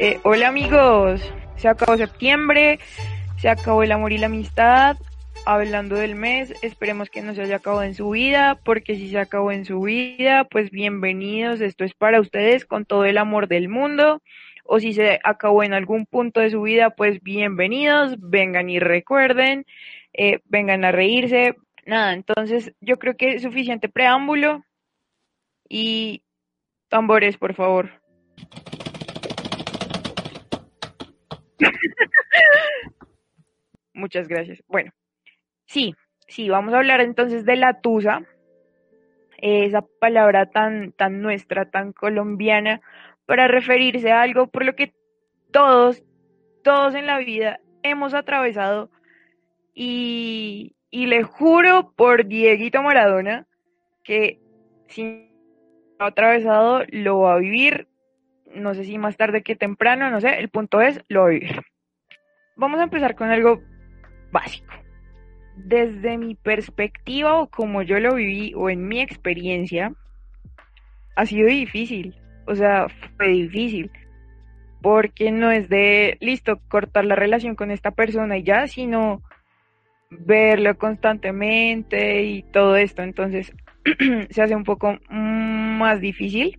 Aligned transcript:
eh, 0.00 0.18
hola 0.24 0.48
amigos, 0.48 1.20
se 1.56 1.68
acabó 1.68 1.96
septiembre, 1.96 2.80
se 3.36 3.48
acabó 3.48 3.84
el 3.84 3.92
amor 3.92 4.12
y 4.12 4.18
la 4.18 4.26
amistad. 4.26 4.96
Hablando 5.46 5.94
del 5.94 6.16
mes, 6.16 6.52
esperemos 6.62 7.08
que 7.08 7.22
no 7.22 7.34
se 7.34 7.42
haya 7.42 7.56
acabado 7.56 7.82
en 7.84 7.94
su 7.94 8.10
vida, 8.10 8.58
porque 8.64 8.96
si 8.96 9.10
se 9.10 9.18
acabó 9.18 9.52
en 9.52 9.64
su 9.64 9.80
vida, 9.82 10.44
pues 10.44 10.70
bienvenidos, 10.70 11.60
esto 11.60 11.84
es 11.84 11.94
para 11.94 12.20
ustedes 12.20 12.64
con 12.64 12.84
todo 12.84 13.04
el 13.04 13.18
amor 13.18 13.46
del 13.46 13.68
mundo. 13.68 14.22
O 14.64 14.80
si 14.80 14.92
se 14.92 15.20
acabó 15.22 15.62
en 15.62 15.74
algún 15.74 16.06
punto 16.06 16.40
de 16.40 16.50
su 16.50 16.62
vida, 16.62 16.90
pues 16.90 17.22
bienvenidos, 17.22 18.16
vengan 18.18 18.70
y 18.70 18.80
recuerden, 18.80 19.66
eh, 20.14 20.40
vengan 20.46 20.84
a 20.84 20.90
reírse. 20.92 21.54
Nada, 21.86 22.14
entonces 22.14 22.72
yo 22.80 22.98
creo 22.98 23.16
que 23.16 23.34
es 23.34 23.42
suficiente 23.42 23.88
preámbulo 23.88 24.64
y 25.68 26.22
tambores, 26.88 27.36
por 27.36 27.54
favor. 27.54 28.03
Muchas 33.94 34.28
gracias. 34.28 34.62
Bueno, 34.68 34.92
sí, 35.66 35.94
sí, 36.26 36.48
vamos 36.48 36.74
a 36.74 36.78
hablar 36.78 37.00
entonces 37.00 37.44
de 37.44 37.56
la 37.56 37.80
tusa, 37.80 38.22
esa 39.38 39.82
palabra 40.00 40.46
tan, 40.46 40.92
tan 40.92 41.20
nuestra, 41.22 41.70
tan 41.70 41.92
colombiana, 41.92 42.80
para 43.26 43.48
referirse 43.48 44.10
a 44.10 44.22
algo 44.22 44.46
por 44.48 44.64
lo 44.64 44.74
que 44.74 44.94
todos, 45.50 46.02
todos 46.62 46.94
en 46.94 47.06
la 47.06 47.18
vida 47.18 47.60
hemos 47.82 48.14
atravesado 48.14 48.90
y, 49.74 50.74
y 50.90 51.06
le 51.06 51.22
juro 51.22 51.92
por 51.96 52.26
Dieguito 52.26 52.82
Maradona 52.82 53.46
que 54.02 54.40
si 54.88 55.30
ha 55.98 56.06
atravesado 56.06 56.82
lo 56.88 57.20
va 57.20 57.34
a 57.34 57.38
vivir 57.38 57.88
no 58.54 58.74
sé 58.74 58.84
si 58.84 58.98
más 58.98 59.16
tarde 59.16 59.42
que 59.42 59.56
temprano, 59.56 60.10
no 60.10 60.20
sé, 60.20 60.38
el 60.38 60.48
punto 60.48 60.80
es, 60.80 61.00
lo 61.08 61.22
voy 61.22 61.36
a 61.36 61.38
vivir. 61.38 61.62
Vamos 62.56 62.80
a 62.80 62.84
empezar 62.84 63.14
con 63.14 63.30
algo 63.30 63.62
básico. 64.30 64.72
Desde 65.56 66.18
mi 66.18 66.34
perspectiva 66.34 67.34
o 67.34 67.48
como 67.48 67.82
yo 67.82 67.98
lo 68.00 68.14
viví 68.14 68.52
o 68.56 68.70
en 68.70 68.86
mi 68.86 69.00
experiencia, 69.00 69.92
ha 71.16 71.26
sido 71.26 71.48
difícil. 71.48 72.16
O 72.46 72.54
sea, 72.54 72.88
fue 73.16 73.28
difícil. 73.28 73.90
Porque 74.82 75.30
no 75.30 75.50
es 75.50 75.68
de, 75.68 76.18
listo, 76.20 76.60
cortar 76.68 77.04
la 77.04 77.16
relación 77.16 77.54
con 77.56 77.70
esta 77.70 77.90
persona 77.90 78.36
y 78.36 78.42
ya, 78.42 78.68
sino 78.68 79.22
verlo 80.10 80.76
constantemente 80.76 82.22
y 82.22 82.42
todo 82.42 82.76
esto. 82.76 83.02
Entonces, 83.02 83.52
se 84.30 84.42
hace 84.42 84.54
un 84.54 84.64
poco 84.64 84.98
más 85.08 86.00
difícil 86.00 86.58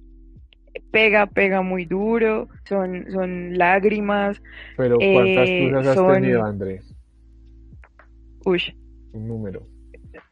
pega, 0.92 1.28
pega 1.28 1.62
muy 1.62 1.86
duro, 1.86 2.48
son, 2.64 3.06
son 3.12 3.58
lágrimas. 3.58 4.42
Pero 4.78 4.98
¿cuántas 4.98 5.50
eh, 5.50 5.72
has 5.74 6.14
tenido, 6.14 6.44
Andrés? 6.44 6.96
Uy. 8.46 8.62
Un 9.14 9.28
número. 9.28 9.68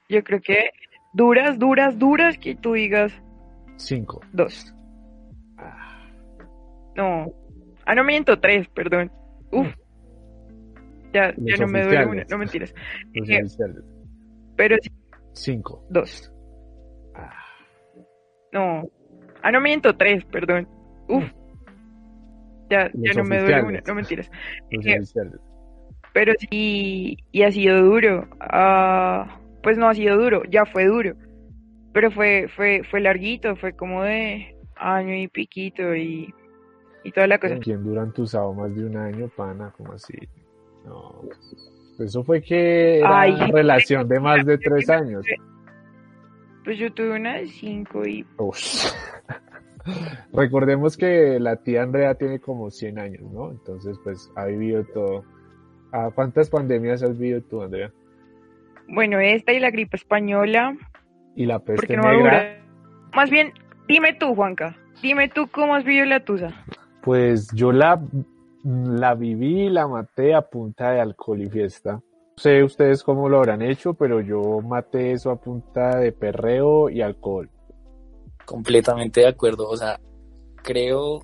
Yo 0.09 0.23
creo 0.23 0.41
que 0.41 0.69
duras, 1.13 1.57
duras, 1.57 1.97
duras 1.97 2.37
que 2.37 2.55
tú 2.55 2.73
digas. 2.73 3.13
Cinco. 3.77 4.21
Dos. 4.31 4.73
Ah. 5.57 6.07
No. 6.95 7.33
Ah, 7.85 7.95
no 7.95 8.03
miento, 8.03 8.39
tres, 8.39 8.67
perdón. 8.69 9.11
Uf. 9.51 9.67
Ya, 11.13 11.33
ya 11.37 11.57
no 11.57 11.67
me 11.67 11.83
duele 11.83 12.05
una, 12.05 12.23
no 12.29 12.37
mentiras. 12.37 12.73
pero 14.55 14.77
sí. 14.81 14.89
Cinco. 15.33 15.85
Dos. 15.89 16.31
Ah. 17.15 17.31
No, 18.51 18.83
Ah, 19.43 19.51
no 19.51 19.61
miento, 19.61 19.95
tres, 19.95 20.23
perdón. 20.25 20.67
Uf. 21.09 21.25
Ya, 22.69 22.89
ya 22.93 23.13
no 23.13 23.23
me 23.25 23.39
duele 23.39 23.61
una, 23.61 23.81
no 23.85 23.93
mentiras. 23.93 24.31
pero 26.13 26.33
sí, 26.39 27.17
y 27.31 27.43
ha 27.43 27.51
sido 27.51 27.83
duro. 27.83 28.27
Ah, 28.39 29.39
pues 29.61 29.77
no 29.77 29.89
ha 29.89 29.93
sido 29.93 30.17
duro, 30.17 30.43
ya 30.49 30.65
fue 30.65 30.85
duro. 30.85 31.15
Pero 31.93 32.09
fue, 32.09 32.47
fue, 32.55 32.83
fue 32.89 33.01
larguito, 33.01 33.55
fue 33.57 33.73
como 33.73 34.03
de 34.03 34.55
año 34.75 35.13
y 35.13 35.27
piquito 35.27 35.93
y, 35.93 36.33
y 37.03 37.11
toda 37.11 37.27
la 37.27 37.37
cosa. 37.37 37.57
¿Quién 37.59 37.83
duran 37.83 38.13
tus 38.13 38.33
más 38.33 38.73
de 38.73 38.85
un 38.85 38.95
año, 38.97 39.29
pana? 39.35 39.73
como 39.77 39.93
así? 39.93 40.17
No. 40.85 41.21
Eso 41.99 42.23
fue 42.23 42.41
que 42.41 42.99
era 42.99 43.27
una 43.27 43.47
relación 43.47 44.07
de 44.07 44.19
más 44.19 44.45
de 44.45 44.57
tres 44.57 44.89
años. 44.89 45.25
Pues 46.63 46.77
yo 46.77 46.93
tuve 46.93 47.17
una 47.17 47.37
de 47.37 47.47
cinco 47.47 48.05
y... 48.05 48.25
Recordemos 50.33 50.95
que 50.95 51.39
la 51.39 51.57
tía 51.57 51.83
Andrea 51.83 52.15
tiene 52.15 52.39
como 52.39 52.71
100 52.71 52.99
años, 52.99 53.21
¿no? 53.31 53.51
Entonces, 53.51 53.99
pues 54.03 54.31
ha 54.35 54.45
vivido 54.45 54.85
todo. 54.85 55.25
¿A 55.91 56.09
cuántas 56.11 56.49
pandemias 56.49 57.03
has 57.03 57.17
vivido 57.17 57.41
tú, 57.41 57.61
Andrea? 57.61 57.91
Bueno, 58.87 59.19
esta 59.19 59.51
y 59.51 59.59
la 59.59 59.71
gripe 59.71 59.97
española. 59.97 60.77
¿Y 61.35 61.45
la 61.45 61.59
peste 61.59 61.97
negra? 61.97 62.63
Más 63.13 63.29
bien, 63.29 63.53
dime 63.87 64.13
tú, 64.13 64.33
Juanca. 64.35 64.75
Dime 65.01 65.29
tú 65.29 65.47
cómo 65.47 65.75
has 65.75 65.83
vivido 65.83 66.05
la 66.05 66.23
tusa. 66.23 66.49
Pues 67.01 67.49
yo 67.53 67.71
la, 67.71 68.01
la 68.63 69.15
viví 69.15 69.63
y 69.63 69.69
la 69.69 69.87
maté 69.87 70.33
a 70.33 70.41
punta 70.41 70.91
de 70.91 71.01
alcohol 71.01 71.41
y 71.41 71.49
fiesta. 71.49 72.01
Sé 72.35 72.63
ustedes 72.63 73.03
cómo 73.03 73.29
lo 73.29 73.37
habrán 73.37 73.61
hecho, 73.61 73.93
pero 73.93 74.19
yo 74.21 74.61
maté 74.61 75.11
eso 75.11 75.29
a 75.29 75.39
punta 75.39 75.97
de 75.99 76.11
perreo 76.11 76.89
y 76.89 77.01
alcohol. 77.01 77.49
Completamente 78.45 79.21
de 79.21 79.27
acuerdo. 79.27 79.69
O 79.69 79.77
sea, 79.77 79.99
creo 80.63 81.21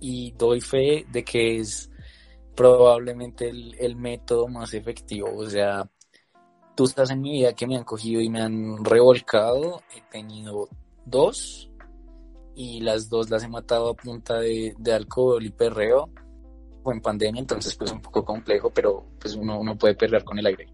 y 0.00 0.32
doy 0.32 0.60
fe 0.60 1.06
de 1.10 1.24
que 1.24 1.58
es 1.58 1.90
probablemente 2.54 3.48
el, 3.50 3.96
método 3.96 4.48
más 4.48 4.72
efectivo. 4.74 5.28
O 5.36 5.48
sea, 5.48 5.88
tú 6.74 6.84
estás 6.84 7.10
en 7.10 7.20
mi 7.20 7.32
vida 7.32 7.54
que 7.54 7.66
me 7.66 7.76
han 7.76 7.84
cogido 7.84 8.20
y 8.20 8.30
me 8.30 8.40
han 8.40 8.84
revolcado. 8.84 9.82
He 9.94 10.00
tenido 10.10 10.68
dos 11.04 11.70
y 12.54 12.80
las 12.80 13.08
dos 13.08 13.30
las 13.30 13.44
he 13.44 13.48
matado 13.48 13.90
a 13.90 13.94
punta 13.94 14.40
de, 14.40 14.74
alcohol 14.92 15.44
y 15.44 15.50
perreo 15.50 16.08
en 16.92 17.00
pandemia, 17.00 17.40
entonces 17.40 17.74
pues 17.76 17.92
un 17.92 18.00
poco 18.00 18.24
complejo, 18.24 18.70
pero 18.70 19.04
pues 19.20 19.34
uno, 19.34 19.58
uno 19.58 19.76
puede 19.76 19.94
perder 19.94 20.24
con 20.24 20.38
el 20.38 20.46
aire. 20.46 20.66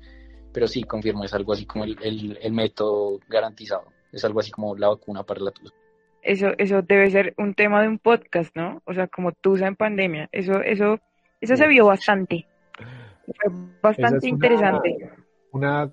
Pero 0.52 0.68
sí, 0.68 0.82
confirmo, 0.82 1.24
es 1.24 1.32
algo 1.34 1.52
así 1.52 1.64
como 1.64 1.84
el, 1.84 1.96
el, 2.40 2.52
método 2.52 3.18
garantizado, 3.28 3.84
es 4.12 4.24
algo 4.24 4.40
así 4.40 4.50
como 4.50 4.76
la 4.76 4.88
vacuna 4.88 5.22
para 5.22 5.40
la 5.40 5.50
tusa. 5.50 5.74
Eso, 6.22 6.48
eso 6.58 6.82
debe 6.82 7.10
ser 7.10 7.34
un 7.38 7.54
tema 7.54 7.82
de 7.82 7.88
un 7.88 7.98
podcast, 7.98 8.54
¿no? 8.54 8.82
O 8.84 8.94
sea, 8.94 9.08
como 9.08 9.32
tusa 9.32 9.66
en 9.66 9.76
pandemia, 9.76 10.28
eso, 10.30 10.60
eso, 10.60 11.00
eso 11.40 11.56
se 11.56 11.66
vio 11.66 11.86
bastante. 11.86 12.46
Fue 13.24 13.52
bastante 13.82 14.28
interesante. 14.28 15.10
Una, 15.52 15.90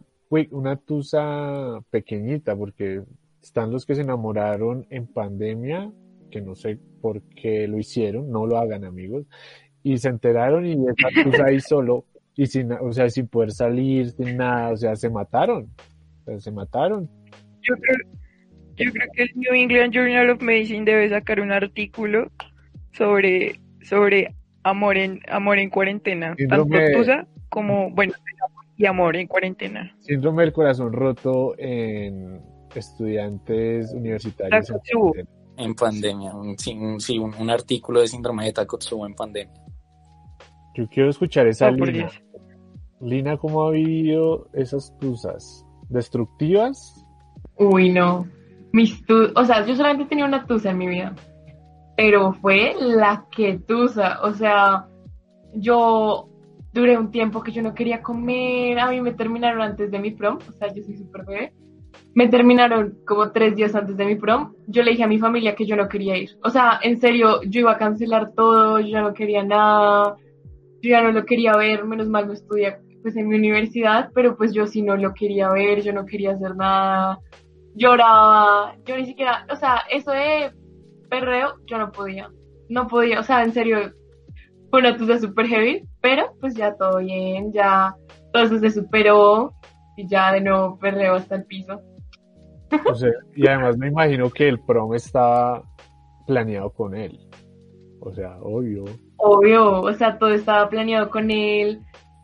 una 0.51 0.75
tusa 0.75 1.79
pequeñita, 1.89 2.55
porque 2.55 3.03
están 3.41 3.71
los 3.71 3.85
que 3.85 3.95
se 3.95 4.01
enamoraron 4.01 4.85
en 4.89 5.07
pandemia, 5.07 5.91
que 6.29 6.41
no 6.41 6.55
sé 6.55 6.77
por 7.01 7.21
qué 7.21 7.67
lo 7.67 7.77
hicieron, 7.77 8.29
no 8.29 8.45
lo 8.45 8.57
hagan 8.57 8.83
amigos, 8.83 9.25
y 9.83 9.97
se 9.97 10.09
enteraron 10.09 10.65
y 10.65 10.73
esa 10.73 11.23
cosa 11.23 11.45
ahí 11.45 11.59
solo, 11.59 12.05
y 12.35 12.45
sin, 12.47 12.71
o 12.71 12.91
sea, 12.93 13.09
sin 13.09 13.27
poder 13.27 13.51
salir, 13.51 14.11
sin 14.11 14.37
nada, 14.37 14.71
o 14.71 14.77
sea, 14.77 14.95
se 14.95 15.09
mataron, 15.09 15.69
se 16.37 16.51
mataron. 16.51 17.09
Yo 17.61 17.75
creo, 17.75 17.97
yo 18.75 18.91
creo 18.91 19.07
que 19.13 19.23
el 19.23 19.31
New 19.35 19.53
England 19.53 19.93
Journal 19.93 20.29
of 20.29 20.41
Medicine 20.41 20.85
debe 20.85 21.09
sacar 21.09 21.41
un 21.41 21.51
artículo 21.51 22.31
sobre, 22.93 23.59
sobre 23.83 24.35
amor 24.63 24.97
en, 24.97 25.19
amor 25.29 25.59
en 25.59 25.69
cuarentena, 25.69 26.35
tanto 26.47 26.77
tusa 26.93 27.27
como, 27.49 27.89
bueno, 27.91 28.13
y 28.77 28.85
amor 28.85 29.17
en 29.17 29.27
cuarentena. 29.27 29.93
Síndrome 29.99 30.43
del 30.43 30.53
corazón 30.53 30.93
roto 30.93 31.53
en 31.57 32.41
estudiantes 32.73 33.91
universitarios. 33.93 34.69
En 34.69 35.27
pandemia, 35.75 36.31
sí, 36.57 37.19
un, 37.19 37.49
artículo 37.49 38.01
de 38.01 38.07
síndrome 38.07 38.45
de 38.45 38.53
Takotsubo 38.53 39.05
en 39.05 39.13
pandemia. 39.13 39.61
Yo 40.75 40.87
quiero 40.87 41.09
escuchar 41.09 41.47
esa 41.47 41.69
línea. 41.69 42.09
Lina, 43.01 43.37
¿cómo 43.37 43.67
ha 43.67 43.71
vivido 43.71 44.47
esas 44.53 44.97
tusas? 44.99 45.65
¿Destructivas? 45.89 47.05
Uy, 47.57 47.89
no. 47.89 48.27
Mis 48.71 49.01
o 49.35 49.45
sea, 49.45 49.65
yo 49.65 49.75
solamente 49.75 50.05
tenía 50.05 50.25
una 50.25 50.45
tusa 50.45 50.71
en 50.71 50.77
mi 50.77 50.87
vida. 50.87 51.15
pero 51.97 52.33
fue 52.33 52.75
la 52.79 53.25
que 53.31 53.59
tusa. 53.59 54.21
O 54.23 54.31
sea, 54.31 54.87
yo 55.53 56.29
duré 56.71 56.97
un 56.97 57.11
tiempo 57.11 57.41
que 57.41 57.51
yo 57.51 57.61
no 57.61 57.73
quería 57.73 58.01
comer. 58.01 58.79
A 58.79 58.89
mí 58.89 59.01
me 59.01 59.13
terminaron 59.13 59.61
antes 59.61 59.91
de 59.91 59.99
mi 59.99 60.11
prom. 60.11 60.37
O 60.47 60.53
sea, 60.53 60.73
yo 60.73 60.83
soy 60.83 60.95
súper 60.95 61.25
bebé. 61.25 61.53
Me 62.13 62.27
terminaron 62.27 62.97
como 63.05 63.31
tres 63.31 63.55
días 63.55 63.75
antes 63.75 63.95
de 63.97 64.05
mi 64.05 64.15
prom. 64.15 64.53
Yo 64.67 64.83
le 64.83 64.91
dije 64.91 65.03
a 65.03 65.07
mi 65.07 65.19
familia 65.19 65.55
que 65.55 65.65
yo 65.65 65.75
no 65.75 65.87
quería 65.87 66.17
ir. 66.17 66.31
O 66.43 66.49
sea, 66.49 66.79
en 66.81 66.99
serio, 66.99 67.41
yo 67.43 67.61
iba 67.61 67.71
a 67.73 67.77
cancelar 67.77 68.33
todo. 68.33 68.79
Yo 68.79 68.87
ya 68.87 69.01
no 69.01 69.13
quería 69.13 69.43
nada. 69.43 70.15
Yo 70.81 70.89
ya 70.89 71.01
no 71.01 71.11
lo 71.11 71.25
quería 71.25 71.53
ver. 71.55 71.85
Menos 71.85 72.07
mal 72.07 72.27
no 72.27 72.33
estudié 72.33 72.77
pues 73.01 73.15
en 73.15 73.29
mi 73.29 73.35
universidad, 73.35 74.11
pero 74.13 74.35
pues 74.35 74.53
yo 74.53 74.67
sí 74.67 74.81
no 74.81 74.97
lo 74.97 75.13
quería 75.13 75.49
ver. 75.51 75.81
Yo 75.81 75.93
no 75.93 76.05
quería 76.05 76.31
hacer 76.31 76.55
nada. 76.55 77.19
Lloraba. 77.75 78.75
Yo 78.85 78.97
ni 78.97 79.05
siquiera, 79.05 79.45
o 79.51 79.55
sea, 79.55 79.83
eso 79.89 80.11
de 80.11 80.51
perreo, 81.09 81.55
yo 81.65 81.77
no 81.77 81.91
podía. 81.91 82.29
No 82.69 82.87
podía, 82.87 83.19
o 83.19 83.23
sea, 83.23 83.43
en 83.43 83.51
serio, 83.51 83.93
fue 84.69 84.79
una 84.79 84.95
tusa 84.95 85.17
súper 85.17 85.47
heavy, 85.47 85.83
pero 86.01 86.33
pues 86.39 86.55
ya 86.55 86.75
todo 86.75 86.99
bien, 86.99 87.51
ya 87.51 87.95
todo 88.31 88.43
eso 88.43 88.59
se 88.59 88.69
superó 88.69 89.53
y 89.99 90.07
ya 90.07 90.31
de 90.31 90.39
nuevo 90.39 90.79
perreo 90.79 91.15
hasta 91.15 91.35
el 91.35 91.43
piso. 91.43 91.81
O 92.85 92.95
sea, 92.95 93.11
y 93.35 93.47
además 93.47 93.77
me 93.77 93.87
imagino 93.87 94.29
que 94.29 94.47
el 94.47 94.59
prom 94.59 94.93
estaba 94.93 95.63
planeado 96.25 96.69
con 96.71 96.95
él. 96.95 97.19
O 97.99 98.13
sea, 98.13 98.37
obvio. 98.41 98.85
Obvio, 99.17 99.81
o 99.81 99.93
sea, 99.93 100.17
todo 100.17 100.29
estaba 100.29 100.69
planeado 100.69 101.09
con 101.09 101.31
él. 101.31 101.81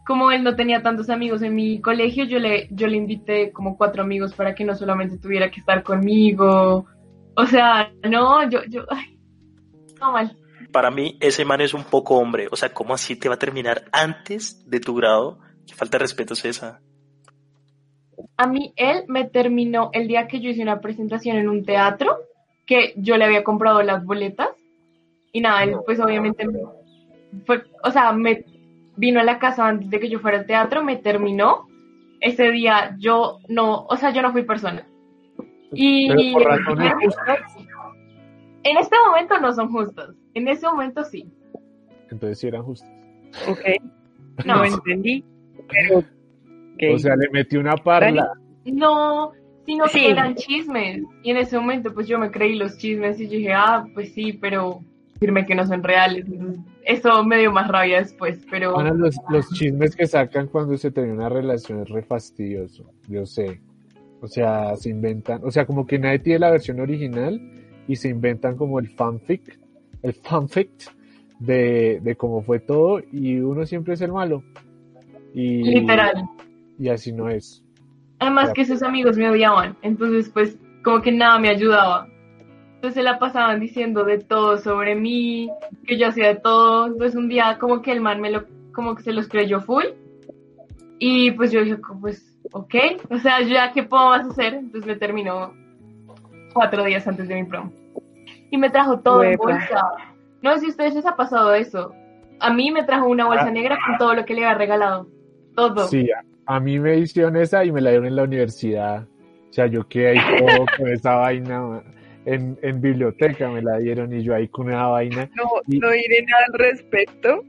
Como 0.07 0.31
él 0.31 0.43
no 0.43 0.55
tenía 0.55 0.81
tantos 0.81 1.09
amigos 1.09 1.41
en 1.41 1.55
mi 1.55 1.81
colegio, 1.81 2.23
yo 2.23 2.39
le, 2.39 2.69
yo 2.71 2.87
le 2.87 2.95
invité 2.95 3.51
como 3.51 3.75
cuatro 3.75 4.03
amigos 4.03 4.33
para 4.33 4.55
que 4.55 4.63
no 4.63 4.75
solamente 4.75 5.17
tuviera 5.17 5.51
que 5.51 5.59
estar 5.59 5.83
conmigo. 5.83 6.85
O 7.35 7.45
sea, 7.47 7.91
no, 8.09 8.49
yo, 8.49 8.59
yo, 8.69 8.85
ay, 8.89 9.19
no 9.99 10.13
mal. 10.13 10.37
Para 10.71 10.91
mí, 10.91 11.17
ese 11.19 11.43
man 11.43 11.59
es 11.59 11.73
un 11.73 11.83
poco 11.83 12.15
hombre. 12.15 12.47
O 12.51 12.55
sea, 12.55 12.73
¿cómo 12.73 12.93
así 12.93 13.17
te 13.17 13.27
va 13.27 13.35
a 13.35 13.39
terminar 13.39 13.85
antes 13.91 14.63
de 14.69 14.79
tu 14.79 14.95
grado? 14.95 15.39
Qué 15.67 15.73
falta 15.73 15.97
de 15.97 16.03
respeto 16.03 16.35
es 16.35 16.45
esa. 16.45 16.81
A 18.37 18.47
mí, 18.47 18.73
él 18.75 19.03
me 19.07 19.25
terminó 19.25 19.89
el 19.93 20.07
día 20.07 20.27
que 20.27 20.39
yo 20.39 20.49
hice 20.49 20.61
una 20.61 20.81
presentación 20.81 21.37
en 21.37 21.49
un 21.49 21.63
teatro, 21.63 22.17
que 22.65 22.93
yo 22.97 23.17
le 23.17 23.25
había 23.25 23.43
comprado 23.43 23.81
las 23.81 24.03
boletas. 24.03 24.49
Y 25.31 25.41
nada, 25.41 25.63
él 25.63 25.75
pues 25.85 25.99
obviamente 25.99 26.47
fue, 27.45 27.63
o 27.83 27.91
sea, 27.91 28.11
me 28.11 28.45
vino 28.95 29.19
a 29.19 29.23
la 29.23 29.39
casa 29.39 29.67
antes 29.67 29.89
de 29.89 29.99
que 29.99 30.09
yo 30.09 30.19
fuera 30.19 30.39
al 30.39 30.45
teatro, 30.45 30.83
me 30.83 30.97
terminó. 30.97 31.67
Ese 32.21 32.51
día 32.51 32.95
yo 32.97 33.39
no, 33.49 33.85
o 33.85 33.97
sea, 33.97 34.11
yo 34.11 34.21
no 34.21 34.31
fui 34.31 34.43
persona. 34.43 34.87
Y 35.73 36.33
justas. 36.33 37.39
en 38.63 38.77
este 38.77 38.95
momento 39.05 39.39
no 39.39 39.53
son 39.53 39.71
justos. 39.71 40.15
En 40.33 40.47
ese 40.47 40.65
momento 40.65 41.03
sí. 41.03 41.29
Entonces 42.09 42.39
sí 42.39 42.47
eran 42.47 42.63
justas. 42.63 42.89
Ok, 43.47 43.59
No, 44.45 44.55
no 44.57 44.65
entendí. 44.65 45.23
Pero, 45.67 46.03
O 46.93 46.99
sea, 46.99 47.15
le 47.15 47.29
metí 47.31 47.57
una 47.57 47.75
parla. 47.75 48.27
no, 48.65 49.31
sino 49.65 49.87
Sí. 49.87 49.99
que 49.99 50.11
eran 50.11 50.35
chismes. 50.35 51.03
Y 51.23 51.31
en 51.31 51.37
ese 51.37 51.57
momento 51.57 51.93
pues 51.93 52.07
yo 52.07 52.19
me 52.19 52.31
creí 52.31 52.55
los 52.55 52.77
chismes 52.77 53.19
y 53.19 53.25
yo 53.27 53.37
dije, 53.37 53.53
ah, 53.53 53.85
pues 53.93 54.13
sí, 54.13 54.33
pero 54.33 54.79
firme 55.19 55.45
que 55.45 55.55
no 55.55 55.65
son 55.65 55.81
reales. 55.83 56.25
Eso 56.83 57.23
me 57.23 57.39
dio 57.39 57.51
más 57.51 57.67
rabia 57.67 57.99
después, 57.99 58.45
pero 58.51 58.77
Ana, 58.77 58.91
los, 58.93 59.15
los 59.29 59.49
chismes 59.53 59.95
que 59.95 60.05
sacan 60.05 60.47
cuando 60.47 60.77
se 60.77 60.91
termina 60.91 61.15
una 61.15 61.29
relación 61.29 61.81
es 61.81 61.89
re 61.89 62.03
fastidioso, 62.03 62.91
yo 63.07 63.25
sé. 63.25 63.59
O 64.21 64.27
sea, 64.27 64.75
se 64.75 64.89
inventan, 64.89 65.41
o 65.43 65.51
sea, 65.51 65.65
como 65.65 65.85
que 65.87 65.97
nadie 65.99 66.19
tiene 66.19 66.39
la 66.39 66.51
versión 66.51 66.79
original 66.79 67.39
y 67.87 67.95
se 67.95 68.09
inventan 68.09 68.55
como 68.55 68.79
el 68.79 68.89
fanfic, 68.89 69.59
el 70.03 70.13
fanfic 70.13 70.69
de, 71.39 71.99
de 72.01 72.15
cómo 72.15 72.41
fue 72.41 72.59
todo 72.59 73.01
y 73.11 73.39
uno 73.39 73.65
siempre 73.65 73.93
es 73.95 74.01
el 74.01 74.11
malo. 74.11 74.43
Y, 75.33 75.63
literal. 75.63 76.13
Y 76.79 76.89
así 76.89 77.11
no 77.11 77.29
es. 77.29 77.63
Además 78.19 78.51
que 78.53 78.65
sus 78.65 78.81
amigos 78.83 79.17
me 79.17 79.29
odiaban, 79.29 79.75
entonces 79.81 80.29
pues 80.29 80.57
como 80.83 81.01
que 81.01 81.11
nada 81.11 81.37
me 81.39 81.49
ayudaba. 81.49 82.07
Entonces 82.75 82.93
se 82.95 83.03
la 83.03 83.17
pasaban 83.19 83.59
diciendo 83.59 84.03
de 84.03 84.19
todo 84.19 84.57
sobre 84.57 84.95
mí, 84.95 85.49
que 85.87 85.97
yo 85.97 86.07
hacía 86.07 86.27
de 86.27 86.35
todo. 86.35 86.87
Entonces 86.87 87.15
un 87.15 87.27
día 87.27 87.57
como 87.59 87.81
que 87.81 87.91
el 87.91 87.99
man 88.01 88.21
me 88.21 88.29
lo, 88.31 88.45
como 88.73 88.95
que 88.95 89.03
se 89.03 89.13
los 89.13 89.27
creyó 89.27 89.59
full. 89.61 89.85
Y 90.99 91.31
pues 91.31 91.51
yo 91.51 91.61
dije, 91.63 91.77
pues, 91.99 92.37
ok, 92.51 92.75
o 93.09 93.17
sea, 93.17 93.41
ya 93.41 93.71
qué 93.73 93.83
puedo 93.83 94.09
más 94.09 94.27
hacer. 94.27 94.53
Entonces 94.53 94.85
me 94.87 94.95
terminó 94.95 95.53
cuatro 96.53 96.83
días 96.85 97.07
antes 97.07 97.27
de 97.27 97.35
mi 97.35 97.43
prom. 97.43 97.71
Y 98.51 98.57
me 98.57 98.69
trajo 98.69 98.99
todo 98.99 99.23
en 99.23 99.31
Huepa. 99.31 99.43
bolsa. 99.43 99.81
No 100.41 100.53
sé 100.53 100.59
si 100.59 100.65
a 100.67 100.69
ustedes 100.69 100.95
les 100.95 101.05
ha 101.05 101.15
pasado 101.15 101.53
eso. 101.53 101.91
A 102.39 102.53
mí 102.53 102.71
me 102.71 102.83
trajo 102.83 103.07
una 103.07 103.25
bolsa 103.25 103.47
Ah. 103.47 103.51
negra 103.51 103.77
con 103.85 103.97
todo 103.97 104.13
lo 104.13 104.25
que 104.25 104.35
le 104.35 104.45
había 104.45 104.57
regalado. 104.57 105.07
Todo. 105.55 105.87
Sí, 105.87 106.07
a, 106.45 106.59
mí 106.59 106.79
me 106.79 106.97
hicieron 106.97 107.35
esa 107.37 107.63
y 107.65 107.71
me 107.71 107.81
la 107.81 107.89
dieron 107.91 108.07
en 108.07 108.15
la 108.15 108.23
universidad. 108.23 109.03
O 109.49 109.53
sea, 109.53 109.67
yo 109.67 109.87
quedé 109.87 110.09
ahí 110.19 110.37
todo 110.39 110.65
con 110.77 110.87
esa 110.89 111.15
vaina. 111.15 111.81
En, 112.25 112.57
en 112.63 112.81
biblioteca 112.81 113.49
me 113.49 113.61
la 113.61 113.77
dieron 113.77 114.11
y 114.13 114.23
yo 114.23 114.33
ahí 114.33 114.47
con 114.47 114.67
una 114.67 114.87
vaina. 114.87 115.29
No, 115.35 115.43
Y- 115.67 115.77
no 115.79 115.89
diré 115.91 116.23
nada 116.25 116.43
al 116.51 116.59
respecto. 116.59 117.43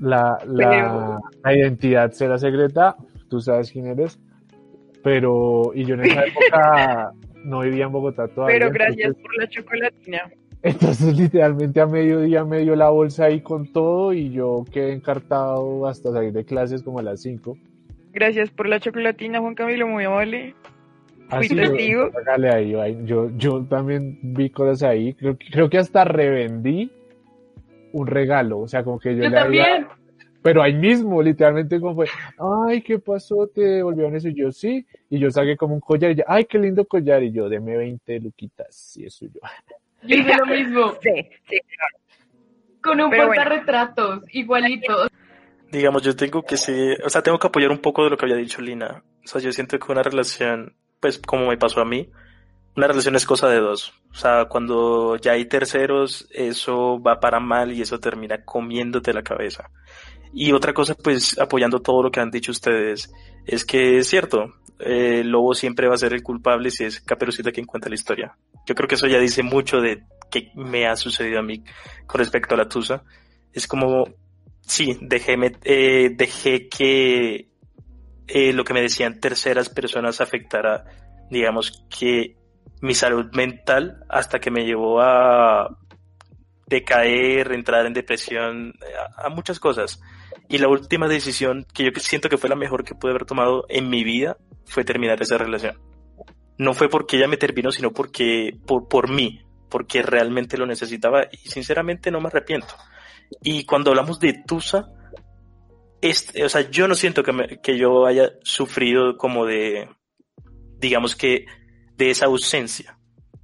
La, 0.00 0.38
la, 0.46 1.20
la 1.42 1.56
identidad 1.56 2.10
será 2.12 2.36
secreta, 2.38 2.96
tú 3.28 3.40
sabes 3.40 3.70
quién 3.70 3.86
eres. 3.86 4.18
Pero, 5.02 5.72
y 5.74 5.84
yo 5.84 5.94
en 5.94 6.04
esa 6.04 6.24
época 6.26 7.12
no 7.44 7.60
vivía 7.60 7.84
en 7.84 7.92
Bogotá 7.92 8.26
todavía. 8.28 8.58
Pero 8.58 8.70
gracias 8.72 9.06
entonces- 9.08 9.22
por 9.22 9.36
la 9.38 9.48
chocolatina. 9.48 10.22
Entonces, 10.62 11.18
literalmente 11.18 11.78
a 11.82 11.86
mediodía 11.86 12.42
me 12.42 12.60
dio 12.60 12.74
la 12.74 12.88
bolsa 12.88 13.26
ahí 13.26 13.42
con 13.42 13.70
todo 13.70 14.14
y 14.14 14.30
yo 14.30 14.64
quedé 14.72 14.92
encartado 14.94 15.86
hasta 15.86 16.10
salir 16.10 16.32
de 16.32 16.46
clases 16.46 16.82
como 16.82 17.00
a 17.00 17.02
las 17.02 17.20
5. 17.20 17.54
Gracias 18.14 18.50
por 18.50 18.68
la 18.68 18.78
chocolatina, 18.80 19.40
Juan 19.40 19.54
Camilo, 19.54 19.86
muy 19.88 20.04
amable. 20.04 20.54
Fui 21.30 21.46
Así 21.46 21.56
testigo. 21.56 22.10
Hágale 22.16 22.50
ahí. 22.50 22.98
Yo, 23.04 23.30
yo 23.36 23.64
también 23.64 24.18
vi 24.22 24.50
cosas 24.50 24.82
ahí. 24.84 25.14
Creo, 25.14 25.36
que- 25.36 25.46
creo 25.50 25.68
que 25.70 25.78
hasta 25.78 26.04
revendí 26.04 26.92
un 27.92 28.06
regalo. 28.06 28.60
O 28.60 28.68
sea, 28.68 28.84
como 28.84 28.98
que 29.00 29.16
yo, 29.16 29.24
Yo 29.24 29.30
le 29.30 29.38
había- 29.38 29.64
también. 29.64 29.88
Pero 30.42 30.62
ahí 30.62 30.74
mismo, 30.74 31.22
literalmente, 31.22 31.80
como 31.80 31.94
fue, 31.94 32.06
ay, 32.68 32.82
¿qué 32.82 32.98
pasó? 32.98 33.46
¿Te 33.48 33.62
devolvieron 33.62 34.14
eso? 34.14 34.28
Y 34.28 34.34
yo, 34.34 34.52
sí. 34.52 34.86
Y 35.08 35.18
yo 35.18 35.30
saqué 35.30 35.56
como 35.56 35.74
un 35.74 35.80
collar 35.80 36.10
y 36.10 36.16
yo, 36.16 36.24
ay, 36.28 36.44
qué 36.44 36.58
lindo 36.58 36.84
collar. 36.84 37.22
Y 37.22 37.32
yo, 37.32 37.48
deme 37.48 37.76
20 37.78 38.20
luquitas. 38.20 38.94
Y 38.98 39.06
eso 39.06 39.24
yo. 39.26 39.40
Yo 40.02 40.16
hice 40.16 40.36
lo 40.36 40.46
mismo. 40.46 40.92
Sí, 41.02 41.10
sí. 41.48 41.60
Con 42.82 43.00
un 43.00 43.08
Pero 43.08 43.26
bueno. 43.28 43.42
portarretratos, 43.42 44.24
igualito. 44.34 45.06
Digamos, 45.74 46.02
yo 46.02 46.14
tengo 46.14 46.44
que 46.44 46.56
sí, 46.56 46.94
o 47.04 47.10
sea, 47.10 47.20
tengo 47.20 47.36
que 47.40 47.48
apoyar 47.48 47.72
un 47.72 47.78
poco 47.78 48.04
de 48.04 48.10
lo 48.10 48.16
que 48.16 48.26
había 48.26 48.36
dicho 48.36 48.62
Lina. 48.62 49.02
O 49.24 49.26
sea, 49.26 49.40
yo 49.40 49.50
siento 49.50 49.76
que 49.76 49.90
una 49.90 50.04
relación, 50.04 50.76
pues 51.00 51.18
como 51.18 51.48
me 51.48 51.58
pasó 51.58 51.80
a 51.80 51.84
mí, 51.84 52.12
una 52.76 52.86
relación 52.86 53.16
es 53.16 53.26
cosa 53.26 53.48
de 53.48 53.58
dos. 53.58 53.92
O 54.12 54.14
sea, 54.14 54.44
cuando 54.44 55.16
ya 55.16 55.32
hay 55.32 55.46
terceros, 55.46 56.28
eso 56.30 57.02
va 57.02 57.18
para 57.18 57.40
mal 57.40 57.72
y 57.72 57.82
eso 57.82 57.98
termina 57.98 58.44
comiéndote 58.44 59.12
la 59.12 59.24
cabeza. 59.24 59.68
Y 60.32 60.52
otra 60.52 60.72
cosa, 60.72 60.94
pues 60.94 61.40
apoyando 61.40 61.82
todo 61.82 62.04
lo 62.04 62.12
que 62.12 62.20
han 62.20 62.30
dicho 62.30 62.52
ustedes, 62.52 63.12
es 63.44 63.64
que 63.64 63.98
es 63.98 64.06
cierto, 64.06 64.54
eh, 64.78 65.24
lobo 65.24 65.54
siempre 65.54 65.88
va 65.88 65.96
a 65.96 65.98
ser 65.98 66.12
el 66.12 66.22
culpable 66.22 66.70
si 66.70 66.84
es 66.84 67.00
Caperucita 67.00 67.50
quien 67.50 67.66
cuenta 67.66 67.88
la 67.88 67.96
historia. 67.96 68.36
Yo 68.64 68.76
creo 68.76 68.86
que 68.86 68.94
eso 68.94 69.08
ya 69.08 69.18
dice 69.18 69.42
mucho 69.42 69.80
de 69.80 70.04
qué 70.30 70.52
me 70.54 70.86
ha 70.86 70.94
sucedido 70.94 71.40
a 71.40 71.42
mí 71.42 71.64
con 72.06 72.20
respecto 72.20 72.54
a 72.54 72.58
la 72.58 72.68
Tusa. 72.68 73.02
Es 73.52 73.66
como, 73.66 74.04
sí, 74.66 74.98
dejé, 75.00 75.36
eh, 75.64 76.68
que 76.70 77.48
eh, 78.26 78.52
lo 78.52 78.64
que 78.64 78.74
me 78.74 78.82
decían 78.82 79.20
terceras 79.20 79.68
personas 79.68 80.20
afectara, 80.20 80.84
digamos, 81.30 81.84
que 81.88 82.36
mi 82.80 82.94
salud 82.94 83.26
mental 83.32 84.04
hasta 84.08 84.38
que 84.38 84.50
me 84.50 84.64
llevó 84.64 85.00
a 85.00 85.78
decaer, 86.66 87.52
entrar 87.52 87.86
en 87.86 87.92
depresión, 87.92 88.74
a, 89.18 89.26
a 89.26 89.28
muchas 89.28 89.60
cosas. 89.60 90.00
Y 90.48 90.58
la 90.58 90.68
última 90.68 91.08
decisión 91.08 91.66
que 91.72 91.84
yo 91.84 91.90
siento 92.00 92.28
que 92.28 92.38
fue 92.38 92.50
la 92.50 92.56
mejor 92.56 92.84
que 92.84 92.94
pude 92.94 93.12
haber 93.12 93.24
tomado 93.24 93.64
en 93.68 93.88
mi 93.88 94.04
vida 94.04 94.36
fue 94.66 94.84
terminar 94.84 95.20
esa 95.22 95.38
relación. 95.38 95.78
No 96.58 96.74
fue 96.74 96.88
porque 96.88 97.16
ella 97.16 97.28
me 97.28 97.36
terminó, 97.36 97.72
sino 97.72 97.92
porque, 97.92 98.56
por, 98.66 98.88
por 98.88 99.10
mí, 99.10 99.40
porque 99.68 100.02
realmente 100.02 100.56
lo 100.56 100.66
necesitaba 100.66 101.24
y 101.32 101.48
sinceramente 101.48 102.10
no 102.10 102.20
me 102.20 102.28
arrepiento. 102.28 102.74
Y 103.42 103.64
cuando 103.64 103.90
hablamos 103.90 104.20
de 104.20 104.42
Tusa, 104.46 104.86
este, 106.00 106.44
o 106.44 106.48
sea, 106.48 106.70
yo 106.70 106.86
no 106.88 106.94
siento 106.94 107.22
que, 107.22 107.32
me- 107.32 107.60
que 107.62 107.78
yo 107.78 108.06
haya 108.06 108.32
sufrido 108.42 109.16
como 109.16 109.46
de, 109.46 109.88
digamos 110.78 111.16
que, 111.16 111.46
de 111.96 112.10
esa 112.10 112.26
ausencia. 112.26 112.98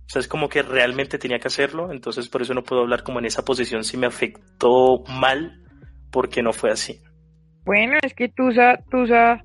O 0.07 0.13
sea, 0.13 0.21
es 0.21 0.29
como 0.29 0.49
que 0.49 0.63
realmente 0.63 1.19
tenía 1.19 1.39
que 1.39 1.49
hacerlo, 1.49 1.93
entonces 1.93 2.29
por 2.29 2.43
eso 2.43 2.53
no 2.53 2.65
puedo 2.65 2.83
hablar 2.83 3.03
como 3.05 3.21
en 3.21 3.27
esa 3.27 3.45
posición 3.45 3.85
si 3.85 3.97
me 3.97 4.07
afectó 4.09 5.05
mal, 5.09 5.63
porque 6.11 6.43
no 6.43 6.53
fue 6.53 6.71
así. 6.73 7.01
Bueno, 7.65 7.97
es 8.03 8.13
que 8.15 8.29
Tusa, 8.29 8.79
Tusa 8.91 9.43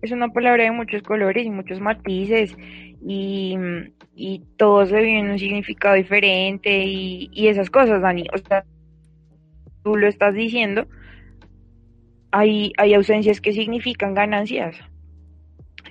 es 0.00 0.10
una 0.12 0.28
palabra 0.28 0.64
de 0.64 0.70
muchos 0.70 1.02
colores 1.02 1.44
y 1.44 1.50
muchos 1.50 1.80
matices 1.80 2.56
y, 3.06 3.56
y 4.14 4.42
todos 4.56 4.88
se 4.88 5.00
viven 5.00 5.30
un 5.30 5.38
significado 5.38 5.94
diferente 5.96 6.70
y, 6.84 7.28
y 7.32 7.48
esas 7.48 7.68
cosas, 7.68 8.00
Dani. 8.00 8.24
O 8.32 8.38
sea, 8.38 8.64
tú 9.86 9.96
lo 9.96 10.08
estás 10.08 10.34
diciendo, 10.34 10.88
hay, 12.32 12.72
hay 12.76 12.94
ausencias 12.94 13.40
que 13.40 13.52
significan 13.52 14.14
ganancias. 14.14 14.76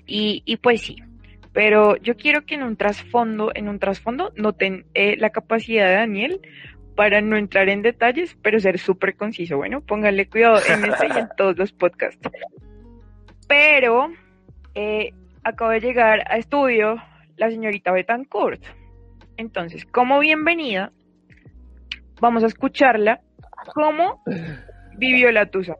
Y, 0.06 0.44
y 0.44 0.58
pues 0.58 0.82
sí, 0.82 0.98
pero 1.54 1.96
yo 1.96 2.18
quiero 2.18 2.46
que 2.46 2.56
en 2.56 2.64
un 2.64 2.76
trasfondo, 2.76 3.54
en 3.56 3.70
un 3.70 3.80
trasfondo, 3.80 4.34
noten 4.36 4.86
eh, 4.96 5.16
la 5.16 5.30
capacidad 5.30 5.88
de 5.88 5.94
Daniel 5.94 6.42
para 6.98 7.22
no 7.22 7.38
entrar 7.38 7.70
en 7.70 7.84
detalles, 7.84 8.38
pero 8.42 8.60
ser 8.60 8.80
súper 8.80 9.16
conciso. 9.16 9.56
Bueno, 9.56 9.80
pónganle 9.80 10.28
cuidado 10.28 10.58
en 10.58 10.84
este 10.84 11.08
y 11.08 11.18
en 11.18 11.30
todos 11.38 11.58
los 11.58 11.72
podcasts. 11.72 12.30
Pero 13.48 14.12
eh, 14.74 15.14
acabo 15.42 15.72
de 15.72 15.80
llegar 15.80 16.30
a 16.30 16.36
estudio 16.38 17.02
la 17.38 17.50
señorita 17.50 17.94
Betancourt. 17.94 18.62
Entonces, 19.38 19.86
como 19.86 20.20
bienvenida, 20.20 20.92
vamos 22.20 22.44
a 22.44 22.48
escucharla 22.48 23.22
cómo 23.74 24.22
vivió 24.98 25.32
la 25.32 25.50
Tusa. 25.50 25.76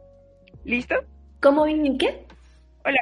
¿Listo? 0.64 0.96
¿Cómo 1.42 1.66
viví 1.66 1.98
qué? 1.98 2.26
Hola. 2.86 3.00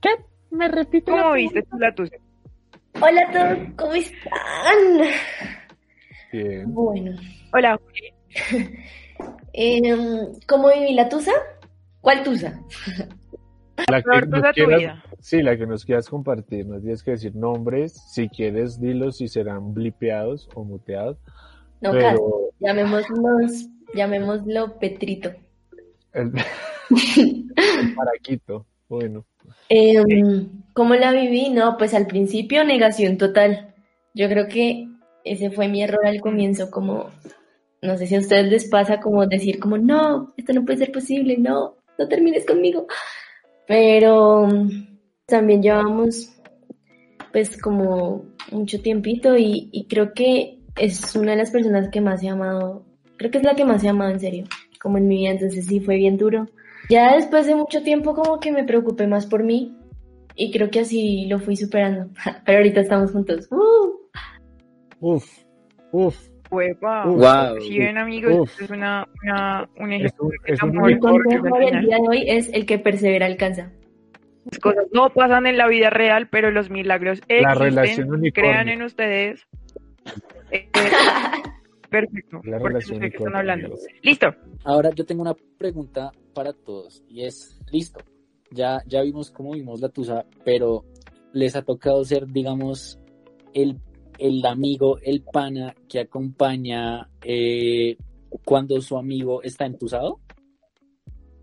¿Qué? 0.00 0.10
¿Me 0.50 0.68
repito? 0.68 1.12
¿Cómo 1.12 1.32
viste 1.32 1.62
tú 1.62 1.78
la 1.78 1.94
Tusa? 1.94 2.16
Hola 3.00 3.22
a 3.28 3.32
todos, 3.32 3.58
¿cómo 3.76 3.92
están? 3.94 5.08
Bien. 6.32 6.72
Bueno, 6.72 7.12
Hola, 7.52 7.78
em, 9.52 10.32
¿cómo 10.46 10.68
viví 10.72 10.94
la 10.94 11.08
tusa? 11.08 11.32
¿Cuál 12.00 12.22
tusa? 12.22 12.60
La 13.90 14.00
que 14.02 14.26
nos 14.28 14.52
quieras- 14.54 14.78
vida. 14.80 15.04
sí, 15.20 15.42
la 15.42 15.56
que 15.56 15.66
nos 15.66 15.84
quieras 15.84 16.08
compartir, 16.08 16.66
nos 16.66 16.82
tienes 16.82 17.02
que 17.02 17.12
decir 17.12 17.34
nombres, 17.34 17.92
si 18.12 18.28
quieres 18.28 18.80
dilos 18.80 19.16
si 19.18 19.28
serán 19.28 19.74
blipeados 19.74 20.48
o 20.54 20.64
muteados, 20.64 21.18
No, 21.80 21.90
pero 21.92 22.50
llamémoslos, 22.60 23.68
llamémoslo 23.94 24.78
Petrito. 24.78 25.32
el, 26.12 26.32
el 27.16 27.94
paraquito, 27.94 28.66
bueno, 28.88 29.24
Em, 29.68 30.62
¿cómo 30.72 30.94
la 30.94 31.12
viví? 31.12 31.50
No, 31.50 31.76
pues 31.78 31.94
al 31.94 32.06
principio 32.06 32.64
negación 32.64 33.18
total. 33.18 33.74
Yo 34.14 34.28
creo 34.28 34.46
que 34.48 34.88
ese 35.24 35.50
fue 35.50 35.68
mi 35.68 35.82
error 35.82 36.06
al 36.06 36.20
comienzo, 36.20 36.70
como, 36.70 37.10
no 37.82 37.96
sé 37.96 38.06
si 38.06 38.14
a 38.16 38.20
ustedes 38.20 38.50
les 38.50 38.68
pasa 38.68 39.00
como 39.00 39.26
decir 39.26 39.58
como, 39.58 39.78
no, 39.78 40.34
esto 40.36 40.52
no 40.52 40.64
puede 40.64 40.78
ser 40.78 40.92
posible, 40.92 41.36
no, 41.38 41.76
no 41.98 42.08
termines 42.08 42.46
conmigo. 42.46 42.86
Pero 43.66 44.48
también 45.26 45.62
llevamos 45.62 46.30
pues 47.32 47.60
como 47.60 48.26
mucho 48.52 48.80
tiempito 48.80 49.36
y, 49.36 49.68
y 49.72 49.86
creo 49.86 50.12
que 50.12 50.60
es 50.76 51.16
una 51.16 51.32
de 51.32 51.38
las 51.38 51.50
personas 51.50 51.88
que 51.90 52.00
más 52.00 52.22
he 52.22 52.28
amado, 52.28 52.84
creo 53.16 53.30
que 53.30 53.38
es 53.38 53.44
la 53.44 53.54
que 53.54 53.64
más 53.64 53.82
he 53.84 53.88
amado 53.88 54.10
en 54.10 54.20
serio, 54.20 54.44
como 54.80 54.98
en 54.98 55.08
mi 55.08 55.18
vida, 55.18 55.30
entonces 55.30 55.66
sí 55.66 55.80
fue 55.80 55.96
bien 55.96 56.16
duro. 56.16 56.46
Ya 56.90 57.14
después 57.14 57.46
de 57.46 57.54
mucho 57.54 57.82
tiempo 57.82 58.14
como 58.14 58.40
que 58.40 58.52
me 58.52 58.64
preocupé 58.64 59.06
más 59.06 59.26
por 59.26 59.42
mí 59.42 59.76
y 60.34 60.52
creo 60.52 60.70
que 60.70 60.80
así 60.80 61.26
lo 61.26 61.38
fui 61.38 61.56
superando. 61.56 62.10
Pero 62.44 62.58
ahorita 62.58 62.80
estamos 62.80 63.12
juntos. 63.12 63.48
¡Uh! 63.50 64.04
uf, 65.00 65.26
uf. 65.92 66.16
Uf. 66.50 66.80
Wow. 66.80 67.60
Si 67.60 67.78
ven, 67.78 67.98
amigos, 67.98 68.32
Uf. 68.32 68.50
esto 68.50 68.64
es 68.64 68.70
una, 68.70 69.08
una, 69.24 69.68
un 69.76 69.92
es 69.92 70.04
ejemplo 70.04 70.24
un, 70.24 70.30
de 70.30 70.52
es 70.52 70.62
un 70.62 70.70
amor 70.70 70.98
porque 71.00 71.18
consejo 71.18 71.56
al 71.56 71.64
del 71.64 71.80
día 71.80 71.96
de 71.96 72.08
hoy 72.08 72.24
es 72.28 72.48
el 72.52 72.64
que 72.66 72.78
persevera 72.78 73.26
alcanza. 73.26 73.72
las 74.44 74.58
cosas 74.60 74.84
no 74.92 75.10
pasan 75.10 75.46
en 75.46 75.56
la 75.56 75.66
vida 75.66 75.90
real, 75.90 76.28
pero 76.28 76.52
los 76.52 76.70
milagros 76.70 77.20
existen. 77.26 77.58
relación 77.58 78.12
unicornio. 78.12 78.52
Crean 78.52 78.68
en 78.68 78.82
ustedes. 78.82 79.46
Eh, 80.50 80.68
perfecto. 82.00 82.40
la 82.44 82.58
relación 82.58 82.96
sé 82.96 83.00
que 83.00 83.06
están 83.16 83.22
unicornio, 83.28 83.38
hablando. 83.38 83.66
amigos. 83.66 83.86
Listo. 84.02 84.26
Ahora 84.64 84.90
yo 84.94 85.04
tengo 85.04 85.22
una 85.22 85.34
pregunta 85.58 86.12
para 86.34 86.52
todos 86.52 87.02
y 87.08 87.22
es, 87.24 87.58
listo, 87.70 88.00
ya, 88.50 88.82
ya 88.86 89.02
vimos 89.02 89.30
cómo 89.30 89.52
vimos 89.52 89.80
la 89.80 89.88
tusa, 89.88 90.24
pero 90.44 90.84
les 91.32 91.56
ha 91.56 91.62
tocado 91.62 92.04
ser, 92.04 92.26
digamos, 92.28 92.98
el, 93.52 93.78
el 94.18 94.44
amigo, 94.46 94.98
el 95.02 95.22
pana 95.22 95.74
que 95.88 96.00
acompaña 96.00 97.08
eh, 97.22 97.96
cuando 98.44 98.80
su 98.80 98.96
amigo 98.96 99.42
está 99.42 99.66
entusado. 99.66 100.20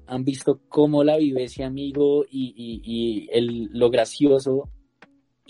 ¿Han 0.08 0.26
visto 0.26 0.60
cómo 0.68 1.04
la 1.06 1.16
vive 1.18 1.46
ese 1.46 1.64
amigo 1.64 2.26
y, 2.30 2.54
y- 2.56 2.82
y 2.84 3.30
el, 3.32 3.70
lo 3.72 3.90
gracioso 3.90 4.70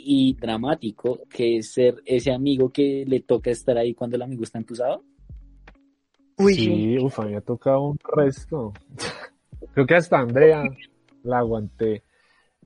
y 0.04 0.34
dramático 0.34 1.22
que 1.30 1.58
es 1.58 1.72
ser 1.72 2.02
ese 2.06 2.32
amigo 2.32 2.70
que 2.70 3.06
le 3.08 3.20
toca 3.22 3.50
estar 3.52 3.78
ahí 3.78 3.94
cuando 3.94 4.16
el 4.16 4.22
amigo 4.22 4.44
está 4.44 4.58
entusado? 4.58 5.04
Uy, 6.38 6.54
sí, 6.56 6.98
uf, 7.00 7.20
a 7.20 7.24
mí 7.26 7.32
me 7.32 7.38
ha 7.38 7.42
tocado 7.42 7.82
un 7.82 7.98
resto. 8.16 8.74
Creo 9.74 9.86
que 9.86 9.96
hasta 9.96 10.20
Andrea 10.20 10.64
la 11.24 11.40
aguanté. 11.40 12.04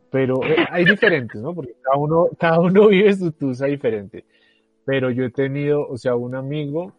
Pero 0.09 0.49
eh, 0.49 0.55
hay 0.69 0.85
diferentes, 0.85 1.41
¿no? 1.41 1.53
Porque 1.53 1.75
cada 1.81 1.97
uno, 1.97 2.29
cada 2.39 2.59
uno 2.59 2.87
vive 2.89 3.13
su 3.13 3.31
tusa 3.31 3.65
diferente. 3.65 4.25
Pero 4.85 5.09
yo 5.11 5.25
he 5.25 5.31
tenido, 5.31 5.85
o 5.87 5.97
sea, 5.97 6.15
un 6.15 6.35
amigo 6.35 6.93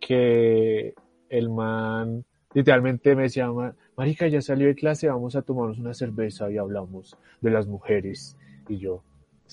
que 0.00 0.94
el 1.28 1.48
man 1.50 2.24
literalmente 2.54 3.14
me 3.16 3.22
decía, 3.22 3.50
"Ma- 3.50 3.74
Marica, 3.96 4.28
ya 4.28 4.40
salió 4.40 4.66
de 4.68 4.74
clase, 4.74 5.08
vamos 5.08 5.36
a 5.36 5.42
tomarnos 5.42 5.78
una 5.78 5.94
cerveza 5.94 6.50
y 6.50 6.58
hablamos 6.58 7.16
de 7.40 7.50
las 7.50 7.66
mujeres. 7.66 8.36
Y 8.68 8.78
yo, 8.78 9.02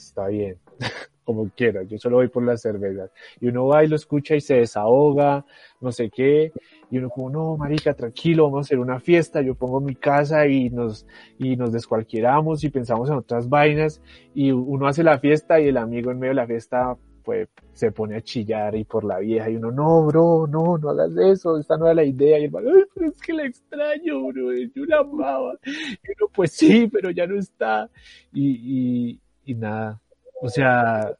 está 0.01 0.27
bien, 0.27 0.57
como 1.23 1.49
quiera, 1.49 1.83
yo 1.83 1.97
solo 1.97 2.17
voy 2.17 2.29
por 2.29 2.43
las 2.43 2.61
cervezas. 2.61 3.11
Y 3.41 3.47
uno 3.47 3.67
va 3.67 3.83
y 3.83 3.87
lo 3.87 3.95
escucha 3.95 4.35
y 4.35 4.41
se 4.41 4.55
desahoga, 4.55 5.45
no 5.81 5.91
sé 5.91 6.09
qué, 6.09 6.51
y 6.89 6.97
uno 6.99 7.09
como, 7.09 7.29
no, 7.29 7.57
marica, 7.57 7.93
tranquilo, 7.93 8.45
vamos 8.45 8.59
a 8.59 8.67
hacer 8.67 8.79
una 8.79 8.99
fiesta, 8.99 9.41
yo 9.41 9.55
pongo 9.55 9.81
mi 9.81 9.95
casa 9.95 10.47
y 10.47 10.69
nos, 10.69 11.05
y 11.37 11.55
nos 11.57 11.71
descualquieramos 11.71 12.63
y 12.63 12.69
pensamos 12.69 13.09
en 13.09 13.15
otras 13.17 13.49
vainas, 13.49 14.01
y 14.33 14.51
uno 14.51 14.87
hace 14.87 15.03
la 15.03 15.19
fiesta 15.19 15.59
y 15.59 15.67
el 15.67 15.77
amigo 15.77 16.11
en 16.11 16.19
medio 16.19 16.31
de 16.31 16.35
la 16.35 16.47
fiesta, 16.47 16.95
pues, 17.23 17.49
se 17.73 17.91
pone 17.91 18.15
a 18.15 18.21
chillar 18.21 18.73
y 18.75 18.85
por 18.85 19.03
la 19.03 19.19
vieja, 19.19 19.49
y 19.49 19.57
uno, 19.57 19.69
no, 19.71 20.05
bro, 20.05 20.47
no, 20.47 20.77
no 20.77 20.89
hagas 20.91 21.11
eso, 21.17 21.57
esta 21.57 21.77
no 21.77 21.85
era 21.85 21.95
la 21.95 22.05
idea, 22.05 22.39
y 22.39 22.45
el 22.45 22.51
man, 22.51 22.63
"Ay, 22.73 22.83
pero 22.95 23.07
es 23.11 23.21
que 23.21 23.33
la 23.33 23.45
extraño, 23.45 24.25
bro, 24.27 24.53
yo 24.53 24.85
la 24.85 24.99
amaba, 24.99 25.55
y 25.65 26.07
uno, 26.17 26.31
pues 26.33 26.53
sí, 26.53 26.87
pero 26.87 27.11
ya 27.11 27.27
no 27.27 27.37
está, 27.37 27.89
y, 28.31 29.09
y, 29.11 29.19
y 29.47 29.55
nada, 29.55 30.01
o 30.41 30.49
sea, 30.49 31.15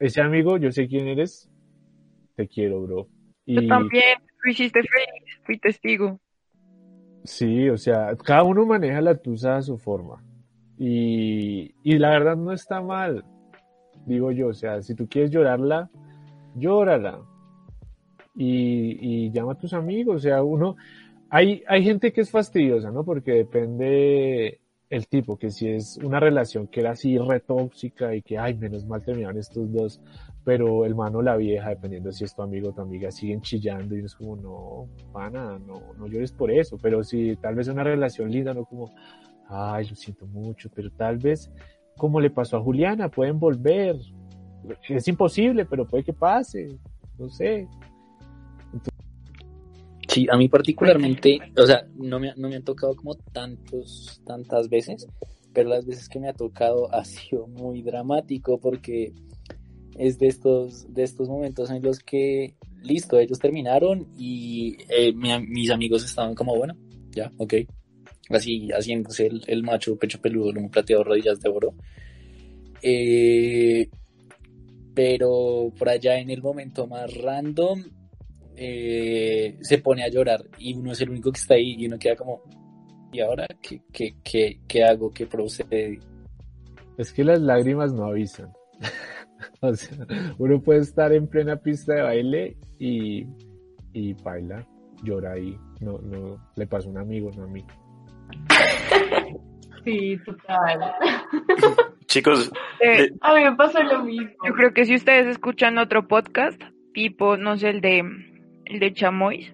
ese 0.00 0.20
amigo, 0.20 0.58
yo 0.58 0.72
sé 0.72 0.88
quién 0.88 1.06
eres, 1.06 1.48
te 2.34 2.48
quiero, 2.48 2.82
bro. 2.82 3.08
Yo 3.46 3.60
Y 3.60 3.68
también. 3.68 4.18
Lo 4.42 4.50
hiciste 4.50 4.80
feliz. 4.80 5.40
Fui 5.44 5.58
testigo. 5.58 6.20
sí, 7.24 7.68
o 7.68 7.76
sea, 7.78 8.16
cada 8.16 8.42
uno 8.42 8.66
maneja 8.66 9.00
la 9.00 9.14
tusa 9.14 9.56
a 9.56 9.62
su 9.62 9.78
forma. 9.78 10.22
Y, 10.76 11.74
y 11.82 11.98
la 11.98 12.10
verdad 12.10 12.36
no 12.36 12.52
está 12.52 12.80
mal, 12.82 13.24
digo 14.06 14.32
yo. 14.32 14.48
O 14.48 14.54
sea, 14.54 14.82
si 14.82 14.94
tú 14.94 15.08
quieres 15.08 15.30
llorarla, 15.30 15.88
llórala. 16.56 17.20
Y, 18.34 18.98
y 19.00 19.30
llama 19.30 19.52
a 19.52 19.58
tus 19.58 19.72
amigos. 19.72 20.16
O 20.16 20.20
sea, 20.20 20.42
uno, 20.42 20.76
hay, 21.30 21.62
hay 21.68 21.84
gente 21.84 22.12
que 22.12 22.20
es 22.22 22.30
fastidiosa, 22.30 22.90
¿no? 22.90 23.04
Porque 23.04 23.32
depende 23.32 24.60
el 24.88 25.08
tipo, 25.08 25.36
que 25.36 25.50
si 25.50 25.68
es 25.68 25.98
una 25.98 26.20
relación 26.20 26.68
que 26.68 26.80
era 26.80 26.92
así 26.92 27.18
retóxica 27.18 28.14
y 28.14 28.22
que, 28.22 28.38
ay, 28.38 28.54
menos 28.54 28.86
mal 28.86 29.02
terminaron 29.02 29.38
estos 29.38 29.72
dos, 29.72 30.00
pero 30.44 30.84
el 30.84 30.94
mano 30.94 31.22
la 31.22 31.36
vieja, 31.36 31.70
dependiendo 31.70 32.12
si 32.12 32.24
es 32.24 32.34
tu 32.34 32.42
amigo 32.42 32.68
o 32.68 32.72
tu 32.72 32.82
amiga, 32.82 33.10
siguen 33.10 33.40
chillando 33.40 33.96
y 33.96 34.04
es 34.04 34.14
como, 34.14 34.36
no, 34.36 34.88
pana, 35.12 35.58
no, 35.58 35.92
no 35.94 36.06
llores 36.06 36.32
por 36.32 36.50
eso, 36.50 36.78
pero 36.80 37.02
si 37.02 37.34
tal 37.36 37.56
vez 37.56 37.68
una 37.68 37.82
relación 37.82 38.30
linda, 38.30 38.54
no 38.54 38.64
como, 38.64 38.90
ay, 39.48 39.88
lo 39.88 39.96
siento 39.96 40.26
mucho, 40.26 40.70
pero 40.74 40.90
tal 40.92 41.18
vez, 41.18 41.50
como 41.96 42.20
le 42.20 42.30
pasó 42.30 42.58
a 42.58 42.62
Juliana, 42.62 43.08
pueden 43.08 43.40
volver, 43.40 43.96
es 44.88 45.08
imposible, 45.08 45.64
pero 45.64 45.86
puede 45.86 46.04
que 46.04 46.12
pase, 46.12 46.78
no 47.18 47.28
sé. 47.28 47.66
Sí, 50.16 50.26
a 50.30 50.36
mí 50.38 50.48
particularmente, 50.48 51.38
o 51.58 51.66
sea, 51.66 51.86
no 51.94 52.18
me, 52.18 52.32
no 52.36 52.48
me 52.48 52.56
han 52.56 52.62
tocado 52.62 52.96
como 52.96 53.16
tantos, 53.16 54.22
tantas 54.24 54.70
veces, 54.70 55.06
pero 55.52 55.68
las 55.68 55.84
veces 55.84 56.08
que 56.08 56.18
me 56.18 56.30
ha 56.30 56.32
tocado 56.32 56.90
ha 56.94 57.04
sido 57.04 57.46
muy 57.46 57.82
dramático 57.82 58.58
porque 58.58 59.12
es 59.98 60.18
de 60.18 60.28
estos, 60.28 60.90
de 60.94 61.02
estos 61.02 61.28
momentos 61.28 61.70
en 61.70 61.82
los 61.82 61.98
que, 61.98 62.54
listo, 62.82 63.18
ellos 63.18 63.38
terminaron 63.38 64.06
y 64.16 64.78
eh, 64.88 65.12
mi- 65.12 65.38
mis 65.46 65.70
amigos 65.70 66.02
estaban 66.02 66.34
como, 66.34 66.56
bueno, 66.56 66.74
ya, 67.14 67.30
ok, 67.36 67.52
así 68.30 68.70
haciéndose 68.70 69.26
el, 69.26 69.44
el 69.48 69.62
macho, 69.64 69.96
pecho 69.98 70.18
peludo, 70.18 70.50
lomo 70.50 70.70
plateado, 70.70 71.04
rodillas 71.04 71.40
de 71.40 71.50
oro. 71.50 71.74
Eh, 72.80 73.90
pero 74.94 75.70
por 75.78 75.90
allá 75.90 76.18
en 76.18 76.30
el 76.30 76.40
momento 76.40 76.86
más 76.86 77.12
random 77.14 77.82
eh, 78.56 79.58
se 79.60 79.78
pone 79.78 80.02
a 80.04 80.08
llorar 80.08 80.40
y 80.58 80.74
uno 80.74 80.92
es 80.92 81.00
el 81.00 81.10
único 81.10 81.30
que 81.30 81.38
está 81.38 81.54
ahí 81.54 81.76
y 81.78 81.86
uno 81.86 81.98
queda 81.98 82.16
como 82.16 82.42
¿y 83.12 83.20
ahora 83.20 83.46
qué, 83.62 83.80
qué, 83.92 84.16
qué, 84.22 84.60
qué 84.66 84.84
hago? 84.84 85.10
¿Qué 85.10 85.26
procede? 85.26 85.98
Es 86.98 87.12
que 87.12 87.24
las 87.24 87.40
lágrimas 87.40 87.92
no 87.92 88.06
avisan. 88.06 88.52
o 89.60 89.74
sea, 89.74 90.06
uno 90.38 90.60
puede 90.60 90.80
estar 90.80 91.12
en 91.12 91.26
plena 91.26 91.56
pista 91.56 91.94
de 91.94 92.02
baile 92.02 92.56
y, 92.78 93.26
y 93.92 94.14
baila, 94.22 94.66
llora 95.02 95.32
ahí. 95.32 95.56
No, 95.80 95.98
no, 95.98 96.38
le 96.56 96.66
pasa 96.66 96.88
a 96.88 96.90
un 96.90 96.98
amigo, 96.98 97.30
no 97.36 97.44
a 97.44 97.48
mí. 97.48 97.64
Sí, 99.84 100.18
total. 100.24 100.80
Chicos, 102.06 102.50
Eh, 102.80 103.10
A 103.20 103.34
mí 103.34 103.44
me 103.44 103.56
pasó 103.56 103.82
lo 103.82 104.04
mismo. 104.04 104.30
Yo 104.44 104.52
creo 104.54 104.72
que 104.72 104.84
si 104.84 104.94
ustedes 104.94 105.26
escuchan 105.26 105.78
otro 105.78 106.08
podcast, 106.08 106.60
tipo, 106.92 107.36
no 107.36 107.56
sé, 107.56 107.70
el 107.70 107.80
de, 107.80 108.02
de 108.70 108.92
Chamois, 108.92 109.52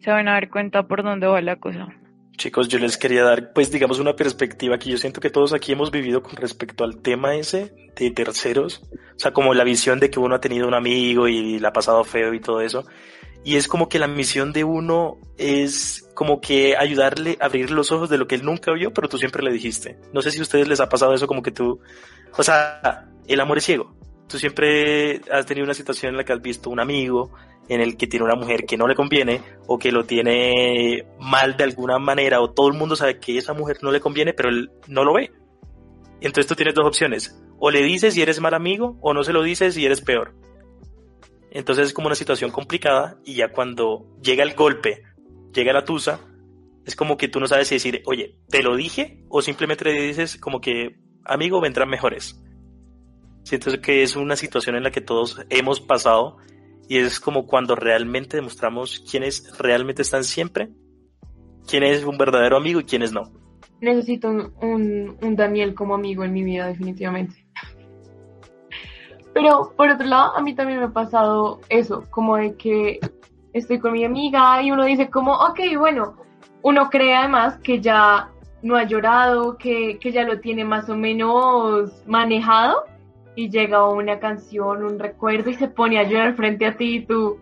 se 0.00 0.10
van 0.10 0.28
a 0.28 0.32
dar 0.32 0.50
cuenta 0.50 0.86
por 0.86 1.02
dónde 1.02 1.26
va 1.26 1.40
la 1.40 1.56
cosa. 1.56 1.88
chicos, 2.36 2.68
yo 2.68 2.78
les 2.78 2.96
quería 2.96 3.22
dar, 3.22 3.52
pues, 3.52 3.70
digamos, 3.70 3.98
una 3.98 4.16
perspectiva 4.16 4.78
que 4.78 4.90
yo 4.90 4.96
siento 4.96 5.20
que 5.20 5.28
todos 5.28 5.52
aquí 5.52 5.72
hemos 5.72 5.90
vivido 5.90 6.22
con 6.22 6.36
respecto 6.36 6.84
al 6.84 7.02
tema 7.02 7.34
ese 7.34 7.74
de 7.96 8.10
terceros. 8.10 8.82
O 8.92 9.18
sea, 9.18 9.32
como 9.32 9.52
la 9.52 9.64
visión 9.64 10.00
de 10.00 10.10
que 10.10 10.18
uno 10.18 10.36
ha 10.36 10.40
tenido 10.40 10.66
un 10.66 10.74
amigo 10.74 11.28
y 11.28 11.58
la 11.58 11.68
ha 11.68 11.72
pasado 11.72 12.02
feo 12.02 12.32
y 12.32 12.40
todo 12.40 12.62
eso. 12.62 12.86
Y 13.44 13.56
es 13.56 13.68
como 13.68 13.88
que 13.88 13.98
la 13.98 14.06
misión 14.06 14.52
de 14.52 14.64
uno 14.64 15.18
es 15.38 16.08
como 16.14 16.40
que 16.40 16.76
ayudarle 16.76 17.38
a 17.40 17.46
abrir 17.46 17.70
los 17.70 17.90
ojos 17.90 18.10
de 18.10 18.18
lo 18.18 18.26
que 18.26 18.34
él 18.34 18.44
nunca 18.44 18.72
vio, 18.72 18.92
pero 18.92 19.08
tú 19.08 19.16
siempre 19.18 19.42
le 19.42 19.52
dijiste. 19.52 19.98
No 20.12 20.20
sé 20.20 20.30
si 20.30 20.38
a 20.38 20.42
ustedes 20.42 20.68
les 20.68 20.80
ha 20.80 20.88
pasado 20.88 21.14
eso 21.14 21.26
como 21.26 21.42
que 21.42 21.50
tú, 21.50 21.80
o 22.36 22.42
sea, 22.42 23.08
el 23.26 23.40
amor 23.40 23.58
es 23.58 23.64
ciego. 23.64 23.94
Tú 24.28 24.38
siempre 24.38 25.20
has 25.32 25.46
tenido 25.46 25.64
una 25.64 25.74
situación 25.74 26.10
en 26.10 26.18
la 26.18 26.24
que 26.24 26.32
has 26.32 26.42
visto 26.42 26.70
un 26.70 26.80
amigo 26.80 27.32
en 27.70 27.80
el 27.80 27.96
que 27.96 28.08
tiene 28.08 28.24
una 28.24 28.34
mujer 28.34 28.66
que 28.66 28.76
no 28.76 28.88
le 28.88 28.96
conviene 28.96 29.42
o 29.68 29.78
que 29.78 29.92
lo 29.92 30.04
tiene 30.04 31.06
mal 31.20 31.56
de 31.56 31.62
alguna 31.62 32.00
manera 32.00 32.40
o 32.40 32.50
todo 32.50 32.66
el 32.66 32.76
mundo 32.76 32.96
sabe 32.96 33.20
que 33.20 33.38
esa 33.38 33.54
mujer 33.54 33.78
no 33.80 33.92
le 33.92 34.00
conviene, 34.00 34.34
pero 34.34 34.48
él 34.48 34.72
no 34.88 35.04
lo 35.04 35.14
ve. 35.14 35.30
Entonces 36.20 36.48
tú 36.48 36.56
tienes 36.56 36.74
dos 36.74 36.84
opciones. 36.84 37.40
O 37.60 37.70
le 37.70 37.84
dices 37.84 38.16
y 38.16 38.22
eres 38.22 38.40
mal 38.40 38.54
amigo 38.54 38.98
o 39.00 39.14
no 39.14 39.22
se 39.22 39.32
lo 39.32 39.44
dices 39.44 39.76
y 39.76 39.86
eres 39.86 40.00
peor. 40.00 40.34
Entonces 41.52 41.86
es 41.86 41.94
como 41.94 42.08
una 42.08 42.16
situación 42.16 42.50
complicada 42.50 43.20
y 43.24 43.34
ya 43.34 43.52
cuando 43.52 44.04
llega 44.20 44.42
el 44.42 44.54
golpe, 44.54 45.04
llega 45.54 45.72
la 45.72 45.84
tusa, 45.84 46.18
es 46.84 46.96
como 46.96 47.16
que 47.16 47.28
tú 47.28 47.38
no 47.38 47.46
sabes 47.46 47.68
si 47.68 47.76
decir, 47.76 48.02
oye, 48.04 48.36
te 48.48 48.64
lo 48.64 48.74
dije 48.74 49.22
o 49.28 49.42
simplemente 49.42 49.84
le 49.84 49.92
dices 49.92 50.38
como 50.38 50.60
que, 50.60 50.96
amigo, 51.24 51.60
vendrán 51.60 51.88
mejores. 51.88 52.42
Siento 53.44 53.80
que 53.80 54.02
es 54.02 54.16
una 54.16 54.34
situación 54.34 54.74
en 54.74 54.82
la 54.82 54.90
que 54.90 55.00
todos 55.00 55.40
hemos 55.50 55.80
pasado 55.80 56.38
y 56.90 56.98
es 56.98 57.20
como 57.20 57.46
cuando 57.46 57.76
realmente 57.76 58.36
demostramos 58.36 58.98
quiénes 59.08 59.56
realmente 59.56 60.02
están 60.02 60.24
siempre, 60.24 60.70
quién 61.68 61.84
es 61.84 62.04
un 62.04 62.18
verdadero 62.18 62.56
amigo 62.56 62.80
y 62.80 62.84
quiénes 62.84 63.12
no. 63.12 63.30
Necesito 63.80 64.28
un, 64.28 65.16
un, 65.22 65.36
Daniel 65.36 65.72
como 65.72 65.94
amigo 65.94 66.24
en 66.24 66.32
mi 66.32 66.42
vida, 66.42 66.66
definitivamente. 66.66 67.46
Pero 69.32 69.72
por 69.76 69.88
otro 69.88 70.04
lado, 70.04 70.36
a 70.36 70.42
mí 70.42 70.52
también 70.56 70.80
me 70.80 70.86
ha 70.86 70.92
pasado 70.92 71.60
eso, 71.68 72.06
como 72.10 72.36
de 72.36 72.56
que 72.56 72.98
estoy 73.52 73.78
con 73.78 73.92
mi 73.92 74.04
amiga 74.04 74.60
y 74.60 74.72
uno 74.72 74.84
dice 74.84 75.08
como, 75.10 75.32
ok, 75.34 75.60
bueno, 75.78 76.16
uno 76.62 76.90
cree 76.90 77.14
además 77.14 77.56
que 77.58 77.80
ya 77.80 78.32
no 78.62 78.74
ha 78.74 78.82
llorado, 78.82 79.56
que, 79.58 79.96
que 80.00 80.10
ya 80.10 80.24
lo 80.24 80.40
tiene 80.40 80.64
más 80.64 80.88
o 80.88 80.96
menos 80.96 82.02
manejado 82.08 82.82
y 83.34 83.50
llega 83.50 83.88
una 83.88 84.18
canción, 84.18 84.84
un 84.84 84.98
recuerdo 84.98 85.50
y 85.50 85.54
se 85.54 85.68
pone 85.68 85.98
a 85.98 86.04
llorar 86.04 86.34
frente 86.34 86.66
a 86.66 86.76
ti 86.76 86.96
y 86.96 87.06
tú, 87.06 87.38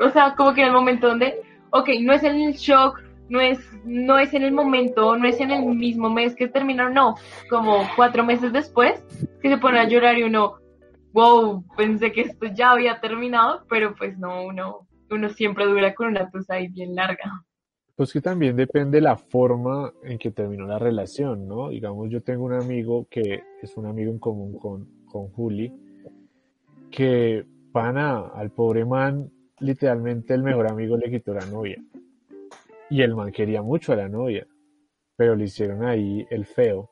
o 0.00 0.10
sea, 0.10 0.34
como 0.36 0.54
que 0.54 0.62
en 0.62 0.68
el 0.68 0.72
momento 0.72 1.08
donde, 1.08 1.40
ok, 1.70 1.88
no 2.00 2.12
es 2.12 2.22
en 2.22 2.36
el 2.36 2.54
shock, 2.54 3.00
no 3.28 3.40
es, 3.40 3.58
no 3.84 4.18
es 4.18 4.34
en 4.34 4.42
el 4.42 4.52
momento, 4.52 5.16
no 5.16 5.26
es 5.26 5.40
en 5.40 5.50
el 5.50 5.64
mismo 5.64 6.10
mes 6.10 6.34
que 6.34 6.48
terminaron, 6.48 6.94
no, 6.94 7.14
como 7.48 7.82
cuatro 7.96 8.24
meses 8.24 8.52
después, 8.52 9.04
que 9.40 9.48
se 9.48 9.58
pone 9.58 9.78
a 9.78 9.88
llorar 9.88 10.18
y 10.18 10.24
uno, 10.24 10.56
wow, 11.12 11.64
pensé 11.76 12.12
que 12.12 12.22
esto 12.22 12.46
ya 12.46 12.72
había 12.72 13.00
terminado, 13.00 13.64
pero 13.68 13.94
pues 13.94 14.18
no, 14.18 14.44
uno, 14.44 14.86
uno 15.10 15.28
siempre 15.30 15.66
dura 15.66 15.94
con 15.94 16.08
una 16.08 16.30
tusa 16.30 16.54
ahí 16.54 16.68
bien 16.68 16.94
larga. 16.94 17.44
Pues 17.96 18.12
que 18.12 18.20
también 18.20 18.56
depende 18.56 19.00
la 19.00 19.16
forma 19.16 19.92
en 20.02 20.18
que 20.18 20.32
terminó 20.32 20.66
la 20.66 20.80
relación, 20.80 21.46
¿no? 21.46 21.68
Digamos, 21.68 22.10
yo 22.10 22.22
tengo 22.22 22.44
un 22.44 22.54
amigo 22.54 23.06
que 23.08 23.44
es 23.62 23.76
un 23.76 23.86
amigo 23.86 24.10
en 24.10 24.18
común 24.18 24.58
con, 24.58 24.88
con 25.14 25.28
Juli, 25.28 25.72
que 26.90 27.46
pana, 27.70 28.32
al 28.34 28.50
pobre 28.50 28.84
man, 28.84 29.30
literalmente 29.60 30.34
el 30.34 30.42
mejor 30.42 30.68
amigo 30.68 30.96
le 30.96 31.08
quitó 31.08 31.32
la 31.32 31.46
novia. 31.46 31.80
Y 32.90 33.00
el 33.00 33.14
man 33.14 33.30
quería 33.30 33.62
mucho 33.62 33.92
a 33.92 33.96
la 33.96 34.08
novia, 34.08 34.44
pero 35.14 35.36
le 35.36 35.44
hicieron 35.44 35.84
ahí 35.84 36.26
el 36.30 36.46
feo. 36.46 36.90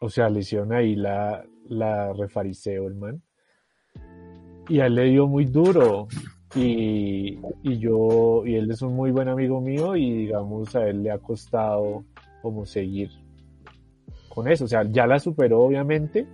O 0.00 0.08
sea, 0.08 0.30
le 0.30 0.40
hicieron 0.40 0.72
ahí 0.72 0.94
la, 0.94 1.44
la 1.68 2.12
refariseo 2.12 2.86
el 2.86 2.94
man. 2.94 3.20
Y 4.68 4.78
a 4.78 4.86
él 4.86 4.94
le 4.94 5.04
dio 5.06 5.26
muy 5.26 5.46
duro. 5.46 6.06
Y, 6.54 7.36
y 7.64 7.78
yo, 7.78 8.46
y 8.46 8.54
él 8.54 8.70
es 8.70 8.80
un 8.80 8.94
muy 8.94 9.10
buen 9.10 9.26
amigo 9.26 9.60
mío 9.60 9.96
y 9.96 10.18
digamos 10.18 10.76
a 10.76 10.86
él 10.86 11.02
le 11.02 11.10
ha 11.10 11.18
costado 11.18 12.04
como 12.42 12.64
seguir 12.64 13.10
con 14.28 14.46
eso. 14.46 14.66
O 14.66 14.68
sea, 14.68 14.84
ya 14.84 15.06
la 15.08 15.18
superó 15.18 15.62
obviamente, 15.62 16.28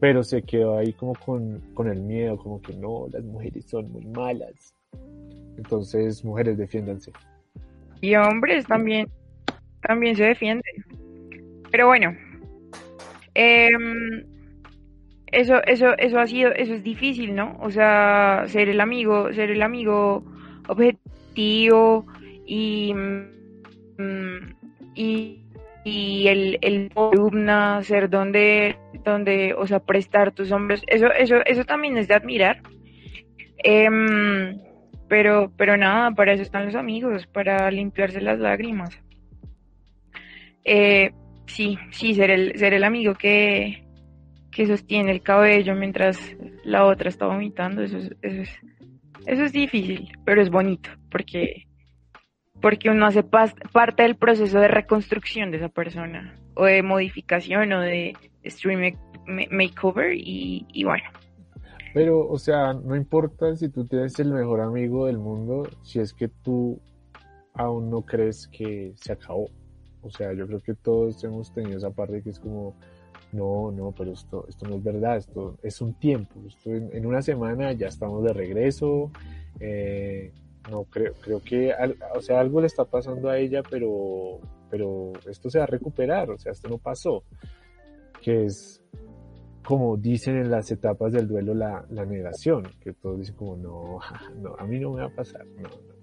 pero 0.00 0.24
se 0.24 0.42
quedó 0.42 0.78
ahí 0.78 0.94
como 0.94 1.14
con, 1.14 1.60
con 1.74 1.88
el 1.88 2.00
miedo, 2.00 2.38
como 2.38 2.60
que 2.62 2.72
no, 2.72 3.06
las 3.12 3.22
mujeres 3.22 3.66
son 3.66 3.92
muy 3.92 4.06
malas. 4.06 4.74
Entonces, 5.58 6.24
mujeres, 6.24 6.56
defiéndanse. 6.56 7.12
Y 8.00 8.14
hombres 8.14 8.66
también, 8.66 9.08
también 9.82 10.16
se 10.16 10.24
defienden. 10.24 10.84
Pero 11.70 11.86
bueno, 11.86 12.16
em, 13.34 14.24
eso, 15.26 15.62
eso, 15.64 15.96
eso 15.98 16.18
ha 16.18 16.26
sido, 16.26 16.50
eso 16.52 16.74
es 16.74 16.82
difícil, 16.82 17.34
¿no? 17.34 17.58
O 17.60 17.70
sea, 17.70 18.44
ser 18.46 18.70
el 18.70 18.80
amigo, 18.80 19.32
ser 19.34 19.50
el 19.50 19.62
amigo 19.62 20.24
objetivo 20.66 22.06
y, 22.46 22.94
mm, 22.94 24.54
y, 24.94 25.39
y 25.84 26.28
el, 26.28 26.58
el 26.60 26.90
columna, 26.92 27.82
ser 27.82 28.10
donde, 28.10 28.76
donde, 29.04 29.54
o 29.54 29.66
sea, 29.66 29.80
prestar 29.80 30.32
tus 30.32 30.52
hombros, 30.52 30.82
eso, 30.86 31.10
eso, 31.12 31.36
eso 31.46 31.64
también 31.64 31.96
es 31.96 32.08
de 32.08 32.14
admirar. 32.14 32.62
Em, 33.58 34.58
pero, 35.08 35.52
pero 35.56 35.76
nada, 35.76 36.12
para 36.12 36.32
eso 36.32 36.42
están 36.42 36.66
los 36.66 36.74
amigos, 36.74 37.26
para 37.26 37.70
limpiarse 37.70 38.20
las 38.20 38.38
lágrimas. 38.38 38.98
Eh, 40.64 41.10
sí, 41.46 41.78
sí, 41.90 42.14
ser 42.14 42.30
el, 42.30 42.58
ser 42.58 42.74
el 42.74 42.84
amigo 42.84 43.14
que, 43.14 43.84
que 44.52 44.66
sostiene 44.66 45.10
el 45.10 45.22
cabello 45.22 45.74
mientras 45.74 46.18
la 46.64 46.84
otra 46.84 47.08
está 47.08 47.26
vomitando, 47.26 47.82
eso 47.82 47.98
es, 47.98 48.12
eso 48.22 48.42
es, 48.42 48.50
eso 49.26 49.44
es 49.44 49.52
difícil, 49.52 50.12
pero 50.24 50.42
es 50.42 50.50
bonito, 50.50 50.90
porque, 51.10 51.66
porque 52.60 52.90
uno 52.90 53.06
hace 53.06 53.22
parte 53.22 54.02
del 54.02 54.16
proceso 54.16 54.60
de 54.60 54.68
reconstrucción 54.68 55.50
de 55.50 55.58
esa 55.58 55.68
persona, 55.68 56.34
o 56.54 56.64
de 56.64 56.82
modificación, 56.82 57.72
o 57.72 57.80
de 57.80 58.14
stream 58.44 58.96
ma- 59.26 59.42
makeover, 59.50 60.12
y, 60.14 60.84
bueno. 60.84 61.04
Pero, 61.92 62.28
o 62.28 62.38
sea, 62.38 62.72
no 62.72 62.94
importa 62.94 63.56
si 63.56 63.68
tú 63.68 63.84
tienes 63.84 64.18
el 64.20 64.32
mejor 64.32 64.60
amigo 64.60 65.06
del 65.06 65.18
mundo, 65.18 65.68
si 65.82 65.98
es 65.98 66.12
que 66.12 66.28
tú 66.28 66.80
aún 67.54 67.90
no 67.90 68.02
crees 68.02 68.46
que 68.48 68.92
se 68.94 69.12
acabó. 69.12 69.48
O 70.02 70.10
sea, 70.10 70.32
yo 70.32 70.46
creo 70.46 70.60
que 70.60 70.74
todos 70.74 71.22
hemos 71.24 71.52
tenido 71.52 71.78
esa 71.78 71.90
parte 71.90 72.22
que 72.22 72.30
es 72.30 72.38
como, 72.38 72.74
no, 73.32 73.70
no, 73.72 73.92
pero 73.92 74.12
esto, 74.12 74.46
esto 74.48 74.68
no 74.68 74.76
es 74.76 74.84
verdad, 74.84 75.16
esto 75.16 75.58
es 75.62 75.80
un 75.80 75.94
tiempo, 75.94 76.40
esto 76.46 76.70
en, 76.70 76.90
en 76.92 77.06
una 77.06 77.22
semana 77.22 77.72
ya 77.72 77.88
estamos 77.88 78.22
de 78.24 78.32
regreso, 78.32 79.10
eh, 79.58 80.32
no 80.68 80.84
creo, 80.84 81.14
creo 81.20 81.40
que, 81.40 81.72
o 82.14 82.20
sea, 82.20 82.40
algo 82.40 82.60
le 82.60 82.66
está 82.66 82.84
pasando 82.84 83.30
a 83.30 83.38
ella, 83.38 83.62
pero, 83.68 84.38
pero 84.68 85.12
esto 85.28 85.48
se 85.48 85.58
va 85.58 85.64
a 85.64 85.68
recuperar, 85.68 86.30
o 86.30 86.38
sea, 86.38 86.52
esto 86.52 86.68
no 86.68 86.78
pasó, 86.78 87.24
que 88.20 88.44
es, 88.44 88.82
como 89.64 89.96
dicen 89.96 90.36
en 90.36 90.50
las 90.50 90.70
etapas 90.70 91.12
del 91.12 91.28
duelo, 91.28 91.54
la, 91.54 91.84
la 91.90 92.04
negación, 92.04 92.64
que 92.80 92.92
todos 92.92 93.18
dicen 93.18 93.36
como, 93.36 93.56
no, 93.56 93.98
no, 94.40 94.54
a 94.58 94.66
mí 94.66 94.78
no 94.78 94.92
me 94.92 95.00
va 95.00 95.06
a 95.06 95.14
pasar, 95.14 95.46
no, 95.46 95.62
no. 95.62 96.00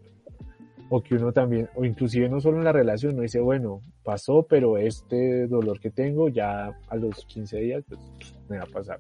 O 0.90 1.02
que 1.02 1.16
uno 1.16 1.34
también, 1.34 1.68
o 1.76 1.84
inclusive 1.84 2.30
no 2.30 2.40
solo 2.40 2.60
en 2.60 2.64
la 2.64 2.72
relación, 2.72 3.14
uno 3.14 3.24
dice, 3.24 3.42
bueno, 3.42 3.82
pasó, 4.04 4.46
pero 4.48 4.78
este 4.78 5.46
dolor 5.48 5.82
que 5.82 5.90
tengo 5.90 6.30
ya 6.30 6.68
a 6.88 6.96
los 6.96 7.26
15 7.26 7.58
días, 7.58 7.84
pues 7.90 8.00
me 8.48 8.58
va 8.58 8.64
a 8.64 8.68
pasar 8.68 8.98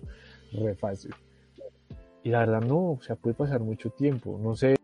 re 0.52 0.76
fácil. 0.76 1.16
Y 2.24 2.30
la 2.30 2.40
verdad 2.40 2.60
no, 2.60 2.92
o 2.92 3.00
sea, 3.02 3.16
puede 3.16 3.36
pasar 3.36 3.62
mucho 3.62 3.90
tiempo, 3.92 4.38
no 4.38 4.54
sé, 4.54 4.76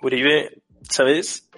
Uribe, 0.00 0.62
¿sabes? 0.82 1.50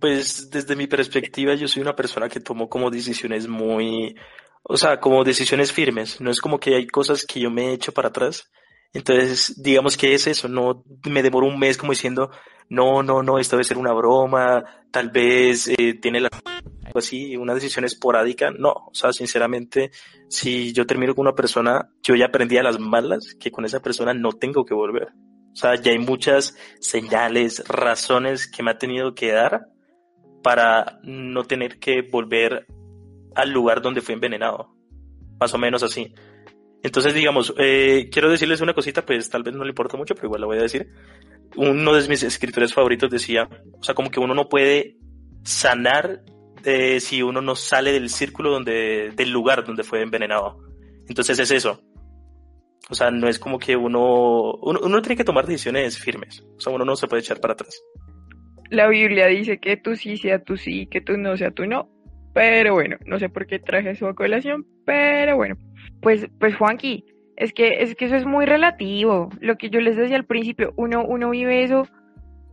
Pues 0.00 0.50
desde 0.50 0.76
mi 0.76 0.86
perspectiva 0.86 1.54
yo 1.54 1.68
soy 1.68 1.82
una 1.82 1.96
persona 1.96 2.28
que 2.28 2.40
tomo 2.40 2.68
como 2.68 2.90
decisiones 2.90 3.48
muy, 3.48 4.14
o 4.62 4.76
sea, 4.76 5.00
como 5.00 5.24
decisiones 5.24 5.72
firmes. 5.72 6.20
No 6.20 6.30
es 6.30 6.40
como 6.40 6.58
que 6.58 6.76
hay 6.76 6.86
cosas 6.86 7.24
que 7.26 7.40
yo 7.40 7.50
me 7.50 7.70
he 7.70 7.72
hecho 7.72 7.92
para 7.92 8.08
atrás 8.08 8.50
Entonces, 8.92 9.60
digamos 9.62 9.96
que 9.96 10.14
es 10.14 10.26
eso, 10.26 10.48
no 10.48 10.84
me 11.08 11.22
demoro 11.22 11.46
un 11.46 11.58
mes 11.58 11.76
como 11.76 11.92
diciendo, 11.92 12.30
no, 12.68 13.02
no, 13.02 13.22
no, 13.22 13.38
esto 13.38 13.56
debe 13.56 13.64
ser 13.64 13.78
una 13.78 13.92
broma, 13.92 14.64
tal 14.90 15.10
vez 15.10 15.68
eh, 15.68 15.94
tiene 16.00 16.20
la 16.20 16.30
así, 16.94 17.36
una 17.36 17.54
decisión 17.54 17.84
esporádica, 17.84 18.52
no, 18.52 18.70
o 18.70 18.94
sea, 18.94 19.12
sinceramente, 19.12 19.90
si 20.28 20.72
yo 20.72 20.86
termino 20.86 21.14
con 21.14 21.26
una 21.26 21.34
persona, 21.34 21.90
yo 22.02 22.14
ya 22.14 22.26
aprendí 22.26 22.56
a 22.56 22.62
las 22.62 22.78
malas 22.78 23.34
que 23.38 23.50
con 23.50 23.64
esa 23.64 23.80
persona 23.80 24.14
no 24.14 24.30
tengo 24.32 24.64
que 24.64 24.74
volver. 24.74 25.08
O 25.54 25.56
sea, 25.56 25.76
ya 25.76 25.92
hay 25.92 26.00
muchas 26.00 26.56
señales, 26.80 27.62
razones 27.68 28.48
que 28.48 28.64
me 28.64 28.72
ha 28.72 28.78
tenido 28.78 29.14
que 29.14 29.30
dar 29.30 29.68
para 30.42 30.98
no 31.04 31.44
tener 31.44 31.78
que 31.78 32.02
volver 32.02 32.66
al 33.36 33.50
lugar 33.50 33.80
donde 33.80 34.00
fui 34.00 34.14
envenenado. 34.14 34.74
Más 35.38 35.54
o 35.54 35.58
menos 35.58 35.84
así. 35.84 36.12
Entonces, 36.82 37.14
digamos, 37.14 37.54
eh, 37.56 38.10
quiero 38.12 38.30
decirles 38.30 38.60
una 38.60 38.74
cosita, 38.74 39.06
pues 39.06 39.30
tal 39.30 39.44
vez 39.44 39.54
no 39.54 39.64
le 39.64 39.70
importa 39.70 39.96
mucho, 39.96 40.14
pero 40.14 40.26
igual 40.26 40.40
la 40.40 40.46
voy 40.48 40.58
a 40.58 40.62
decir. 40.62 40.90
Uno 41.56 41.94
de 41.94 42.08
mis 42.08 42.24
escritores 42.24 42.74
favoritos 42.74 43.08
decía, 43.08 43.48
o 43.78 43.82
sea, 43.82 43.94
como 43.94 44.10
que 44.10 44.20
uno 44.20 44.34
no 44.34 44.48
puede 44.48 44.98
sanar 45.44 46.24
eh, 46.64 46.98
si 46.98 47.22
uno 47.22 47.40
no 47.40 47.54
sale 47.54 47.92
del 47.92 48.10
círculo 48.10 48.50
donde, 48.50 49.12
del 49.14 49.30
lugar 49.30 49.64
donde 49.64 49.84
fue 49.84 50.02
envenenado. 50.02 50.58
Entonces 51.08 51.38
es 51.38 51.50
eso. 51.52 51.80
O 52.90 52.94
sea, 52.94 53.10
no 53.10 53.28
es 53.28 53.38
como 53.38 53.58
que 53.58 53.76
uno, 53.76 54.54
uno, 54.62 55.02
tiene 55.02 55.16
que 55.16 55.24
tomar 55.24 55.46
decisiones 55.46 55.98
firmes. 55.98 56.44
O 56.56 56.60
sea, 56.60 56.72
uno 56.72 56.84
no 56.84 56.96
se 56.96 57.06
puede 57.06 57.22
echar 57.22 57.40
para 57.40 57.54
atrás. 57.54 57.82
La 58.70 58.88
Biblia 58.88 59.26
dice 59.26 59.58
que 59.58 59.76
tú 59.76 59.96
sí 59.96 60.16
sea 60.16 60.42
tú 60.42 60.56
sí, 60.56 60.86
que 60.86 61.00
tú 61.00 61.16
no 61.16 61.36
sea 61.36 61.50
tú 61.50 61.66
no. 61.66 61.88
Pero 62.34 62.74
bueno, 62.74 62.96
no 63.06 63.18
sé 63.18 63.28
por 63.28 63.46
qué 63.46 63.58
traje 63.58 63.90
eso 63.90 64.08
a 64.08 64.14
colación, 64.14 64.66
pero 64.84 65.36
bueno. 65.36 65.56
Pues, 66.02 66.26
pues 66.38 66.56
Juanqui, 66.56 67.04
es 67.36 67.52
que, 67.52 67.82
es 67.82 67.94
que 67.94 68.06
eso 68.06 68.16
es 68.16 68.26
muy 68.26 68.44
relativo. 68.44 69.30
Lo 69.40 69.56
que 69.56 69.70
yo 69.70 69.80
les 69.80 69.96
decía 69.96 70.16
al 70.16 70.26
principio, 70.26 70.74
uno, 70.76 71.04
uno 71.04 71.30
vive 71.30 71.62
eso 71.62 71.86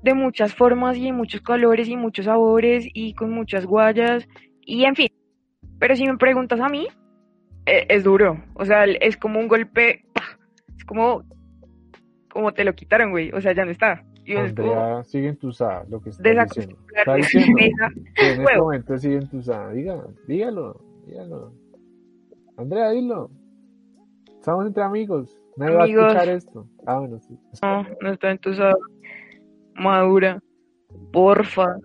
de 0.03 0.13
muchas 0.13 0.55
formas 0.55 0.97
y 0.97 1.07
en 1.07 1.15
muchos 1.15 1.41
colores 1.41 1.87
y 1.87 1.95
muchos 1.95 2.25
sabores 2.25 2.85
y 2.93 3.13
con 3.13 3.31
muchas 3.31 3.65
guayas 3.65 4.27
y 4.61 4.85
en 4.85 4.95
fin. 4.95 5.09
Pero 5.79 5.95
si 5.95 6.05
me 6.05 6.17
preguntas 6.17 6.59
a 6.59 6.69
mí, 6.69 6.87
e, 7.65 7.85
es, 7.89 8.03
duro. 8.03 8.43
O 8.55 8.65
sea, 8.65 8.85
es 8.85 9.17
como 9.17 9.39
un 9.39 9.47
golpe, 9.47 10.05
como, 10.91 11.23
como 12.29 12.53
te 12.53 12.65
lo 12.65 12.75
quitaron, 12.75 13.11
güey. 13.11 13.31
O 13.31 13.39
sea, 13.39 13.53
ya 13.53 13.63
no 13.63 13.71
está. 13.71 14.03
Y 14.25 14.35
Andrea, 14.35 15.01
sigue 15.05 15.29
en 15.29 15.37
tu 15.37 15.53
sa, 15.53 15.85
lo 15.87 16.01
que 16.01 16.09
está 16.09 16.21
diciendo. 16.43 16.77
Está 16.93 17.15
diciendo 17.15 17.55
que 17.57 18.33
en 18.33 18.41
este 18.41 18.57
momento 18.57 18.97
sigue 18.97 19.15
en 19.15 19.29
tu 19.29 19.41
sa. 19.41 19.69
Dígalo, 19.69 20.13
dígalo, 20.27 20.81
dígalo. 21.07 21.53
Andrea, 22.57 22.89
dilo. 22.89 23.31
Estamos 24.37 24.67
entre 24.67 24.83
amigos. 24.83 25.41
Nadie 25.55 25.79
amigos. 25.79 26.03
va 26.03 26.07
a 26.07 26.11
escuchar 26.11 26.35
esto. 26.35 26.67
Ah, 26.85 26.99
bueno, 26.99 27.19
sí. 27.19 27.39
No, 27.63 27.85
no 28.01 28.11
está 28.11 28.31
en 28.31 28.37
tu 28.39 28.53
sa 28.53 28.73
madura, 29.75 30.43
porfa. 31.13 31.77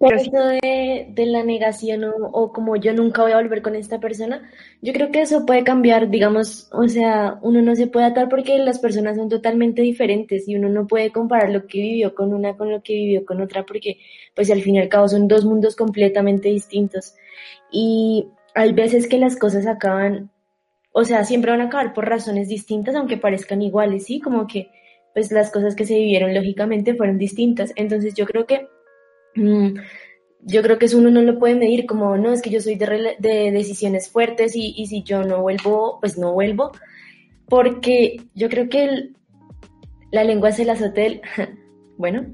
Pero 0.00 0.16
eso 0.16 0.38
de, 0.62 1.06
de 1.10 1.26
la 1.26 1.44
negación 1.44 2.04
o, 2.04 2.14
o, 2.32 2.52
como 2.52 2.76
yo 2.76 2.92
nunca 2.92 3.22
voy 3.22 3.32
a 3.32 3.36
volver 3.36 3.62
con 3.62 3.76
esta 3.76 4.00
persona, 4.00 4.50
yo 4.82 4.92
creo 4.92 5.10
que 5.10 5.22
eso 5.22 5.46
puede 5.46 5.64
cambiar, 5.64 6.10
digamos, 6.10 6.68
o 6.72 6.88
sea, 6.88 7.38
uno 7.42 7.62
no 7.62 7.76
se 7.76 7.86
puede 7.86 8.06
atar 8.06 8.28
porque 8.28 8.58
las 8.58 8.80
personas 8.80 9.16
son 9.16 9.28
totalmente 9.28 9.82
diferentes 9.82 10.48
y 10.48 10.56
uno 10.56 10.68
no 10.68 10.86
puede 10.86 11.12
comparar 11.12 11.50
lo 11.50 11.66
que 11.66 11.78
vivió 11.78 12.14
con 12.14 12.34
una 12.34 12.56
con 12.56 12.70
lo 12.70 12.82
que 12.82 12.92
vivió 12.92 13.24
con 13.24 13.40
otra 13.40 13.64
porque 13.64 13.98
pues 14.34 14.50
al 14.50 14.62
fin 14.62 14.74
y 14.76 14.80
al 14.80 14.88
cabo 14.88 15.08
son 15.08 15.28
dos 15.28 15.44
mundos 15.44 15.76
completamente 15.76 16.48
distintos. 16.48 17.14
Y 17.70 18.28
hay 18.54 18.72
veces 18.72 19.08
que 19.08 19.18
las 19.18 19.36
cosas 19.36 19.66
acaban, 19.66 20.30
o 20.92 21.04
sea, 21.04 21.24
siempre 21.24 21.52
van 21.52 21.60
a 21.60 21.66
acabar 21.66 21.94
por 21.94 22.08
razones 22.08 22.48
distintas 22.48 22.94
aunque 22.96 23.16
parezcan 23.16 23.62
iguales, 23.62 24.04
¿sí? 24.06 24.20
Como 24.20 24.46
que 24.46 24.70
pues 25.14 25.30
las 25.30 25.52
cosas 25.52 25.76
que 25.76 25.86
se 25.86 25.94
vivieron 25.94 26.34
lógicamente 26.34 26.94
fueron 26.94 27.18
distintas. 27.18 27.72
Entonces 27.76 28.14
yo 28.14 28.26
creo 28.26 28.46
que 28.46 28.66
yo 29.34 30.62
creo 30.62 30.78
que 30.78 30.86
eso 30.86 30.98
uno 30.98 31.10
no 31.10 31.22
lo 31.22 31.38
puede 31.38 31.54
medir 31.54 31.86
como, 31.86 32.16
no, 32.16 32.32
es 32.32 32.42
que 32.42 32.50
yo 32.50 32.60
soy 32.60 32.76
de, 32.76 33.16
de 33.18 33.50
decisiones 33.50 34.10
fuertes 34.10 34.54
y, 34.56 34.74
y, 34.76 34.86
si 34.86 35.02
yo 35.02 35.24
no 35.24 35.42
vuelvo, 35.42 35.98
pues 36.00 36.18
no 36.18 36.32
vuelvo, 36.32 36.72
porque 37.48 38.20
yo 38.34 38.48
creo 38.48 38.68
que 38.68 39.10
la 40.10 40.24
lengua 40.24 40.50
es 40.50 40.58
el 40.58 40.70
azotel, 40.70 41.22
bueno, 41.98 42.26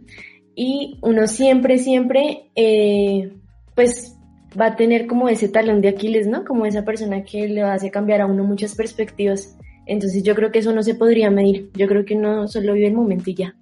y 0.55 0.99
uno 1.03 1.27
siempre, 1.27 1.79
siempre, 1.79 2.51
eh, 2.55 3.33
pues 3.75 4.17
va 4.61 4.67
a 4.67 4.77
tener 4.77 5.07
como 5.07 5.29
ese 5.29 5.49
talón 5.49 5.81
de 5.81 5.89
Aquiles, 5.89 6.27
¿no? 6.27 6.45
Como 6.45 6.67
esa 6.67 6.85
persona 6.85 7.25
que 7.25 7.49
le 7.49 7.63
hace 7.63 7.91
cambiar 7.91 8.21
a 8.21 8.27
uno 8.27 8.45
muchas 8.45 8.75
perspectivas. 8.75 9.57
Entonces 9.87 10.23
yo 10.23 10.35
creo 10.35 10.53
que 10.53 10.59
eso 10.59 10.73
no 10.73 10.83
se 10.83 10.95
podría 10.95 11.31
medir. 11.31 11.71
Yo 11.75 11.87
creo 11.87 12.05
que 12.05 12.15
uno 12.15 12.49
solo 12.49 12.75
vive 12.75 12.89
el 12.89 12.95
momento 12.95 13.31
y 13.31 13.35
ya. 13.35 13.57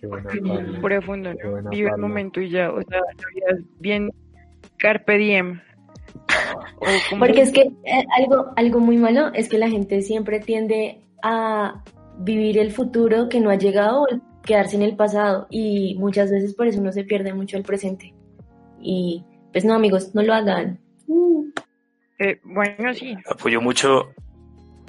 Qué 0.00 0.06
buena 0.06 0.28
Profundo, 0.80 1.32
¿no? 1.34 1.70
Vive 1.70 1.90
el 1.90 2.00
momento 2.00 2.40
y 2.40 2.50
ya. 2.50 2.70
O 2.70 2.82
sea, 2.82 3.00
bien 3.78 4.10
carpe 4.78 5.18
diem. 5.18 5.60
Porque 7.18 7.42
es 7.42 7.52
que 7.52 7.62
eh, 7.62 8.04
algo, 8.16 8.52
algo 8.56 8.80
muy 8.80 8.96
malo 8.96 9.32
es 9.34 9.48
que 9.48 9.58
la 9.58 9.68
gente 9.68 10.02
siempre 10.02 10.40
tiende 10.40 11.00
a 11.22 11.82
vivir 12.18 12.58
el 12.58 12.72
futuro 12.72 13.28
que 13.28 13.40
no 13.40 13.50
ha 13.50 13.56
llegado 13.56 14.02
o 14.02 14.06
quedarse 14.42 14.76
en 14.76 14.82
el 14.82 14.96
pasado 14.96 15.46
y 15.50 15.96
muchas 15.98 16.30
veces 16.30 16.54
por 16.54 16.66
eso 16.66 16.80
uno 16.80 16.92
se 16.92 17.04
pierde 17.04 17.32
mucho 17.32 17.56
el 17.56 17.64
presente. 17.64 18.14
Y 18.80 19.24
pues 19.52 19.64
no 19.64 19.74
amigos, 19.74 20.14
no 20.14 20.22
lo 20.22 20.34
hagan. 20.34 20.78
Eh, 22.18 22.40
bueno, 22.44 22.94
sí. 22.94 23.14
Apoyo 23.28 23.60
mucho 23.60 24.14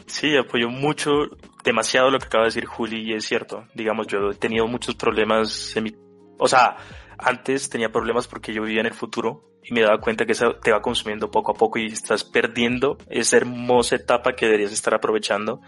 Sí, 0.08 0.38
apoyo 0.38 0.70
mucho, 0.70 1.28
demasiado 1.64 2.10
lo 2.10 2.20
que 2.20 2.26
acaba 2.26 2.44
de 2.44 2.50
decir 2.50 2.66
Juli 2.66 3.02
y 3.02 3.14
es 3.14 3.26
cierto. 3.26 3.66
Digamos, 3.74 4.08
yo 4.08 4.32
he 4.32 4.36
tenido 4.36 4.68
muchos 4.68 4.96
problemas 4.96 5.76
en 5.76 5.84
mi... 5.84 5.96
O 6.38 6.48
sea, 6.48 6.78
antes 7.18 7.70
tenía 7.70 7.92
problemas 7.92 8.28
porque 8.28 8.54
yo 8.54 8.64
vivía 8.64 8.82
en 8.82 8.88
el 8.88 8.94
futuro 8.94 9.52
y 9.64 9.74
me 9.74 9.82
daba 9.82 10.00
cuenta 10.00 10.26
que 10.26 10.32
eso 10.32 10.56
te 10.56 10.72
va 10.72 10.82
consumiendo 10.82 11.30
poco 11.30 11.52
a 11.52 11.56
poco 11.56 11.80
y 11.80 11.88
estás 11.88 12.24
perdiendo 12.24 12.98
esa 13.10 13.38
hermosa 13.38 13.96
etapa 13.96 14.34
que 14.34 14.46
deberías 14.46 14.72
estar 14.72 14.94
aprovechando. 14.94 15.62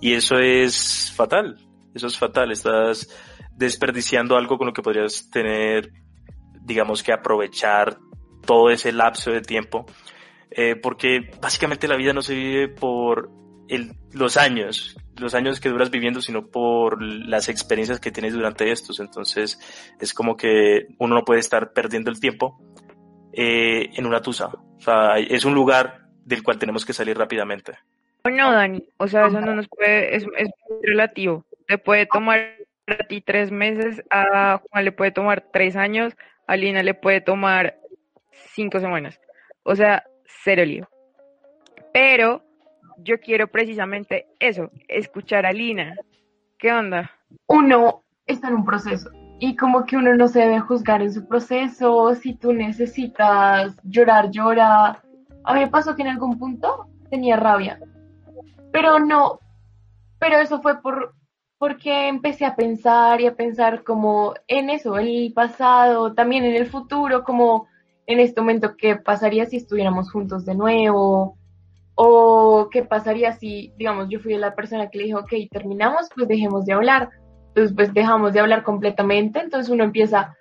Y 0.00 0.14
eso 0.14 0.38
es 0.38 1.12
fatal. 1.14 1.56
Eso 1.94 2.08
es 2.08 2.18
fatal. 2.18 2.50
Estás 2.50 3.08
desperdiciando 3.52 4.36
algo 4.36 4.58
con 4.58 4.66
lo 4.66 4.72
que 4.72 4.82
podrías 4.82 5.30
tener, 5.30 5.92
digamos 6.62 7.02
que 7.02 7.12
aprovechar 7.12 7.98
todo 8.44 8.70
ese 8.70 8.92
lapso 8.92 9.30
de 9.30 9.40
tiempo. 9.40 9.86
Eh, 10.50 10.76
porque 10.76 11.30
básicamente 11.40 11.88
la 11.88 11.96
vida 11.96 12.12
no 12.12 12.22
se 12.22 12.34
vive 12.34 12.68
por 12.68 13.30
el, 13.68 13.92
los 14.12 14.36
años, 14.36 14.96
los 15.16 15.34
años 15.34 15.60
que 15.60 15.68
duras 15.68 15.90
viviendo, 15.90 16.20
sino 16.20 16.46
por 16.46 17.02
las 17.02 17.48
experiencias 17.48 18.00
que 18.00 18.10
tienes 18.10 18.34
durante 18.34 18.70
estos. 18.70 19.00
Entonces, 19.00 19.58
es 20.00 20.14
como 20.14 20.36
que 20.36 20.86
uno 20.98 21.14
no 21.14 21.24
puede 21.24 21.40
estar 21.40 21.72
perdiendo 21.72 22.10
el 22.10 22.20
tiempo 22.20 22.60
eh, 23.32 23.90
en 23.94 24.06
una 24.06 24.20
tusa. 24.20 24.46
O 24.46 24.80
sea, 24.80 25.18
es 25.18 25.44
un 25.44 25.54
lugar 25.54 26.06
del 26.24 26.42
cual 26.42 26.58
tenemos 26.58 26.84
que 26.84 26.92
salir 26.92 27.16
rápidamente. 27.16 27.72
No, 28.30 28.52
Dani, 28.52 28.82
o 28.96 29.06
sea, 29.06 29.26
eso 29.26 29.40
no 29.40 29.54
nos 29.54 29.68
puede, 29.68 30.16
es, 30.16 30.24
es 30.36 30.48
relativo. 30.82 31.44
Te 31.66 31.76
puede 31.76 32.06
tomar 32.06 32.56
a 32.86 32.96
ti 33.06 33.20
tres 33.20 33.50
meses, 33.50 34.02
a 34.10 34.62
Juan 34.70 34.84
le 34.84 34.92
puede 34.92 35.10
tomar 35.10 35.44
tres 35.52 35.76
años, 35.76 36.14
a 36.46 36.56
Lina 36.56 36.82
le 36.82 36.94
puede 36.94 37.20
tomar 37.20 37.78
cinco 38.54 38.80
semanas. 38.80 39.20
O 39.62 39.76
sea, 39.76 40.04
cero 40.42 40.64
lío. 40.64 40.88
Pero 41.92 42.42
yo 43.04 43.20
quiero 43.20 43.46
precisamente 43.48 44.26
eso, 44.40 44.70
escuchar 44.88 45.46
a 45.46 45.52
Lina. 45.52 45.94
¿Qué 46.58 46.72
onda? 46.72 47.10
Uno 47.46 48.02
está 48.26 48.48
en 48.48 48.54
un 48.54 48.64
proceso 48.64 49.10
y 49.38 49.56
como 49.56 49.84
que 49.84 49.96
uno 49.96 50.14
no 50.14 50.26
se 50.28 50.40
debe 50.40 50.60
juzgar 50.60 51.02
en 51.02 51.12
su 51.12 51.28
proceso, 51.28 52.14
si 52.14 52.34
tú 52.34 52.52
necesitas 52.52 53.76
llorar, 53.84 54.30
llora. 54.30 55.02
A 55.44 55.54
mí 55.54 55.60
me 55.60 55.68
pasó 55.68 55.94
que 55.94 56.02
en 56.02 56.08
algún 56.08 56.38
punto 56.38 56.86
tenía 57.10 57.36
rabia, 57.36 57.78
pero 58.72 58.98
no, 58.98 59.38
pero 60.18 60.38
eso 60.38 60.62
fue 60.62 60.80
por 60.80 61.14
porque 61.58 62.08
empecé 62.08 62.44
a 62.44 62.56
pensar 62.56 63.20
y 63.20 63.26
a 63.26 63.36
pensar 63.36 63.84
como 63.84 64.34
en 64.48 64.70
eso, 64.70 64.98
en 64.98 65.06
el 65.06 65.32
pasado, 65.32 66.12
también 66.12 66.44
en 66.44 66.56
el 66.56 66.66
futuro, 66.66 67.24
como 67.24 67.68
en 68.06 68.20
este 68.20 68.40
momento, 68.40 68.76
¿qué 68.76 68.96
pasaría 68.96 69.46
si 69.46 69.56
estuviéramos 69.56 70.10
juntos 70.10 70.44
de 70.44 70.54
nuevo? 70.54 71.38
O 71.96 72.68
qué 72.70 72.82
pasaría 72.82 73.32
si, 73.32 73.72
digamos, 73.76 74.08
yo 74.08 74.18
fui 74.18 74.34
la 74.36 74.54
persona 74.54 74.90
que 74.90 74.98
le 74.98 75.04
dijo, 75.04 75.20
ok, 75.20 75.32
terminamos, 75.50 76.08
pues 76.14 76.26
dejemos 76.28 76.64
de 76.64 76.72
hablar. 76.72 77.10
Entonces, 77.48 77.74
pues 77.74 77.94
dejamos 77.94 78.32
de 78.32 78.40
hablar 78.40 78.64
completamente. 78.64 79.40
Entonces 79.40 79.70
uno 79.70 79.84
empieza, 79.84 80.36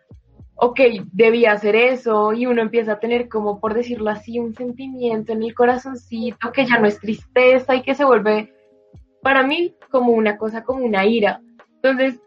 ok, 0.56 0.80
debía 1.12 1.52
hacer 1.52 1.76
eso. 1.76 2.34
Y 2.34 2.48
uno 2.48 2.62
empieza 2.62 2.94
a 2.94 3.00
tener 3.00 3.30
como, 3.30 3.60
por 3.60 3.74
decirlo 3.74 4.10
así, 4.10 4.40
un 4.40 4.56
sentimiento 4.56 5.32
en 5.32 5.44
el 5.44 5.54
corazoncito 5.54 6.52
que 6.52 6.66
ya 6.66 6.80
no 6.80 6.88
es 6.88 7.00
tristeza 7.00 7.76
y 7.76 7.84
que 7.84 7.94
se 7.94 8.06
vuelve, 8.06 8.54
para 9.22 9.44
mí, 9.44 9.76
como 9.92 10.12
una 10.12 10.38
cosa, 10.38 10.64
como 10.64 10.84
una 10.84 11.06
ira. 11.06 11.40
Entonces, 11.76 12.20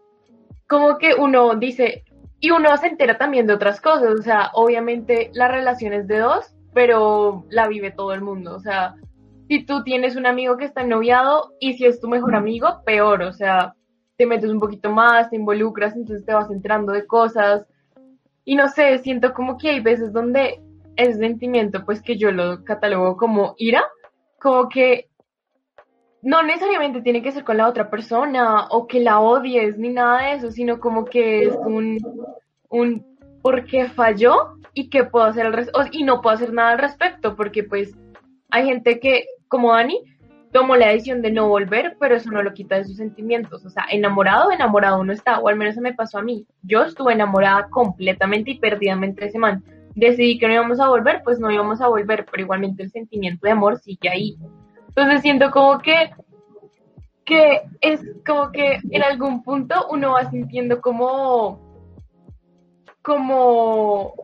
como 0.69 0.99
que 0.99 1.15
uno 1.15 1.55
dice, 1.57 2.05
y 2.41 2.51
uno 2.51 2.77
se 2.77 2.89
entera 2.89 3.19
también 3.19 3.47
de 3.47 3.55
otras 3.55 3.81
cosas. 3.81 4.19
O 4.19 4.23
sea, 4.23 4.51
obviamente 4.55 5.31
la 5.35 5.49
relación 5.49 5.93
es 5.93 6.07
de 6.07 6.19
dos, 6.19 6.55
pero 6.75 7.45
la 7.51 7.67
vive 7.69 7.91
todo 7.91 8.12
el 8.12 8.21
mundo. 8.21 8.55
O 8.55 8.61
sea, 8.61 8.95
si 9.49 9.65
tú 9.65 9.83
tienes 9.83 10.17
un 10.17 10.27
amigo 10.27 10.57
que 10.57 10.65
está 10.65 10.85
noviado 10.85 11.53
y 11.61 11.75
si 11.75 11.85
es 11.85 12.01
tu 12.01 12.09
mejor 12.09 12.35
amigo, 12.35 12.83
peor, 12.85 13.23
o 13.23 13.33
sea, 13.33 13.75
te 14.17 14.27
metes 14.27 14.51
un 14.51 14.61
poquito 14.61 14.91
más, 14.91 15.31
te 15.31 15.37
involucras, 15.37 15.95
entonces 15.95 16.25
te 16.25 16.35
vas 16.35 16.51
enterando 16.51 16.93
de 16.93 17.07
cosas. 17.07 17.67
Y 18.45 18.55
no 18.55 18.69
sé, 18.69 18.99
siento 18.99 19.35
como 19.35 19.59
que 19.59 19.71
hay 19.71 19.81
veces 19.81 20.13
donde 20.13 20.61
ese 20.97 21.15
sentimiento, 21.15 21.85
pues 21.85 22.03
que 22.03 22.17
yo 22.17 22.31
lo 22.33 22.65
catalogo 22.65 23.17
como 23.17 23.55
ira, 23.59 23.85
como 24.41 24.69
que 24.69 25.09
no 26.23 26.43
necesariamente 26.43 27.03
tiene 27.03 27.23
que 27.23 27.33
ser 27.33 27.45
con 27.45 27.59
la 27.59 27.69
otra 27.69 27.91
persona 27.91 28.67
o 28.71 28.87
que 28.87 29.01
la 29.01 29.21
odies 29.21 29.79
ni 29.79 29.91
nada 29.91 30.23
de 30.23 30.33
eso, 30.35 30.51
sino 30.51 30.81
como 30.81 31.05
que 31.05 31.45
es 31.45 31.55
un, 31.55 31.99
un 32.69 33.17
porque 33.43 33.89
falló 33.89 34.57
y 34.75 34.91
que 34.91 35.05
puedo 35.05 35.25
hacer 35.27 35.47
al 35.47 35.53
res 35.53 35.71
y 35.93 36.03
no 36.03 36.21
puedo 36.21 36.35
hacer 36.35 36.53
nada 36.53 36.71
al 36.71 36.79
respecto, 36.79 37.37
porque 37.37 37.63
pues 37.63 37.97
hay 38.51 38.67
gente 38.67 38.99
que, 38.99 39.27
como 39.49 39.73
Dani, 39.73 40.03
tomó 40.53 40.77
la 40.77 40.89
decisión 40.89 41.23
de 41.23 41.31
no 41.31 41.49
volver, 41.49 41.97
pero 42.01 42.17
eso 42.17 42.31
no 42.31 42.43
lo 42.43 42.55
quita 42.55 42.77
de 42.77 42.85
sus 42.85 42.97
sentimientos. 42.97 43.65
O 43.65 43.71
sea, 43.71 43.85
enamorado, 43.91 44.51
enamorado 44.51 45.01
uno 45.01 45.13
está, 45.13 45.39
o 45.39 45.49
al 45.49 45.57
menos 45.57 45.75
eso 45.75 45.83
me 45.83 45.95
pasó 45.95 46.19
a 46.19 46.23
mí. 46.23 46.47
Yo 46.63 46.83
estuve 46.83 47.13
enamorada 47.13 47.69
completamente 47.69 48.53
y 48.53 48.59
perdidamente 48.59 49.27
ese 49.27 49.39
man. 49.39 49.63
Decidí 49.95 50.39
que 50.39 50.47
no 50.47 50.55
íbamos 50.55 50.81
a 50.81 50.89
volver, 50.89 51.23
pues 51.25 51.39
no 51.39 51.51
íbamos 51.51 51.81
a 51.81 51.89
volver, 51.89 52.27
pero 52.31 52.43
igualmente 52.43 52.83
el 52.83 52.91
sentimiento 52.91 53.47
de 53.47 53.53
amor 53.53 53.79
sigue 53.79 54.09
ahí. 54.09 54.39
Entonces 54.89 55.21
siento 55.21 55.51
como 55.51 55.79
que, 55.79 56.11
que 57.25 57.63
es 57.83 58.01
como 58.27 58.51
que 58.51 58.81
en 58.91 59.03
algún 59.03 59.43
punto 59.43 59.87
uno 59.91 60.13
va 60.13 60.31
sintiendo 60.31 60.81
como, 60.81 61.61
como, 63.03 64.15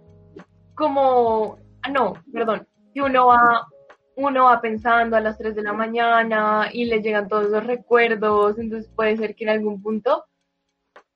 como, 0.75 1.59
ah, 1.83 1.91
no, 1.91 2.15
perdón, 2.33 2.67
que 2.95 3.03
uno 3.03 3.27
va, 3.27 3.67
uno 4.17 4.45
va 4.45 4.61
pensando 4.61 5.17
a 5.17 5.21
las 5.21 5.39
3 5.39 5.55
de 5.55 5.63
la 5.63 5.73
mañana 5.73 6.69
y 6.73 6.85
le 6.85 7.01
llegan 7.01 7.29
todos 7.29 7.51
los 7.51 7.65
recuerdos, 7.65 8.59
entonces 8.59 8.91
puede 8.95 9.17
ser 9.17 9.35
que 9.35 9.45
en 9.45 9.51
algún 9.51 9.83
punto 9.83 10.25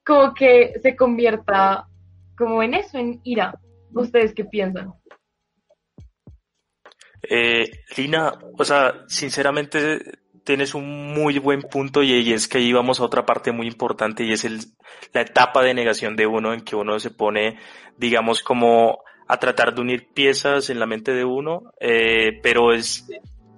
como 0.04 0.32
que 0.34 0.74
se 0.80 0.94
convierta 0.94 1.88
como 2.36 2.62
en 2.62 2.74
eso, 2.74 2.96
en 2.98 3.20
ira. 3.24 3.58
¿Ustedes 3.92 4.34
qué 4.34 4.44
piensan? 4.44 4.92
Eh, 7.28 7.64
Lina, 7.96 8.32
o 8.56 8.64
sea, 8.64 9.04
sinceramente 9.08 10.00
tienes 10.44 10.74
un 10.74 11.12
muy 11.12 11.40
buen 11.40 11.62
punto 11.62 12.02
y, 12.02 12.32
es 12.32 12.46
que 12.46 12.58
ahí 12.58 12.72
vamos 12.72 13.00
a 13.00 13.04
otra 13.04 13.26
parte 13.26 13.50
muy 13.50 13.66
importante 13.66 14.22
y 14.22 14.32
es 14.32 14.44
el, 14.44 14.60
la 15.12 15.22
etapa 15.22 15.62
de 15.62 15.74
negación 15.74 16.14
de 16.14 16.26
uno 16.26 16.54
en 16.54 16.60
que 16.60 16.76
uno 16.76 17.00
se 17.00 17.10
pone, 17.10 17.58
digamos, 17.96 18.42
como 18.42 19.00
a 19.28 19.38
tratar 19.38 19.74
de 19.74 19.80
unir 19.80 20.08
piezas 20.12 20.70
en 20.70 20.78
la 20.78 20.86
mente 20.86 21.12
de 21.12 21.24
uno, 21.24 21.72
eh, 21.80 22.38
pero 22.42 22.72
es, 22.72 23.08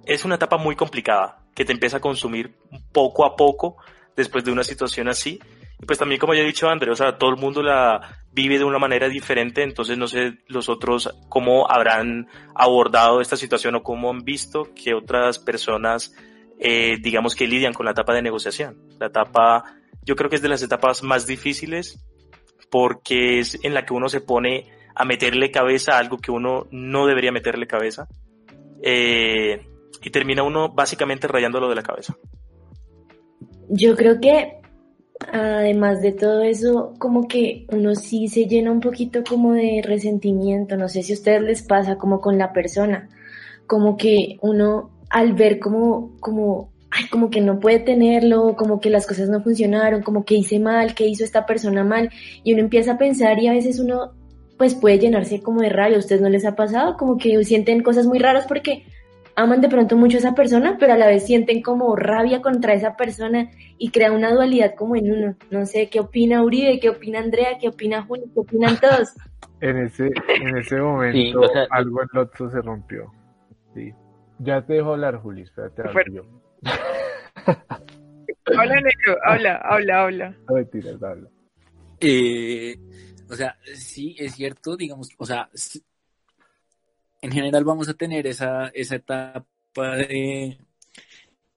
es 0.05 0.25
una 0.25 0.35
etapa 0.35 0.57
muy 0.57 0.75
complicada 0.75 1.43
que 1.53 1.65
te 1.65 1.73
empieza 1.73 1.97
a 1.97 2.01
consumir 2.01 2.55
poco 2.91 3.25
a 3.25 3.35
poco 3.35 3.77
después 4.15 4.43
de 4.43 4.51
una 4.51 4.63
situación 4.63 5.07
así 5.07 5.39
y 5.81 5.85
pues 5.85 5.97
también, 5.97 6.19
como 6.19 6.33
ya 6.33 6.41
he 6.41 6.45
dicho 6.45 6.67
André, 6.67 6.91
o 6.91 6.95
sea, 6.95 7.17
todo 7.17 7.29
el 7.29 7.37
mundo 7.37 7.63
la 7.63 8.21
vive 8.33 8.57
de 8.57 8.65
una 8.65 8.79
manera 8.79 9.07
diferente, 9.07 9.63
entonces 9.63 9.97
no 9.97 10.07
sé 10.07 10.33
los 10.47 10.67
otros 10.67 11.09
cómo 11.29 11.71
habrán 11.71 12.27
abordado 12.53 13.21
esta 13.21 13.37
situación 13.37 13.75
o 13.75 13.83
cómo 13.83 14.09
han 14.09 14.25
visto 14.25 14.73
que 14.75 14.93
otras 14.93 15.39
personas, 15.39 16.13
eh, 16.59 16.97
digamos 17.01 17.33
que 17.33 17.47
lidian 17.47 17.73
con 17.73 17.85
la 17.85 17.93
etapa 17.93 18.13
de 18.13 18.21
negociación. 18.21 18.77
La 18.99 19.07
etapa, 19.07 19.63
yo 20.03 20.17
creo 20.17 20.29
que 20.29 20.35
es 20.35 20.41
de 20.41 20.49
las 20.49 20.61
etapas 20.61 21.01
más 21.01 21.25
difíciles 21.25 22.05
porque 22.69 23.39
es 23.39 23.57
en 23.63 23.73
la 23.73 23.85
que 23.85 23.93
uno 23.93 24.09
se 24.09 24.19
pone 24.19 24.69
a 24.95 25.05
meterle 25.05 25.51
cabeza 25.51 25.93
a 25.93 25.99
algo 25.99 26.17
que 26.17 26.31
uno 26.31 26.67
no 26.71 27.05
debería 27.05 27.31
meterle 27.31 27.67
cabeza. 27.67 28.07
Eh, 28.81 29.61
y 30.01 30.09
termina 30.11 30.43
uno 30.43 30.69
básicamente 30.69 31.27
rayándolo 31.27 31.69
de 31.69 31.75
la 31.75 31.83
cabeza. 31.83 32.15
Yo 33.69 33.95
creo 33.95 34.19
que 34.19 34.59
además 35.31 36.01
de 36.01 36.13
todo 36.13 36.43
eso, 36.43 36.93
como 36.97 37.27
que 37.27 37.65
uno 37.71 37.95
sí 37.95 38.27
se 38.27 38.45
llena 38.45 38.71
un 38.71 38.79
poquito 38.79 39.23
como 39.27 39.53
de 39.53 39.81
resentimiento, 39.83 40.77
no 40.77 40.87
sé 40.87 41.03
si 41.03 41.13
a 41.13 41.15
ustedes 41.15 41.41
les 41.41 41.63
pasa 41.63 41.97
como 41.97 42.21
con 42.21 42.37
la 42.37 42.53
persona, 42.53 43.09
como 43.67 43.97
que 43.97 44.37
uno 44.41 44.91
al 45.09 45.33
ver 45.33 45.59
como, 45.59 46.15
como, 46.19 46.71
ay, 46.91 47.07
como 47.09 47.29
que 47.29 47.41
no 47.41 47.59
puede 47.59 47.79
tenerlo, 47.79 48.55
como 48.55 48.79
que 48.79 48.89
las 48.89 49.05
cosas 49.05 49.29
no 49.29 49.41
funcionaron, 49.43 50.03
como 50.03 50.23
que 50.23 50.35
hice 50.35 50.59
mal, 50.59 50.95
que 50.95 51.07
hizo 51.07 51.23
esta 51.23 51.45
persona 51.45 51.83
mal, 51.83 52.09
y 52.43 52.53
uno 52.53 52.63
empieza 52.63 52.93
a 52.93 52.97
pensar 52.97 53.39
y 53.39 53.47
a 53.47 53.53
veces 53.53 53.79
uno 53.79 54.13
pues 54.59 54.75
puede 54.75 54.99
llenarse 54.99 55.41
como 55.41 55.61
de 55.61 55.69
rabia, 55.69 55.95
¿a 55.95 55.99
ustedes 55.99 56.21
no 56.21 56.27
les 56.27 56.45
ha 56.45 56.53
pasado? 56.53 56.97
Como 56.97 57.17
que 57.17 57.41
sienten 57.45 57.81
cosas 57.81 58.05
muy 58.05 58.19
raras 58.19 58.45
porque 58.45 58.83
aman 59.37 59.61
de 59.61 59.69
pronto 59.69 59.95
mucho 59.95 60.17
a 60.17 60.19
esa 60.19 60.35
persona, 60.35 60.75
pero 60.77 60.91
a 60.91 60.97
la 60.97 61.07
vez 61.07 61.25
sienten 61.25 61.61
como 61.61 61.95
rabia 61.95 62.41
contra 62.41 62.73
esa 62.73 62.97
persona 62.97 63.49
y 63.77 63.89
crea 63.91 64.11
una 64.11 64.33
dualidad 64.33 64.75
como 64.75 64.97
en 64.97 65.13
uno. 65.13 65.35
No 65.49 65.65
sé, 65.65 65.89
¿qué 65.89 66.01
opina 66.01 66.43
Uribe? 66.43 66.77
¿Qué 66.81 66.89
opina 66.89 67.19
Andrea? 67.19 67.57
¿Qué 67.57 67.69
opina 67.69 68.03
Julio? 68.03 68.25
¿Qué 68.33 68.39
opinan 68.41 68.77
todos? 68.81 69.13
en 69.61 69.77
ese, 69.77 70.11
en 70.41 70.57
ese 70.57 70.75
momento 70.75 71.41
algo 71.69 72.01
en 72.01 72.19
otro 72.19 72.49
se 72.49 72.61
rompió. 72.61 73.13
Sí. 73.73 73.93
Ya 74.39 74.61
te 74.65 74.73
dejo 74.73 74.91
hablar, 74.91 75.15
Juli, 75.21 75.43
espérate, 75.43 75.83
hablo 75.83 76.01
yo. 76.11 76.23
habla, 78.57 78.75
negro, 78.75 79.17
habla, 79.23 79.55
habla, 79.55 80.03
habla. 80.03 80.35
No 80.49 80.55
mentiras, 80.55 81.01
habla. 81.01 81.29
Eh, 82.01 82.75
o 83.29 83.35
sea, 83.35 83.57
sí, 83.75 84.15
es 84.17 84.35
cierto, 84.35 84.75
digamos, 84.75 85.09
o 85.17 85.25
sea, 85.25 85.49
en 87.21 87.31
general 87.31 87.63
vamos 87.63 87.87
a 87.89 87.93
tener 87.93 88.25
esa, 88.27 88.69
esa 88.69 88.95
etapa 88.95 89.45
de, 89.97 90.57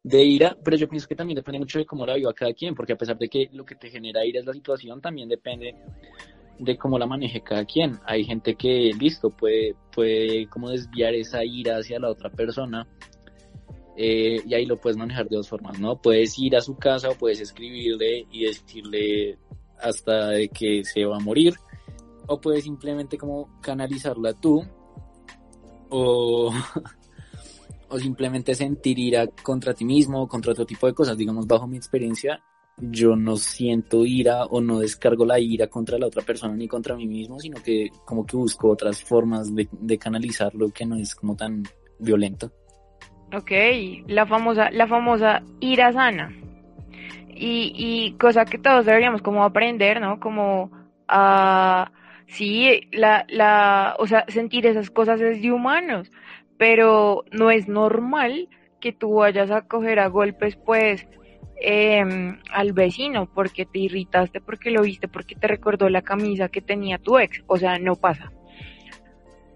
de 0.02 0.24
ira, 0.24 0.56
pero 0.62 0.76
yo 0.76 0.88
pienso 0.88 1.08
que 1.08 1.14
también 1.14 1.36
depende 1.36 1.58
mucho 1.58 1.78
de 1.78 1.86
cómo 1.86 2.04
la 2.04 2.14
viva 2.14 2.34
cada 2.34 2.52
quien, 2.52 2.74
porque 2.74 2.92
a 2.92 2.98
pesar 2.98 3.16
de 3.18 3.28
que 3.28 3.48
lo 3.52 3.64
que 3.64 3.76
te 3.76 3.90
genera 3.90 4.24
ira 4.24 4.40
es 4.40 4.46
la 4.46 4.52
situación, 4.52 5.00
también 5.00 5.28
depende 5.28 5.74
de 6.58 6.76
cómo 6.76 6.98
la 6.98 7.06
maneje 7.06 7.40
cada 7.40 7.64
quien. 7.64 7.98
Hay 8.04 8.24
gente 8.24 8.54
que, 8.54 8.90
listo, 8.98 9.30
puede, 9.30 9.74
puede 9.92 10.48
como 10.48 10.70
desviar 10.70 11.14
esa 11.14 11.44
ira 11.44 11.78
hacia 11.78 11.98
la 11.98 12.10
otra 12.10 12.30
persona, 12.30 12.86
eh, 13.96 14.40
y 14.46 14.54
ahí 14.54 14.66
lo 14.66 14.80
puedes 14.80 14.96
manejar 14.96 15.28
de 15.28 15.36
dos 15.36 15.48
formas, 15.48 15.78
¿no? 15.78 16.00
Puedes 16.00 16.38
ir 16.38 16.56
a 16.56 16.60
su 16.60 16.76
casa 16.76 17.10
o 17.10 17.14
puedes 17.14 17.40
escribirle 17.40 18.26
y 18.30 18.44
decirle 18.44 19.38
hasta 19.82 20.28
de 20.28 20.48
que 20.48 20.84
se 20.84 21.04
va 21.04 21.16
a 21.16 21.20
morir, 21.20 21.54
o 22.26 22.40
puedes 22.40 22.64
simplemente 22.64 23.18
como 23.18 23.60
canalizarla 23.60 24.32
tú 24.34 24.64
o, 25.90 26.52
o 27.88 27.98
simplemente 27.98 28.54
sentir 28.54 28.98
ira 28.98 29.26
contra 29.42 29.74
ti 29.74 29.84
mismo, 29.84 30.26
contra 30.26 30.52
otro 30.52 30.66
tipo 30.66 30.86
de 30.86 30.94
cosas. 30.94 31.16
Digamos, 31.16 31.46
bajo 31.46 31.66
mi 31.66 31.76
experiencia, 31.76 32.42
yo 32.78 33.16
no 33.16 33.36
siento 33.36 34.06
ira 34.06 34.44
o 34.46 34.60
no 34.60 34.78
descargo 34.78 35.24
la 35.24 35.38
ira 35.38 35.66
contra 35.66 35.98
la 35.98 36.06
otra 36.06 36.22
persona 36.22 36.54
ni 36.54 36.66
contra 36.66 36.96
mí 36.96 37.06
mismo, 37.06 37.38
sino 37.38 37.62
que 37.62 37.90
como 38.04 38.24
que 38.24 38.36
busco 38.36 38.70
otras 38.70 39.02
formas 39.02 39.54
de, 39.54 39.68
de 39.70 39.98
canalizarlo 39.98 40.70
que 40.70 40.86
no 40.86 40.96
es 40.96 41.14
como 41.14 41.36
tan 41.36 41.62
violento. 41.98 42.50
Ok, 43.34 43.50
la 44.08 44.26
famosa, 44.26 44.70
la 44.70 44.86
famosa 44.86 45.42
ira 45.60 45.92
sana. 45.92 46.30
Y, 47.44 47.72
y 47.76 48.12
cosa 48.18 48.44
que 48.44 48.58
todos 48.58 48.86
deberíamos 48.86 49.20
como 49.20 49.42
aprender, 49.42 50.00
¿no? 50.00 50.20
Como 50.20 50.70
a 51.08 51.90
Sí, 52.32 52.88
la, 52.92 53.26
la, 53.28 53.94
o 53.98 54.06
sea, 54.06 54.24
sentir 54.28 54.66
esas 54.66 54.90
cosas 54.90 55.20
es 55.20 55.42
de 55.42 55.52
humanos, 55.52 56.10
pero 56.56 57.24
no 57.30 57.50
es 57.50 57.68
normal 57.68 58.48
que 58.80 58.92
tú 58.92 59.16
vayas 59.16 59.50
a 59.50 59.62
coger 59.68 59.98
a 59.98 60.06
golpes, 60.06 60.56
pues, 60.56 61.06
eh, 61.60 62.02
al 62.50 62.72
vecino 62.72 63.28
porque 63.32 63.66
te 63.66 63.80
irritaste, 63.80 64.40
porque 64.40 64.70
lo 64.70 64.80
viste, 64.80 65.08
porque 65.08 65.34
te 65.34 65.46
recordó 65.46 65.90
la 65.90 66.00
camisa 66.00 66.48
que 66.48 66.62
tenía 66.62 66.96
tu 66.96 67.18
ex. 67.18 67.42
O 67.48 67.58
sea, 67.58 67.78
no 67.78 67.96
pasa. 67.96 68.32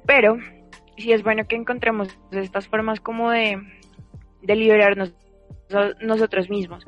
Pero 0.06 0.36
sí 0.98 1.12
es 1.12 1.22
bueno 1.22 1.48
que 1.48 1.56
encontremos 1.56 2.08
estas 2.30 2.68
formas 2.68 3.00
como 3.00 3.30
de, 3.30 3.58
de 4.42 4.54
liberarnos 4.54 5.14
nosotros 6.02 6.50
mismos. 6.50 6.86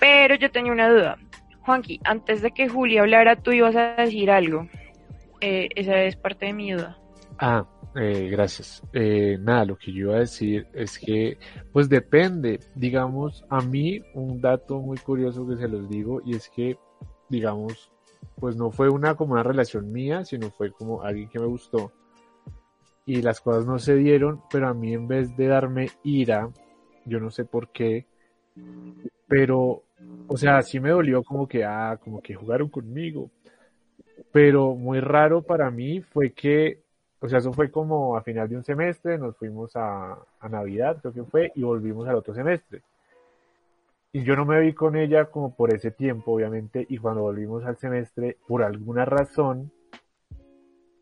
Pero 0.00 0.34
yo 0.36 0.50
tenía 0.50 0.72
una 0.72 0.88
duda. 0.88 1.18
Juanqui, 1.62 2.00
antes 2.04 2.42
de 2.42 2.50
que 2.50 2.68
Julia 2.68 3.02
hablara, 3.02 3.36
tú 3.36 3.52
ibas 3.52 3.76
a 3.76 3.96
decir 3.96 4.30
algo. 4.30 4.68
Eh, 5.40 5.68
esa 5.74 6.02
es 6.02 6.16
parte 6.16 6.46
de 6.46 6.52
mi 6.52 6.72
duda. 6.72 6.98
Ah, 7.38 7.66
eh, 7.94 8.28
gracias. 8.30 8.82
Eh, 8.92 9.38
nada, 9.40 9.64
lo 9.64 9.76
que 9.76 9.92
yo 9.92 10.06
iba 10.06 10.16
a 10.16 10.20
decir 10.20 10.66
es 10.72 10.98
que, 10.98 11.38
pues 11.72 11.88
depende, 11.88 12.60
digamos, 12.74 13.44
a 13.48 13.60
mí 13.60 14.00
un 14.14 14.40
dato 14.40 14.80
muy 14.80 14.98
curioso 14.98 15.46
que 15.46 15.56
se 15.56 15.68
los 15.68 15.88
digo 15.88 16.20
y 16.24 16.34
es 16.34 16.48
que, 16.48 16.78
digamos, 17.28 17.92
pues 18.40 18.56
no 18.56 18.70
fue 18.70 18.88
una 18.88 19.14
como 19.14 19.34
una 19.34 19.42
relación 19.42 19.92
mía, 19.92 20.24
sino 20.24 20.50
fue 20.50 20.72
como 20.72 21.02
alguien 21.02 21.28
que 21.28 21.38
me 21.38 21.46
gustó 21.46 21.92
y 23.08 23.22
las 23.22 23.40
cosas 23.40 23.64
no 23.64 23.78
se 23.78 23.94
dieron, 23.94 24.42
pero 24.50 24.68
a 24.68 24.74
mí 24.74 24.92
en 24.92 25.08
vez 25.08 25.34
de 25.34 25.46
darme 25.46 25.88
ira, 26.02 26.50
yo 27.06 27.20
no 27.20 27.30
sé 27.30 27.46
por 27.46 27.72
qué, 27.72 28.06
pero, 29.26 29.84
o 30.26 30.36
sea, 30.36 30.62
sí 30.62 30.80
me 30.80 30.90
dolió 30.90 31.22
como 31.22 31.48
que, 31.48 31.64
ah, 31.64 31.98
como 32.02 32.20
que 32.20 32.34
jugaron 32.34 32.68
conmigo, 32.68 33.30
pero 34.32 34.74
muy 34.74 35.00
raro 35.00 35.42
para 35.42 35.70
mí 35.70 36.00
fue 36.00 36.32
que 36.32 36.82
o 37.20 37.28
sea, 37.28 37.38
eso 37.38 37.52
fue 37.52 37.70
como 37.70 38.16
a 38.16 38.22
final 38.22 38.48
de 38.48 38.56
un 38.56 38.64
semestre, 38.64 39.18
nos 39.18 39.36
fuimos 39.36 39.74
a, 39.74 40.16
a 40.40 40.48
Navidad, 40.48 40.98
creo 41.00 41.12
que 41.12 41.24
fue, 41.24 41.50
y 41.54 41.62
volvimos 41.62 42.06
al 42.06 42.14
otro 42.14 42.32
semestre. 42.32 42.82
Y 44.12 44.22
yo 44.22 44.36
no 44.36 44.44
me 44.44 44.60
vi 44.60 44.72
con 44.72 44.96
ella 44.96 45.26
como 45.26 45.54
por 45.54 45.74
ese 45.74 45.90
tiempo, 45.90 46.32
obviamente, 46.32 46.86
y 46.88 46.98
cuando 46.98 47.22
volvimos 47.22 47.64
al 47.64 47.76
semestre, 47.76 48.36
por 48.46 48.62
alguna 48.62 49.04
razón, 49.04 49.72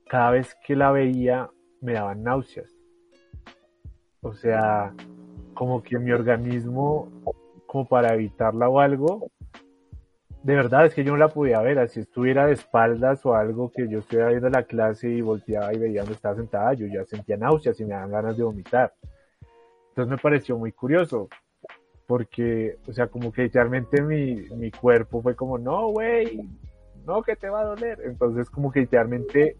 cada 0.08 0.30
vez 0.30 0.56
que 0.66 0.74
la 0.74 0.90
veía 0.90 1.50
me 1.82 1.92
daban 1.92 2.22
náuseas. 2.22 2.74
O 4.22 4.32
sea, 4.32 4.94
como 5.52 5.82
que 5.82 5.98
mi 5.98 6.12
organismo, 6.12 7.12
como 7.66 7.86
para 7.86 8.14
evitarla 8.14 8.68
o 8.68 8.80
algo, 8.80 9.30
de 10.42 10.54
verdad 10.54 10.86
es 10.86 10.94
que 10.94 11.02
yo 11.02 11.12
no 11.12 11.18
la 11.18 11.28
podía 11.28 11.60
ver, 11.60 11.78
así 11.78 12.00
estuviera 12.00 12.46
de 12.46 12.52
espaldas 12.52 13.26
o 13.26 13.34
algo 13.34 13.70
que 13.70 13.88
yo 13.88 13.98
estuviera 13.98 14.28
viendo 14.28 14.48
la 14.48 14.62
clase 14.62 15.08
y 15.10 15.20
volteaba 15.20 15.74
y 15.74 15.78
veía 15.78 16.02
donde 16.02 16.14
estaba 16.14 16.36
sentada, 16.36 16.72
yo 16.74 16.86
ya 16.86 17.04
sentía 17.04 17.36
náuseas 17.36 17.80
y 17.80 17.84
me 17.84 17.94
daban 17.94 18.12
ganas 18.12 18.36
de 18.36 18.44
vomitar. 18.44 18.94
Entonces 19.88 20.10
me 20.10 20.18
pareció 20.18 20.56
muy 20.56 20.72
curioso, 20.72 21.28
porque, 22.06 22.78
o 22.86 22.92
sea, 22.92 23.08
como 23.08 23.32
que 23.32 23.42
literalmente 23.42 24.00
mi, 24.02 24.36
mi 24.56 24.70
cuerpo 24.70 25.20
fue 25.20 25.34
como, 25.34 25.58
no, 25.58 25.88
güey, 25.88 26.48
no, 27.04 27.22
que 27.22 27.36
te 27.36 27.48
va 27.48 27.62
a 27.62 27.64
doler. 27.64 28.00
Entonces 28.04 28.48
como 28.50 28.70
que 28.70 28.80
literalmente 28.80 29.56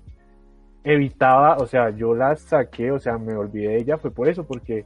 evitaba, 0.84 1.56
o 1.56 1.66
sea, 1.66 1.90
yo 1.90 2.14
la 2.14 2.36
saqué, 2.36 2.92
o 2.92 3.00
sea, 3.00 3.18
me 3.18 3.34
olvidé 3.34 3.70
de 3.70 3.76
ella, 3.78 3.98
fue 3.98 4.12
por 4.12 4.28
eso, 4.28 4.44
porque 4.44 4.84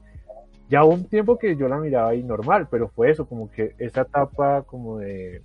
ya 0.70 0.84
hubo 0.84 0.94
un 0.94 1.08
tiempo 1.08 1.36
que 1.36 1.56
yo 1.56 1.68
la 1.68 1.78
miraba 1.78 2.10
ahí 2.10 2.22
normal, 2.22 2.68
pero 2.70 2.88
fue 2.88 3.10
eso, 3.10 3.26
como 3.26 3.50
que 3.50 3.74
esa 3.78 4.02
etapa 4.02 4.62
como 4.62 4.98
de 4.98 5.42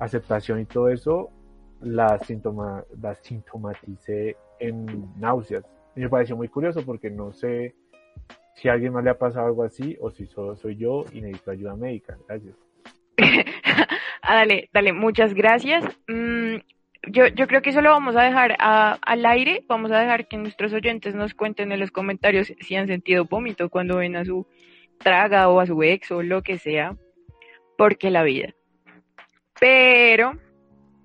aceptación 0.00 0.60
y 0.60 0.64
todo 0.64 0.88
eso, 0.88 1.30
la, 1.80 2.18
sintoma, 2.18 2.84
la 3.00 3.14
sintomaticé 3.14 4.36
en 4.58 5.08
náuseas. 5.20 5.64
Me 5.94 6.08
pareció 6.08 6.36
muy 6.36 6.48
curioso 6.48 6.84
porque 6.84 7.08
no 7.08 7.32
sé 7.32 7.76
si 8.56 8.68
a 8.68 8.72
alguien 8.72 8.92
más 8.92 9.04
le 9.04 9.10
ha 9.10 9.18
pasado 9.18 9.46
algo 9.46 9.62
así 9.62 9.96
o 10.00 10.10
si 10.10 10.26
solo 10.26 10.56
soy 10.56 10.76
yo 10.76 11.04
y 11.12 11.20
necesito 11.20 11.52
ayuda 11.52 11.76
médica. 11.76 12.18
Gracias. 12.26 12.56
ah, 14.22 14.34
dale, 14.34 14.68
dale, 14.72 14.92
muchas 14.92 15.34
gracias. 15.34 15.84
Mm, 16.08 16.41
yo, 17.08 17.26
yo 17.28 17.46
creo 17.48 17.62
que 17.62 17.70
eso 17.70 17.80
lo 17.80 17.90
vamos 17.90 18.16
a 18.16 18.22
dejar 18.22 18.56
al 18.58 19.26
aire. 19.26 19.64
Vamos 19.68 19.90
a 19.90 19.98
dejar 19.98 20.28
que 20.28 20.36
nuestros 20.36 20.72
oyentes 20.72 21.14
nos 21.14 21.34
cuenten 21.34 21.72
en 21.72 21.80
los 21.80 21.90
comentarios 21.90 22.52
si 22.60 22.76
han 22.76 22.86
sentido 22.86 23.24
vómito 23.24 23.68
cuando 23.68 23.96
ven 23.96 24.16
a 24.16 24.24
su 24.24 24.46
traga 24.98 25.48
o 25.48 25.60
a 25.60 25.66
su 25.66 25.82
ex 25.82 26.10
o 26.12 26.22
lo 26.22 26.42
que 26.42 26.58
sea. 26.58 26.96
Porque 27.76 28.10
la 28.10 28.22
vida. 28.22 28.54
Pero, 29.58 30.38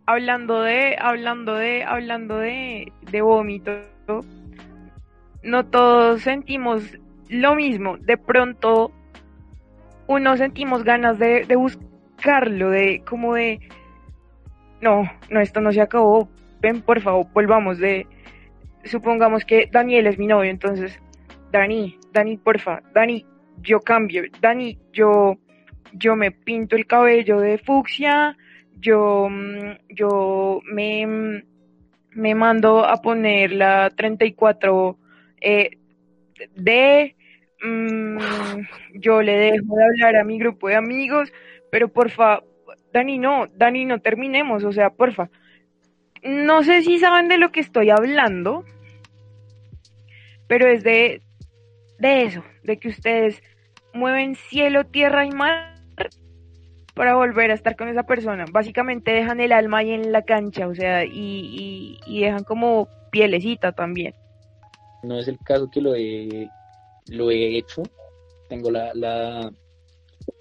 hablando 0.06 0.62
de, 0.62 0.96
hablando 1.00 1.56
de, 1.56 1.84
hablando 1.84 2.38
de, 2.38 2.92
de 3.02 3.22
vómito, 3.22 3.72
no 5.42 5.66
todos 5.66 6.22
sentimos 6.22 6.84
lo 7.30 7.56
mismo. 7.56 7.98
De 7.98 8.18
pronto, 8.18 8.92
uno 10.08 10.38
sentimos 10.38 10.84
ganas 10.84 11.18
de 11.18 11.56
buscarlo, 11.56 12.70
de 12.70 13.02
como 13.06 13.34
de, 13.34 13.60
no, 14.82 15.10
no, 15.30 15.40
esto 15.42 15.62
no 15.62 15.72
se 15.72 15.82
acabó. 15.82 16.30
Ven, 16.60 16.82
por 16.82 17.02
favor, 17.02 17.28
volvamos 17.34 17.78
de, 17.78 18.08
supongamos 18.84 19.46
que 19.46 19.70
Daniel 19.72 20.08
es 20.08 20.18
mi 20.18 20.28
novio, 20.28 20.50
entonces, 20.50 21.00
Dani, 21.52 21.98
Dani, 22.12 22.38
porfa, 22.38 22.82
Dani, 22.94 23.26
yo 23.62 23.80
cambio, 23.82 24.24
Dani, 24.42 24.78
yo, 24.92 25.38
yo 25.94 26.16
me 26.16 26.32
pinto 26.32 26.76
el 26.76 26.88
cabello 26.88 27.40
de 27.40 27.58
fucsia, 27.58 28.36
yo, 28.80 29.28
mm, 29.30 29.72
yo 29.90 30.62
me, 30.66 31.06
mm, 31.06 31.44
me 32.12 32.36
mando 32.36 32.86
a 32.86 33.02
poner 33.02 33.52
la 33.52 33.92
34 33.96 34.98
eh, 35.42 35.78
D, 36.56 37.16
mm, 37.64 38.18
yo 38.96 39.22
le 39.22 39.38
dejo 39.38 39.76
de 39.76 39.84
hablar 39.84 40.16
a 40.18 40.24
mi 40.24 40.40
grupo 40.40 40.68
de 40.68 40.76
amigos, 40.76 41.32
pero 41.72 41.90
porfa, 41.90 42.42
Dani, 42.98 43.20
no, 43.20 43.46
Dani, 43.56 43.86
no 43.86 44.00
terminemos, 44.00 44.64
o 44.64 44.72
sea, 44.72 44.90
porfa. 44.90 45.30
No 46.24 46.64
sé 46.64 46.82
si 46.82 46.98
saben 46.98 47.28
de 47.28 47.38
lo 47.38 47.52
que 47.52 47.60
estoy 47.60 47.92
hablando, 47.92 48.66
pero 50.48 50.68
es 50.68 50.84
de, 50.84 51.22
de 52.00 52.24
eso, 52.24 52.44
de 52.64 52.78
que 52.78 52.88
ustedes 52.88 53.44
mueven 53.94 54.34
cielo, 54.34 54.88
tierra 54.88 55.28
y 55.28 55.30
mar 55.30 55.76
para 56.96 57.14
volver 57.14 57.52
a 57.52 57.54
estar 57.54 57.76
con 57.76 57.88
esa 57.88 58.02
persona. 58.02 58.46
Básicamente 58.52 59.12
dejan 59.12 59.42
el 59.42 59.52
alma 59.52 59.78
ahí 59.78 59.92
en 59.92 60.12
la 60.12 60.24
cancha, 60.24 60.68
o 60.68 60.74
sea, 60.74 61.06
y, 61.06 62.00
y, 62.08 62.22
dejan 62.22 62.46
como 62.46 62.88
pielecita 63.12 63.74
también. 63.74 64.16
No 65.04 65.20
es 65.20 65.28
el 65.28 65.38
caso 65.38 65.70
que 65.70 65.82
lo 65.82 65.94
he, 65.94 66.50
lo 67.12 67.30
he 67.30 67.58
hecho, 67.60 67.84
tengo 68.50 68.72
la, 68.72 68.92
la, 68.96 69.52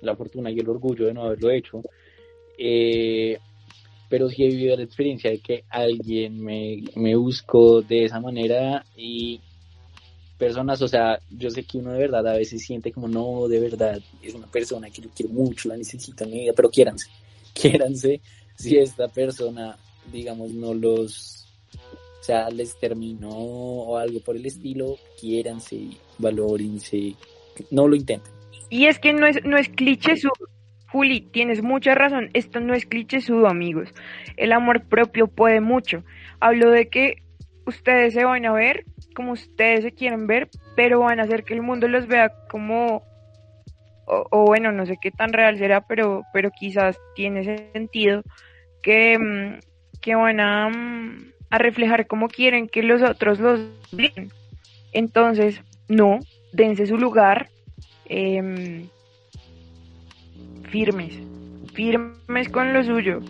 la 0.00 0.16
fortuna 0.16 0.50
y 0.50 0.58
el 0.58 0.70
orgullo 0.70 1.04
de 1.04 1.12
no 1.12 1.24
haberlo 1.24 1.50
hecho, 1.50 1.82
eh, 2.58 3.38
pero 4.08 4.28
sí 4.28 4.44
he 4.44 4.48
vivido 4.48 4.76
la 4.76 4.84
experiencia 4.84 5.30
de 5.30 5.38
que 5.38 5.64
alguien 5.68 6.42
me, 6.42 6.84
me 6.94 7.16
buscó 7.16 7.82
de 7.82 8.04
esa 8.04 8.20
manera 8.20 8.84
y 8.96 9.40
personas, 10.36 10.80
o 10.82 10.88
sea, 10.88 11.18
yo 11.30 11.50
sé 11.50 11.64
que 11.64 11.78
uno 11.78 11.92
de 11.92 11.98
verdad 11.98 12.26
a 12.28 12.36
veces 12.36 12.62
siente 12.62 12.92
como, 12.92 13.08
no, 13.08 13.48
de 13.48 13.60
verdad, 13.60 14.00
es 14.22 14.34
una 14.34 14.46
persona 14.46 14.90
que 14.90 15.02
yo 15.02 15.08
quiero 15.14 15.32
mucho, 15.32 15.68
la 15.68 15.76
necesito 15.76 16.24
en 16.24 16.30
mi 16.30 16.40
vida, 16.40 16.52
pero 16.54 16.70
quiéranse, 16.70 17.08
quiéranse 17.54 18.20
si 18.56 18.76
esta 18.76 19.08
persona, 19.08 19.76
digamos, 20.12 20.52
no 20.52 20.74
los, 20.74 21.46
o 22.20 22.24
sea, 22.24 22.48
les 22.50 22.78
terminó 22.78 23.30
o 23.30 23.96
algo 23.96 24.20
por 24.20 24.36
el 24.36 24.46
estilo, 24.46 24.98
quiéranse, 25.20 25.88
valórense, 26.18 27.14
no 27.70 27.88
lo 27.88 27.96
intenten. 27.96 28.32
Y 28.68 28.86
es 28.86 28.98
que 28.98 29.12
no 29.12 29.26
es, 29.26 29.44
no 29.44 29.56
es 29.56 29.68
cliché 29.68 30.16
su, 30.16 30.28
Juli, 30.96 31.20
tienes 31.20 31.62
mucha 31.62 31.94
razón, 31.94 32.30
esto 32.32 32.58
no 32.58 32.72
es 32.72 32.86
cliché 32.86 33.20
sudo, 33.20 33.48
amigos. 33.48 33.90
El 34.38 34.50
amor 34.50 34.80
propio 34.80 35.26
puede 35.26 35.60
mucho. 35.60 36.02
Hablo 36.40 36.70
de 36.70 36.88
que 36.88 37.22
ustedes 37.66 38.14
se 38.14 38.24
van 38.24 38.46
a 38.46 38.52
ver 38.52 38.86
como 39.14 39.32
ustedes 39.32 39.82
se 39.82 39.92
quieren 39.92 40.26
ver, 40.26 40.48
pero 40.74 41.00
van 41.00 41.20
a 41.20 41.24
hacer 41.24 41.44
que 41.44 41.52
el 41.52 41.60
mundo 41.60 41.86
los 41.86 42.06
vea 42.06 42.32
como, 42.48 43.02
o, 44.06 44.44
bueno, 44.46 44.72
no 44.72 44.86
sé 44.86 44.96
qué 44.98 45.10
tan 45.10 45.34
real 45.34 45.58
será, 45.58 45.82
pero, 45.82 46.22
pero 46.32 46.50
quizás 46.50 46.98
tiene 47.14 47.44
sentido 47.74 48.22
que, 48.82 49.18
mm, 49.18 50.00
que 50.00 50.14
van 50.14 50.40
a, 50.40 50.70
mm, 50.70 51.32
a 51.50 51.58
reflejar 51.58 52.06
como 52.06 52.28
quieren 52.28 52.68
que 52.68 52.82
los 52.82 53.02
otros 53.02 53.38
los 53.38 53.60
vean. 53.92 54.30
Entonces, 54.92 55.60
no, 55.88 56.20
dense 56.54 56.86
su 56.86 56.96
lugar. 56.96 57.50
Eh, 58.06 58.86
firmes, 60.70 61.14
firmes 61.74 62.48
con 62.50 62.72
lo 62.72 62.84
suyo. 62.84 63.20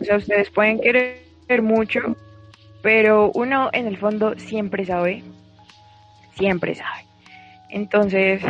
O 0.00 0.04
sea, 0.04 0.16
ustedes 0.16 0.50
pueden 0.50 0.80
querer 0.80 1.22
mucho, 1.62 2.16
pero 2.82 3.30
uno 3.34 3.70
en 3.72 3.86
el 3.86 3.96
fondo 3.96 4.38
siempre 4.38 4.84
sabe, 4.84 5.22
siempre 6.36 6.74
sabe. 6.74 7.04
Entonces, 7.68 8.42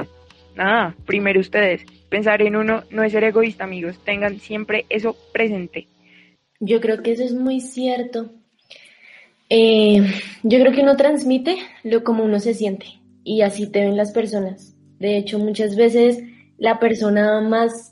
nada, 0.57 0.95
primero 1.07 1.40
ustedes, 1.40 1.85
pensar 2.09 2.42
en 2.42 2.57
uno 2.57 2.83
no 2.90 3.03
es 3.03 3.12
ser 3.12 3.25
egoísta, 3.25 3.64
amigos, 3.64 3.99
tengan 4.05 4.38
siempre 4.38 4.87
eso 4.88 5.16
presente. 5.33 5.88
Yo 6.61 6.81
creo 6.81 7.03
que 7.03 7.12
eso 7.12 7.25
es 7.25 7.35
muy 7.35 7.61
cierto. 7.61 8.31
Eh, 9.49 10.01
yo 10.42 10.61
creo 10.61 10.73
que 10.73 10.83
uno 10.83 10.97
transmite 10.97 11.59
lo 11.83 12.05
como 12.05 12.25
uno 12.25 12.40
se 12.40 12.55
siente 12.55 12.87
y 13.25 13.42
así 13.42 13.66
te 13.66 13.81
ven 13.81 13.97
las 13.97 14.12
personas. 14.12 14.77
De 14.99 15.16
hecho, 15.16 15.38
muchas 15.38 15.77
veces 15.77 16.23
la 16.59 16.79
persona 16.79 17.40
más 17.40 17.91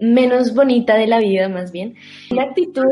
menos 0.00 0.54
bonita 0.54 0.96
de 0.96 1.06
la 1.06 1.18
vida, 1.18 1.48
más 1.48 1.72
bien. 1.72 1.94
Una 2.30 2.44
actitud 2.44 2.84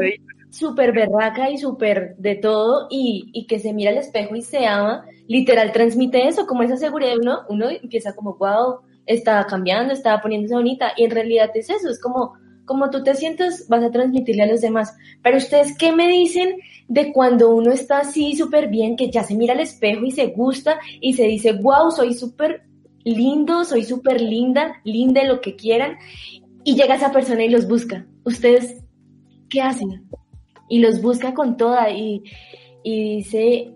súper 0.51 0.93
berraca 0.93 1.51
y 1.51 1.59
súper 1.59 2.17
de 2.17 2.37
todo 2.37 2.87
y, 2.89 3.31
y, 3.33 3.47
que 3.47 3.59
se 3.59 3.73
mira 3.73 3.91
al 3.91 3.99
espejo 3.99 4.37
y 4.37 4.43
se 4.43 4.67
ama, 4.67 5.05
literal 5.27 5.73
transmite 5.73 6.29
eso, 6.29 6.47
como 6.47 6.63
esa 6.63 6.77
seguridad, 6.77 7.17
uno, 7.21 7.41
uno 7.49 7.69
empieza 7.71 8.15
como, 8.15 8.37
wow, 8.37 8.81
está 9.07 9.45
cambiando, 9.47 9.93
está 9.93 10.21
poniéndose 10.21 10.55
bonita 10.55 10.93
y 10.97 11.05
en 11.05 11.11
realidad 11.11 11.51
es 11.55 11.71
eso, 11.71 11.89
es 11.89 12.01
como, 12.01 12.35
como 12.65 12.91
tú 12.91 13.03
te 13.03 13.15
sientes, 13.15 13.69
vas 13.69 13.83
a 13.83 13.91
transmitirle 13.91 14.45
a 14.45 14.47
los 14.47 14.61
demás. 14.61 14.97
Pero 15.23 15.39
ustedes, 15.39 15.77
¿qué 15.77 15.93
me 15.93 16.09
dicen 16.09 16.57
de 16.89 17.13
cuando 17.13 17.51
uno 17.51 17.73
está 17.73 17.99
así 17.99 18.37
súper 18.37 18.69
bien, 18.69 18.97
que 18.97 19.11
ya 19.11 19.23
se 19.23 19.35
mira 19.35 19.55
al 19.55 19.61
espejo 19.61 20.05
y 20.05 20.11
se 20.11 20.27
gusta 20.27 20.79
y 21.01 21.15
se 21.15 21.25
dice, 21.25 21.53
wow, 21.53 21.91
soy 21.91 22.15
súper 22.15 22.63
lindo, 23.05 23.65
soy 23.65 23.85
súper 23.85 24.21
linda, 24.21 24.81
linda 24.85 25.25
lo 25.25 25.41
que 25.41 25.57
quieran, 25.57 25.99
y 26.65 26.75
llega 26.75 26.95
esa 26.95 27.13
persona 27.13 27.45
y 27.45 27.51
los 27.51 27.69
busca. 27.69 28.07
¿Ustedes 28.25 28.83
qué 29.51 29.61
hacen? 29.61 30.09
Y 30.69 30.81
los 30.81 31.03
busca 31.03 31.35
con 31.35 31.57
toda 31.57 31.91
y, 31.91 32.25
dice, 32.83 33.73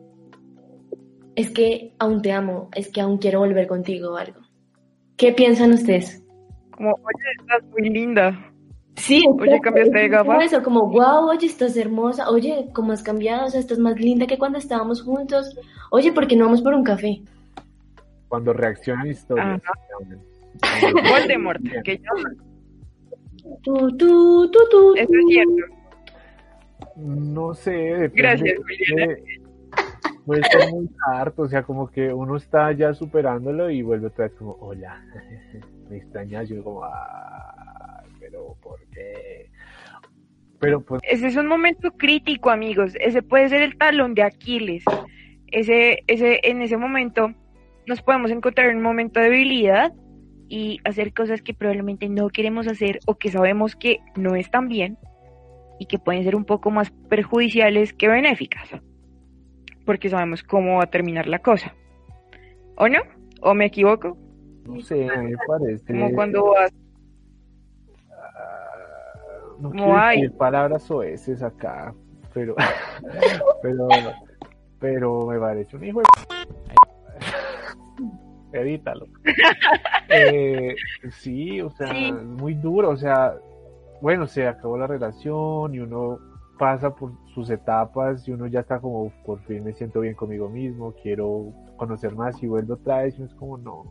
es 1.36 1.50
que 1.50 1.94
aún 1.98 2.22
te 2.22 2.32
amo, 2.32 2.70
es 2.74 2.90
que 2.90 3.02
aún 3.02 3.18
quiero 3.18 3.40
volver 3.40 3.66
contigo 3.66 4.12
o 4.12 4.16
algo. 4.16 4.40
¿Qué 5.16 5.32
piensan 5.32 5.72
ustedes? 5.72 6.24
Como, 6.70 6.92
oye, 6.92 7.24
estás 7.38 7.62
muy 7.70 7.90
linda. 7.90 8.52
Sí, 8.96 9.24
Oye, 9.38 9.60
¿cambiaste 9.60 9.96
de 9.96 10.08
gafas? 10.08 10.44
eso, 10.44 10.62
como, 10.62 10.88
wow, 10.88 11.28
oye, 11.28 11.46
estás 11.46 11.76
hermosa, 11.76 12.28
oye, 12.30 12.68
¿cómo 12.74 12.92
has 12.92 13.02
cambiado? 13.02 13.46
O 13.46 13.50
sea, 13.50 13.60
estás 13.60 13.78
más 13.78 14.00
linda 14.00 14.26
que 14.26 14.38
cuando 14.38 14.58
estábamos 14.58 15.02
juntos. 15.02 15.56
Oye, 15.92 16.10
¿por 16.12 16.26
qué 16.26 16.34
no 16.34 16.46
vamos 16.46 16.62
por 16.62 16.74
un 16.74 16.82
café? 16.82 17.20
Cuando 18.28 18.52
reaccionan 18.52 19.06
historias. 19.06 19.62
Voldemort, 21.08 21.62
que 21.84 21.98
llaman. 21.98 22.47
Tú, 23.62 23.96
tú, 23.96 24.50
tú, 24.50 24.58
tú. 24.70 24.94
Eso 24.94 25.12
es 25.12 25.26
cierto. 25.28 25.78
No 26.96 27.54
sé, 27.54 27.70
depende. 27.70 28.22
Gracias, 28.22 28.58
Juliana. 28.58 29.16
Puede 30.26 30.42
ser 30.44 30.70
muy 30.70 30.90
harto, 31.06 31.42
o 31.42 31.48
sea, 31.48 31.62
como 31.62 31.88
que 31.88 32.12
uno 32.12 32.36
está 32.36 32.70
ya 32.72 32.92
superándolo 32.92 33.70
y 33.70 33.80
vuelve 33.80 34.08
otra 34.08 34.26
vez 34.26 34.34
como, 34.34 34.58
hola, 34.60 35.02
me 35.88 35.96
extrañas, 35.96 36.48
yo 36.50 36.62
como, 36.62 36.84
ah, 36.84 38.02
pero 38.20 38.54
¿por 38.60 38.78
qué? 38.92 39.48
Pero 40.60 40.80
pues 40.82 41.00
Ese 41.04 41.28
es 41.28 41.36
un 41.36 41.46
momento 41.46 41.92
crítico, 41.92 42.50
amigos. 42.50 42.92
Ese 43.00 43.22
puede 43.22 43.48
ser 43.48 43.62
el 43.62 43.78
talón 43.78 44.14
de 44.14 44.22
Aquiles. 44.22 44.84
Ese, 45.46 46.02
ese, 46.08 46.40
en 46.42 46.62
ese 46.62 46.76
momento 46.76 47.32
nos 47.86 48.02
podemos 48.02 48.30
encontrar 48.30 48.68
en 48.68 48.78
un 48.78 48.82
momento 48.82 49.20
de 49.20 49.30
debilidad 49.30 49.92
y 50.48 50.80
hacer 50.84 51.12
cosas 51.12 51.42
que 51.42 51.54
probablemente 51.54 52.08
no 52.08 52.28
queremos 52.28 52.66
hacer 52.66 53.00
o 53.06 53.16
que 53.16 53.30
sabemos 53.30 53.76
que 53.76 54.00
no 54.16 54.34
están 54.36 54.68
bien 54.68 54.98
y 55.78 55.86
que 55.86 55.98
pueden 55.98 56.24
ser 56.24 56.34
un 56.34 56.44
poco 56.44 56.70
más 56.70 56.90
perjudiciales 57.08 57.92
que 57.92 58.08
benéficas. 58.08 58.68
Porque 59.84 60.08
sabemos 60.08 60.42
cómo 60.42 60.78
va 60.78 60.84
a 60.84 60.90
terminar 60.90 61.26
la 61.26 61.38
cosa. 61.38 61.74
¿O 62.76 62.88
no? 62.88 63.00
¿O 63.40 63.54
me 63.54 63.66
equivoco? 63.66 64.16
no 64.68 64.80
sé, 64.82 65.06
me 65.06 65.34
parece... 65.46 65.92
Como 65.92 66.12
cuando 66.12 66.50
vas... 66.50 66.70
ah, 68.10 69.54
no 69.60 69.70
quiero 69.70 69.96
hay. 69.96 70.20
decir 70.20 70.36
palabras 70.36 70.82
soeces 70.82 71.42
acá, 71.42 71.94
pero, 72.34 72.54
pero, 73.62 73.88
pero 74.78 75.26
me 75.26 75.38
parece 75.38 75.76
un 75.76 75.84
hijo 75.84 76.00
de... 76.00 76.06
Evítalo. 78.60 79.06
Eh, 80.10 80.74
sí, 81.10 81.60
o 81.60 81.70
sea, 81.70 81.88
Sí. 81.88 82.10
muy 82.12 82.54
duro, 82.54 82.88
o 82.88 82.96
sea, 82.96 83.34
bueno, 84.00 84.26
se 84.26 84.46
acabó 84.48 84.78
la 84.78 84.86
relación 84.86 85.74
y 85.74 85.80
uno 85.80 86.18
pasa 86.58 86.94
por 86.94 87.12
sus 87.34 87.50
etapas 87.50 88.26
y 88.26 88.32
uno 88.32 88.46
ya 88.46 88.60
está 88.60 88.80
como, 88.80 89.12
por 89.26 89.38
fin 89.42 89.62
me 89.64 89.74
siento 89.74 90.00
bien 90.00 90.14
conmigo 90.14 90.48
mismo, 90.48 90.94
quiero 91.02 91.52
conocer 91.76 92.14
más 92.14 92.42
y 92.42 92.46
vuelvo 92.46 92.72
otra 92.74 93.02
vez 93.02 93.14
y 93.18 93.22
uno 93.22 93.26
es 93.30 93.34
como, 93.34 93.58
no, 93.58 93.84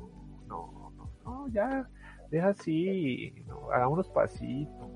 no, 0.48 0.92
no, 0.98 1.12
no, 1.24 1.48
ya, 1.50 1.88
deja 2.32 2.48
así, 2.50 3.32
no, 3.48 3.70
hagámonos 3.72 4.10
pasitos. 4.10 4.88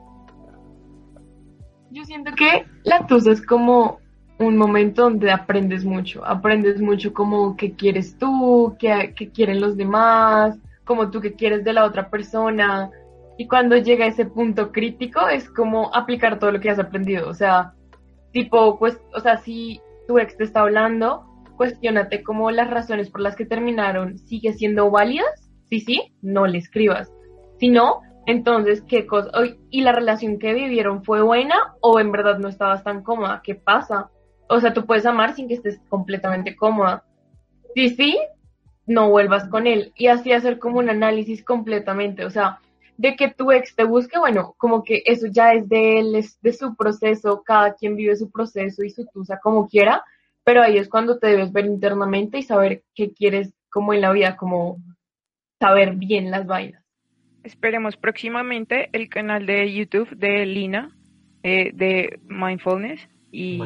Yo 1.91 2.03
siento 2.05 2.31
que 2.33 2.65
la 2.83 3.05
tusa 3.05 3.31
es 3.31 3.45
como 3.45 3.99
un 4.41 4.57
momento 4.57 5.03
donde 5.03 5.31
aprendes 5.31 5.85
mucho, 5.85 6.25
aprendes 6.25 6.81
mucho 6.81 7.13
como 7.13 7.55
qué 7.55 7.73
quieres 7.73 8.17
tú, 8.17 8.75
qué, 8.79 9.13
qué 9.15 9.29
quieren 9.29 9.61
los 9.61 9.77
demás, 9.77 10.57
como 10.85 11.11
tú 11.11 11.21
qué 11.21 11.33
quieres 11.33 11.63
de 11.63 11.73
la 11.73 11.85
otra 11.85 12.09
persona. 12.09 12.89
Y 13.37 13.47
cuando 13.47 13.77
llega 13.77 14.05
ese 14.05 14.25
punto 14.25 14.71
crítico 14.71 15.27
es 15.27 15.49
como 15.49 15.93
aplicar 15.95 16.39
todo 16.39 16.51
lo 16.51 16.59
que 16.59 16.69
has 16.69 16.79
aprendido. 16.79 17.29
O 17.29 17.33
sea, 17.33 17.73
tipo, 18.31 18.77
pues, 18.77 18.99
o 19.13 19.19
sea, 19.19 19.37
si 19.37 19.81
tu 20.07 20.19
ex 20.19 20.37
te 20.37 20.43
está 20.43 20.61
hablando, 20.61 21.25
cuestionate 21.57 22.23
como 22.23 22.51
las 22.51 22.69
razones 22.69 23.09
por 23.09 23.21
las 23.21 23.35
que 23.35 23.45
terminaron 23.45 24.17
sigue 24.17 24.53
siendo 24.53 24.91
válidas. 24.91 25.49
Sí, 25.69 25.79
sí, 25.79 26.13
no 26.21 26.47
le 26.47 26.57
escribas. 26.57 27.11
Si 27.59 27.69
no, 27.69 28.01
entonces, 28.25 28.81
¿qué 28.81 29.05
cosa? 29.05 29.31
¿Y 29.69 29.81
la 29.81 29.91
relación 29.91 30.37
que 30.37 30.53
vivieron 30.53 31.03
fue 31.03 31.21
buena 31.21 31.55
o 31.81 31.99
en 31.99 32.11
verdad 32.11 32.37
no 32.39 32.47
estabas 32.47 32.83
tan 32.83 33.03
cómoda? 33.03 33.41
¿Qué 33.43 33.55
pasa? 33.55 34.09
O 34.51 34.59
sea, 34.59 34.73
tú 34.73 34.85
puedes 34.85 35.05
amar 35.05 35.33
sin 35.33 35.47
que 35.47 35.53
estés 35.55 35.79
completamente 35.89 36.55
cómoda. 36.55 37.03
Si 37.73 37.89
sí, 37.89 38.19
no 38.85 39.09
vuelvas 39.09 39.47
con 39.47 39.65
él. 39.65 39.93
Y 39.95 40.07
así 40.07 40.33
hacer 40.33 40.59
como 40.59 40.79
un 40.79 40.89
análisis 40.89 41.43
completamente. 41.43 42.25
O 42.25 42.29
sea, 42.29 42.59
de 42.97 43.15
que 43.15 43.29
tu 43.29 43.51
ex 43.51 43.75
te 43.75 43.83
busque, 43.83 44.19
bueno, 44.19 44.53
como 44.57 44.83
que 44.83 45.03
eso 45.05 45.27
ya 45.31 45.53
es 45.53 45.67
de 45.69 45.99
él, 45.99 46.15
es 46.15 46.39
de 46.41 46.53
su 46.53 46.75
proceso, 46.75 47.43
cada 47.43 47.73
quien 47.75 47.95
vive 47.95 48.15
su 48.15 48.29
proceso 48.29 48.83
y 48.83 48.89
su 48.89 49.05
tusa 49.07 49.39
como 49.39 49.67
quiera, 49.67 50.03
pero 50.43 50.61
ahí 50.61 50.77
es 50.77 50.89
cuando 50.89 51.17
te 51.17 51.27
debes 51.27 51.51
ver 51.51 51.65
internamente 51.65 52.37
y 52.37 52.43
saber 52.43 52.83
qué 52.93 53.11
quieres 53.11 53.53
como 53.69 53.93
en 53.93 54.01
la 54.01 54.11
vida, 54.11 54.35
como 54.35 54.77
saber 55.59 55.95
bien 55.95 56.29
las 56.29 56.45
vainas. 56.45 56.83
Esperemos 57.43 57.97
próximamente 57.97 58.89
el 58.91 59.09
canal 59.09 59.45
de 59.45 59.73
YouTube 59.73 60.09
de 60.15 60.45
Lina, 60.45 60.95
eh, 61.41 61.71
de 61.73 62.19
Mindfulness 62.27 63.07
y 63.31 63.59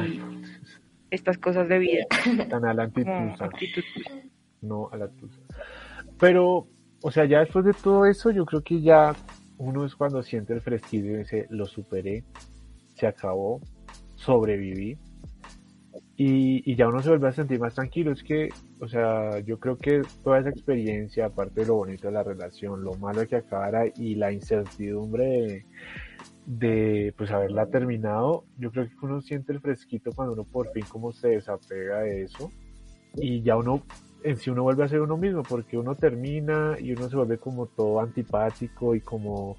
estas 1.10 1.38
cosas 1.38 1.68
de 1.68 1.78
vida. 1.78 2.04
Tan 2.50 2.64
a 2.64 2.74
la 2.74 2.84
antitusa, 2.84 3.48
no 4.62 4.88
a 4.92 4.96
la 4.96 5.08
tusa. 5.08 5.40
Pero, 6.18 6.66
o 7.02 7.10
sea, 7.10 7.24
ya 7.24 7.40
después 7.40 7.64
de 7.64 7.72
todo 7.72 8.06
eso, 8.06 8.30
yo 8.30 8.44
creo 8.46 8.62
que 8.62 8.80
ya 8.80 9.14
uno 9.58 9.84
es 9.84 9.94
cuando 9.94 10.22
siente 10.22 10.52
el 10.52 10.60
fresquillo 10.60 11.12
y 11.12 11.18
dice, 11.18 11.46
lo 11.50 11.66
superé, 11.66 12.24
se 12.94 13.06
acabó, 13.06 13.60
sobreviví. 14.14 14.98
Y, 16.18 16.70
y 16.70 16.76
ya 16.76 16.88
uno 16.88 17.02
se 17.02 17.10
vuelve 17.10 17.28
a 17.28 17.32
sentir 17.32 17.60
más 17.60 17.74
tranquilo. 17.74 18.12
Es 18.12 18.22
que, 18.22 18.48
o 18.80 18.88
sea, 18.88 19.38
yo 19.40 19.58
creo 19.58 19.76
que 19.76 20.00
toda 20.24 20.40
esa 20.40 20.48
experiencia, 20.48 21.26
aparte 21.26 21.60
de 21.60 21.66
lo 21.66 21.74
bonito 21.74 22.08
de 22.08 22.14
la 22.14 22.22
relación, 22.22 22.82
lo 22.82 22.94
malo 22.94 23.26
que 23.26 23.36
acabara 23.36 23.84
y 23.96 24.14
la 24.14 24.32
incertidumbre 24.32 25.24
de, 25.24 25.66
de 26.46 27.12
pues 27.18 27.30
haberla 27.32 27.66
terminado, 27.66 28.44
yo 28.58 28.70
creo 28.70 28.86
que 28.88 28.94
uno 29.02 29.20
siente 29.20 29.52
el 29.52 29.60
fresquito 29.60 30.12
cuando 30.14 30.34
uno 30.34 30.44
por 30.44 30.70
fin 30.70 30.84
como 30.88 31.12
se 31.12 31.28
desapega 31.28 32.00
de 32.00 32.22
eso. 32.22 32.50
Y 33.16 33.42
ya 33.42 33.56
uno 33.56 33.82
en 34.22 34.36
sí 34.36 34.50
uno 34.50 34.62
vuelve 34.62 34.84
a 34.84 34.88
ser 34.88 35.00
uno 35.00 35.16
mismo 35.16 35.42
porque 35.42 35.76
uno 35.76 35.94
termina 35.94 36.76
y 36.80 36.92
uno 36.92 37.08
se 37.08 37.16
vuelve 37.16 37.38
como 37.38 37.66
todo 37.66 38.00
antipático 38.00 38.94
y 38.94 39.00
como 39.00 39.56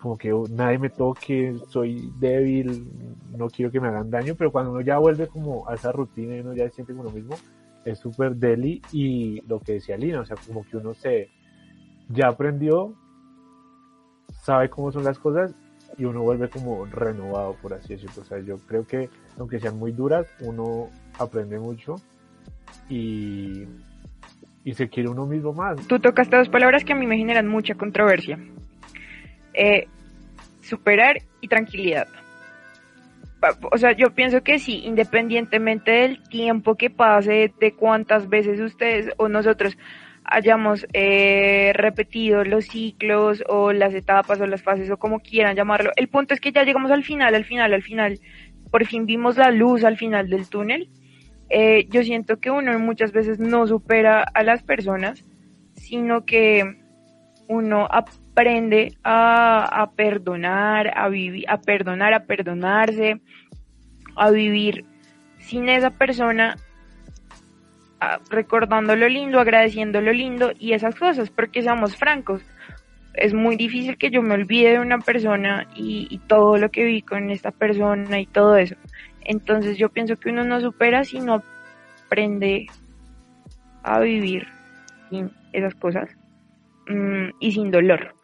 como 0.00 0.18
que 0.18 0.32
"Oh, 0.32 0.44
nadie 0.50 0.78
me 0.78 0.90
toque, 0.90 1.54
soy 1.68 2.12
débil, 2.18 2.88
no 3.38 3.48
quiero 3.48 3.70
que 3.70 3.80
me 3.80 3.86
hagan 3.86 4.10
daño, 4.10 4.34
pero 4.36 4.50
cuando 4.50 4.72
uno 4.72 4.80
ya 4.80 4.98
vuelve 4.98 5.28
como 5.28 5.68
a 5.68 5.74
esa 5.74 5.92
rutina 5.92 6.36
y 6.36 6.40
uno 6.40 6.54
ya 6.54 6.64
se 6.68 6.74
siente 6.76 6.92
como 6.92 7.04
uno 7.08 7.14
mismo, 7.16 7.36
es 7.84 8.00
súper 8.00 8.34
deli. 8.34 8.82
Y 8.90 9.40
lo 9.42 9.60
que 9.60 9.74
decía 9.74 9.96
Lina, 9.96 10.20
o 10.20 10.24
sea, 10.24 10.36
como 10.44 10.64
que 10.64 10.76
uno 10.76 10.92
se 10.94 11.28
ya 12.08 12.28
aprendió, 12.28 12.94
sabe 14.42 14.68
cómo 14.70 14.90
son 14.90 15.04
las 15.04 15.20
cosas 15.20 15.54
y 15.98 16.04
uno 16.04 16.22
vuelve 16.22 16.48
como 16.48 16.84
renovado, 16.86 17.56
por 17.60 17.74
así 17.74 17.94
decirlo. 17.94 18.22
O 18.22 18.24
sea, 18.24 18.38
yo 18.38 18.58
creo 18.66 18.86
que 18.86 19.08
aunque 19.38 19.60
sean 19.60 19.78
muy 19.78 19.92
duras, 19.92 20.26
uno 20.40 20.88
aprende 21.18 21.58
mucho 21.58 21.96
y, 22.88 23.64
y 24.64 24.74
se 24.74 24.88
quiere 24.88 25.08
uno 25.08 25.26
mismo 25.26 25.52
más. 25.52 25.86
Tú 25.86 25.98
tocaste 25.98 26.36
dos 26.36 26.48
palabras 26.48 26.84
que 26.84 26.92
a 26.92 26.96
mí 26.96 27.06
me 27.06 27.16
generan 27.16 27.48
mucha 27.48 27.74
controversia. 27.74 28.38
Eh, 29.54 29.86
superar 30.62 31.18
y 31.40 31.48
tranquilidad. 31.48 32.08
O 33.72 33.76
sea, 33.76 33.90
yo 33.96 34.14
pienso 34.14 34.42
que 34.42 34.60
sí, 34.60 34.82
independientemente 34.84 35.90
del 35.90 36.22
tiempo 36.28 36.76
que 36.76 36.90
pase, 36.90 37.52
de 37.58 37.74
cuántas 37.74 38.28
veces 38.28 38.60
ustedes 38.60 39.10
o 39.16 39.28
nosotros 39.28 39.76
hayamos 40.24 40.86
eh, 40.92 41.72
repetido 41.74 42.44
los 42.44 42.66
ciclos 42.66 43.42
o 43.48 43.72
las 43.72 43.94
etapas 43.94 44.40
o 44.40 44.46
las 44.46 44.62
fases 44.62 44.90
o 44.90 44.96
como 44.96 45.20
quieran 45.20 45.56
llamarlo, 45.56 45.90
el 45.96 46.08
punto 46.08 46.34
es 46.34 46.40
que 46.40 46.52
ya 46.52 46.64
llegamos 46.64 46.90
al 46.90 47.04
final, 47.04 47.34
al 47.34 47.44
final, 47.44 47.72
al 47.72 47.82
final, 47.82 48.20
por 48.70 48.86
fin 48.86 49.06
vimos 49.06 49.36
la 49.36 49.50
luz 49.50 49.84
al 49.84 49.96
final 49.96 50.28
del 50.28 50.48
túnel. 50.48 50.88
Eh, 51.50 51.86
yo 51.90 52.02
siento 52.02 52.40
que 52.40 52.50
uno 52.50 52.78
muchas 52.78 53.12
veces 53.12 53.38
no 53.38 53.66
supera 53.66 54.22
a 54.22 54.42
las 54.42 54.62
personas, 54.62 55.22
sino 55.74 56.24
que 56.24 56.78
uno 57.48 57.86
aprende 57.90 58.96
a, 59.04 59.82
a 59.82 59.90
perdonar, 59.90 60.96
a 60.96 61.08
vivir, 61.08 61.44
a 61.48 61.60
perdonar, 61.60 62.14
a 62.14 62.24
perdonarse, 62.24 63.20
a 64.16 64.30
vivir 64.30 64.86
sin 65.38 65.68
esa 65.68 65.90
persona, 65.90 66.56
recordando 68.30 68.96
lo 68.96 69.08
lindo, 69.08 69.40
agradeciendo 69.40 70.00
lo 70.00 70.12
lindo 70.12 70.52
y 70.58 70.72
esas 70.72 70.94
cosas, 70.94 71.30
porque 71.30 71.62
seamos 71.62 71.96
francos, 71.96 72.42
es 73.14 73.34
muy 73.34 73.56
difícil 73.56 73.98
que 73.98 74.10
yo 74.10 74.22
me 74.22 74.34
olvide 74.34 74.72
de 74.72 74.78
una 74.80 74.98
persona 74.98 75.66
y, 75.76 76.20
todo 76.26 76.56
lo 76.56 76.70
que 76.70 76.84
vi 76.84 77.02
con 77.02 77.30
esta 77.30 77.50
persona 77.50 78.20
y 78.20 78.26
todo 78.26 78.56
eso. 78.56 78.76
Entonces 79.24 79.76
yo 79.76 79.90
pienso 79.90 80.16
que 80.16 80.30
uno 80.30 80.44
no 80.44 80.60
supera 80.60 81.04
si 81.04 81.20
no 81.20 81.42
aprende 82.06 82.66
a 83.82 84.00
vivir 84.00 84.46
sin 85.10 85.30
esas 85.52 85.74
cosas 85.74 86.08
mm, 86.88 87.30
y 87.38 87.52
sin 87.52 87.70
dolor, 87.70 88.14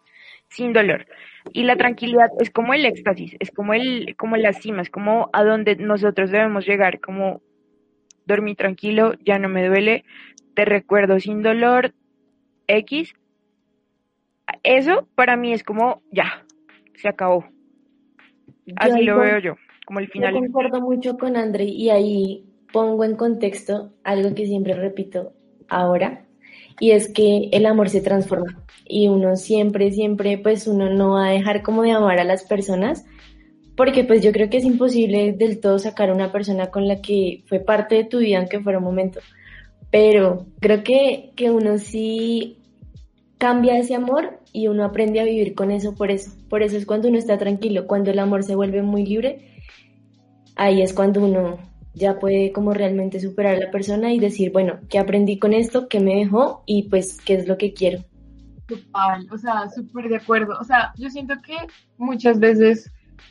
sin 0.49 0.73
dolor. 0.73 1.07
Y 1.53 1.65
la 1.65 1.77
tranquilidad 1.77 2.29
es 2.41 2.51
como 2.51 2.75
el 2.75 2.85
éxtasis, 2.85 3.37
es 3.41 3.51
como 3.51 3.75
el, 3.75 4.15
como 4.17 4.37
la 4.37 4.53
cima, 4.53 4.83
es 4.83 4.91
como 4.91 5.31
a 5.33 5.45
donde 5.45 5.77
nosotros 5.77 6.31
debemos 6.31 6.67
llegar, 6.67 7.01
como 7.01 7.43
dormí 8.29 8.55
tranquilo, 8.55 9.15
ya 9.25 9.39
no 9.39 9.49
me 9.49 9.67
duele, 9.67 10.05
te 10.55 10.65
recuerdo 10.65 11.19
sin 11.19 11.43
dolor, 11.43 11.95
X. 12.69 13.15
Eso 14.63 15.09
para 15.15 15.37
mí 15.37 15.53
es 15.53 15.65
como 15.65 16.03
ya, 16.13 16.45
se 16.95 17.09
acabó, 17.09 17.47
Así 18.77 19.03
lo 19.03 19.19
veo 19.19 19.39
yo, 19.39 19.57
como 19.87 19.99
el 20.01 20.07
Yo 20.07 20.13
final. 20.13 20.35
concuerdo 20.35 20.81
mucho 20.81 21.17
con 21.17 21.37
André 21.37 21.65
y 21.65 21.91
ahí 21.91 22.45
pongo 22.73 23.05
en 23.05 23.17
contexto 23.17 23.95
algo 24.05 24.35
que 24.35 24.47
siempre 24.47 24.75
repito 24.75 25.33
ahora 25.69 26.27
y 26.81 26.91
es 26.91 27.13
que 27.13 27.49
el 27.53 27.67
amor 27.67 27.89
se 27.89 28.03
transforma 28.03 28.63
y 28.85 29.09
uno 29.09 29.37
siempre, 29.37 29.91
siempre, 29.91 30.39
pues 30.39 30.67
uno 30.67 30.91
no 30.91 31.13
va 31.15 31.29
a 31.29 31.31
dejar 31.31 31.63
como 31.63 31.83
de 31.83 31.93
amar 31.93 32.19
a 32.19 32.25
las 32.25 32.45
personas 32.45 33.05
porque 33.79 34.03
pues 34.03 34.25
yo 34.25 34.33
creo 34.33 34.51
que 34.51 34.57
es 34.57 34.65
imposible 34.65 35.33
del 35.35 35.61
todo 35.61 35.79
sacar 35.79 36.11
a 36.11 36.13
una 36.13 36.33
persona 36.33 36.67
con 36.67 36.89
la 36.89 37.01
que 37.01 37.45
fue 37.47 37.61
parte 37.61 37.95
de 37.95 38.05
tu 38.05 38.19
vida 38.19 38.39
aunque 38.39 38.59
fuera 38.59 38.79
un 38.79 38.85
momento, 38.85 39.21
pero 39.93 40.47
creo 40.59 40.83
que, 40.83 41.31
que 41.37 41.53
uno 41.53 41.79
sí 41.79 42.59
cambia 43.39 43.79
ese 43.79 43.95
amor 43.95 44.41
y 44.53 44.67
uno 44.67 44.85
aprende 44.85 45.21
a 45.21 45.25
vivir 45.25 45.55
con 45.55 45.71
eso 45.71 45.95
por 45.95 46.11
eso. 46.11 46.33
Por 46.51 46.65
eso 46.65 46.77
es 46.77 46.87
cuando 46.87 47.07
uno 47.07 47.19
está 47.19 47.39
tranquilo, 47.39 47.87
cuando 47.87 48.11
el 48.11 48.19
amor 48.19 48.43
se 48.43 48.57
vuelve 48.57 48.83
muy 48.83 49.07
libre, 49.07 49.63
ahí 50.57 50.83
es 50.83 50.93
cuando 50.93 51.25
uno 51.25 51.59
ya 51.95 52.19
puede 52.19 52.51
como 52.51 52.75
realmente 52.75 53.21
superar 53.21 53.55
a 53.55 53.67
la 53.67 53.71
persona 53.71 54.13
y 54.13 54.19
decir, 54.19 54.51
bueno, 54.51 54.81
¿qué 54.89 54.99
aprendí 54.99 55.39
con 55.39 55.53
esto? 55.53 55.89
¿Qué 55.89 56.01
me 56.01 56.17
dejó? 56.17 56.65
Y 56.67 56.89
pues, 56.89 57.19
¿qué 57.25 57.35
es 57.35 57.47
lo 57.47 57.57
que 57.57 57.73
quiero? 57.75 58.01
Total, 58.67 59.25
o 59.31 59.39
sea, 59.39 59.71
súper 59.71 60.09
de 60.09 60.17
acuerdo. 60.17 60.59
O 60.61 60.65
sea, 60.65 60.93
yo 60.97 61.09
siento 61.11 61.35
que 61.47 61.55
muchas 61.97 62.41
veces 62.41 62.91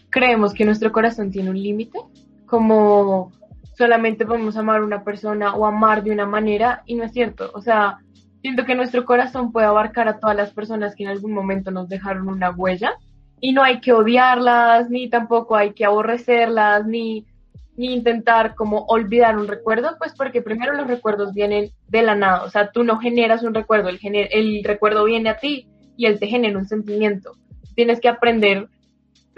creemos 0.09 0.53
que 0.53 0.65
nuestro 0.65 0.91
corazón 0.91 1.31
tiene 1.31 1.49
un 1.49 1.61
límite, 1.61 1.99
como 2.45 3.31
solamente 3.77 4.25
podemos 4.25 4.57
amar 4.57 4.81
a 4.81 4.85
una 4.85 5.03
persona 5.03 5.53
o 5.55 5.65
amar 5.65 6.03
de 6.03 6.11
una 6.11 6.25
manera, 6.25 6.81
y 6.85 6.95
no 6.95 7.03
es 7.03 7.11
cierto. 7.11 7.51
O 7.53 7.61
sea, 7.61 7.99
siento 8.41 8.65
que 8.65 8.75
nuestro 8.75 9.05
corazón 9.05 9.51
puede 9.51 9.67
abarcar 9.67 10.07
a 10.07 10.19
todas 10.19 10.35
las 10.35 10.51
personas 10.51 10.95
que 10.95 11.03
en 11.03 11.09
algún 11.09 11.33
momento 11.33 11.71
nos 11.71 11.89
dejaron 11.89 12.27
una 12.29 12.49
huella, 12.51 12.93
y 13.39 13.53
no 13.53 13.61
hay 13.63 13.79
que 13.81 13.93
odiarlas, 13.93 14.89
ni 14.89 15.09
tampoco 15.09 15.55
hay 15.55 15.73
que 15.73 15.85
aborrecerlas, 15.85 16.87
ni, 16.87 17.27
ni 17.75 17.93
intentar 17.93 18.55
como 18.55 18.85
olvidar 18.87 19.37
un 19.37 19.47
recuerdo, 19.47 19.95
pues 19.99 20.13
porque 20.17 20.41
primero 20.41 20.73
los 20.73 20.87
recuerdos 20.87 21.35
vienen 21.35 21.69
de 21.87 22.01
la 22.01 22.15
nada, 22.15 22.43
o 22.43 22.49
sea, 22.49 22.71
tú 22.71 22.83
no 22.83 22.97
generas 22.97 23.43
un 23.43 23.53
recuerdo, 23.53 23.89
el, 23.89 23.99
gener- 23.99 24.29
el 24.31 24.63
recuerdo 24.63 25.03
viene 25.03 25.29
a 25.29 25.37
ti 25.37 25.67
y 25.95 26.07
él 26.07 26.17
te 26.17 26.25
genera 26.25 26.57
un 26.57 26.65
sentimiento. 26.67 27.33
Tienes 27.75 27.99
que 27.99 28.09
aprender, 28.09 28.69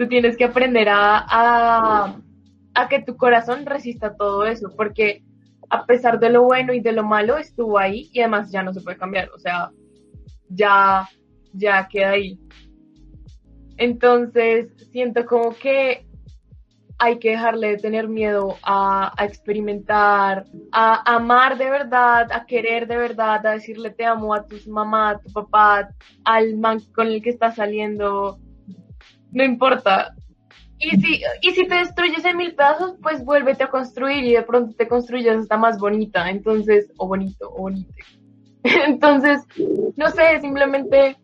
tú 0.00 0.08
tienes 0.08 0.38
que 0.38 0.44
aprender 0.44 0.88
a, 0.88 1.18
a, 1.28 2.16
a 2.74 2.88
que 2.88 3.02
tu 3.02 3.18
corazón 3.18 3.66
resista 3.66 4.16
todo 4.16 4.46
eso, 4.46 4.70
porque 4.74 5.22
a 5.68 5.84
pesar 5.84 6.18
de 6.18 6.30
lo 6.30 6.44
bueno 6.44 6.72
y 6.72 6.80
de 6.80 6.92
lo 6.92 7.04
malo, 7.04 7.36
estuvo 7.36 7.78
ahí 7.78 8.08
y 8.14 8.20
además 8.20 8.50
ya 8.50 8.62
no 8.62 8.72
se 8.72 8.80
puede 8.80 8.96
cambiar, 8.96 9.28
o 9.28 9.38
sea, 9.38 9.70
ya, 10.48 11.06
ya 11.52 11.86
queda 11.86 12.12
ahí. 12.12 12.38
Entonces, 13.76 14.72
siento 14.90 15.26
como 15.26 15.50
que 15.54 16.06
hay 16.98 17.18
que 17.18 17.32
dejarle 17.32 17.72
de 17.72 17.76
tener 17.76 18.08
miedo 18.08 18.56
a, 18.62 19.12
a 19.22 19.26
experimentar, 19.26 20.46
a 20.72 21.14
amar 21.14 21.58
de 21.58 21.68
verdad, 21.68 22.32
a 22.32 22.46
querer 22.46 22.86
de 22.86 22.96
verdad, 22.96 23.46
a 23.46 23.52
decirle 23.52 23.90
te 23.90 24.06
amo 24.06 24.32
a 24.32 24.46
tu 24.46 24.56
mamá, 24.70 25.10
a 25.10 25.18
tu 25.18 25.30
papá, 25.30 25.90
al 26.24 26.56
man 26.56 26.80
con 26.94 27.08
el 27.08 27.20
que 27.20 27.28
estás 27.28 27.56
saliendo, 27.56 28.38
no 29.32 29.44
importa. 29.44 30.14
Y 30.78 30.98
si, 30.98 31.22
y 31.42 31.50
si 31.50 31.66
te 31.66 31.74
destruyes 31.74 32.24
en 32.24 32.38
mil 32.38 32.54
pedazos, 32.54 32.94
pues 33.02 33.22
vuélvete 33.24 33.64
a 33.64 33.70
construir 33.70 34.24
y 34.24 34.32
de 34.32 34.42
pronto 34.42 34.74
te 34.74 34.88
construyes 34.88 35.36
hasta 35.36 35.58
más 35.58 35.78
bonita, 35.78 36.30
entonces, 36.30 36.90
o 36.96 37.06
bonito, 37.06 37.50
o 37.50 37.62
bonito. 37.62 37.92
Entonces, 38.62 39.42
no 39.96 40.10
sé, 40.10 40.40
simplemente 40.40 41.16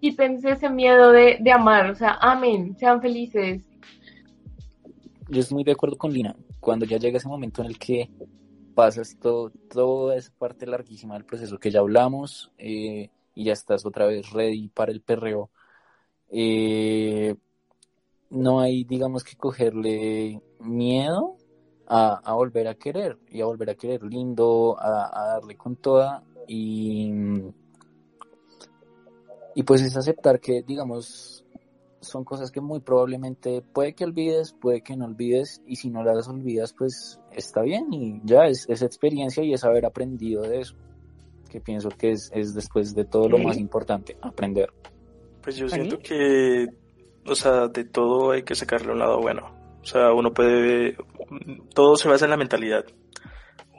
quítense 0.00 0.50
ese 0.50 0.68
miedo 0.68 1.12
de, 1.12 1.38
de 1.40 1.52
amar, 1.52 1.90
o 1.90 1.94
sea, 1.94 2.18
amen, 2.20 2.76
sean 2.76 3.00
felices, 3.00 3.62
Yo 5.28 5.40
estoy 5.40 5.54
muy 5.54 5.64
de 5.64 5.72
acuerdo 5.72 5.96
con 5.96 6.12
Lina. 6.12 6.34
Cuando 6.58 6.84
ya 6.86 6.98
llega 6.98 7.18
ese 7.18 7.28
momento 7.28 7.62
en 7.62 7.68
el 7.68 7.78
que 7.78 8.10
pasas 8.74 9.16
todo, 9.20 9.50
toda 9.70 10.16
esa 10.16 10.32
parte 10.38 10.66
larguísima 10.66 11.14
del 11.14 11.24
proceso 11.24 11.58
que 11.58 11.70
ya 11.70 11.80
hablamos 11.80 12.50
eh, 12.58 13.10
y 13.34 13.44
ya 13.44 13.52
estás 13.52 13.84
otra 13.86 14.06
vez 14.06 14.30
ready 14.30 14.68
para 14.68 14.92
el 14.92 15.00
perreo, 15.00 15.50
eh, 16.30 17.36
no 18.32 18.60
hay, 18.60 18.84
digamos, 18.84 19.22
que 19.24 19.36
cogerle 19.36 20.40
miedo 20.58 21.36
a, 21.86 22.14
a 22.24 22.34
volver 22.34 22.66
a 22.66 22.74
querer 22.74 23.18
y 23.28 23.42
a 23.42 23.46
volver 23.46 23.70
a 23.70 23.74
querer 23.74 24.02
lindo, 24.02 24.76
a, 24.78 25.10
a 25.12 25.26
darle 25.34 25.56
con 25.56 25.76
toda 25.76 26.24
y, 26.48 27.12
y 29.54 29.62
pues 29.64 29.82
es 29.82 29.96
aceptar 29.96 30.40
que, 30.40 30.62
digamos, 30.62 31.44
son 32.00 32.24
cosas 32.24 32.50
que 32.50 32.60
muy 32.60 32.80
probablemente 32.80 33.62
puede 33.62 33.94
que 33.94 34.04
olvides, 34.04 34.54
puede 34.54 34.82
que 34.82 34.96
no 34.96 35.04
olvides, 35.04 35.62
y 35.66 35.76
si 35.76 35.90
no 35.90 36.02
las 36.02 36.26
olvidas, 36.26 36.72
pues 36.72 37.20
está 37.32 37.62
bien, 37.62 37.92
y 37.92 38.20
ya 38.24 38.46
es, 38.46 38.66
es 38.68 38.82
experiencia 38.82 39.44
y 39.44 39.52
es 39.52 39.62
haber 39.62 39.84
aprendido 39.86 40.42
de 40.42 40.60
eso, 40.60 40.74
que 41.50 41.60
pienso 41.60 41.90
que 41.90 42.12
es, 42.12 42.30
es 42.34 42.54
después 42.54 42.94
de 42.94 43.04
todo 43.04 43.28
lo 43.28 43.38
más 43.38 43.58
importante, 43.58 44.16
aprender. 44.20 44.72
Pues 45.42 45.56
yo 45.56 45.68
siento 45.68 45.98
que, 45.98 46.66
o 47.26 47.34
sea, 47.34 47.68
de 47.68 47.84
todo 47.84 48.32
hay 48.32 48.42
que 48.42 48.54
sacarle 48.54 48.92
un 48.92 48.98
lado 48.98 49.20
bueno. 49.20 49.54
O 49.82 49.84
sea, 49.84 50.12
uno 50.12 50.32
puede, 50.32 50.96
todo 51.74 51.96
se 51.96 52.08
basa 52.08 52.26
en 52.26 52.30
la 52.30 52.36
mentalidad. 52.36 52.84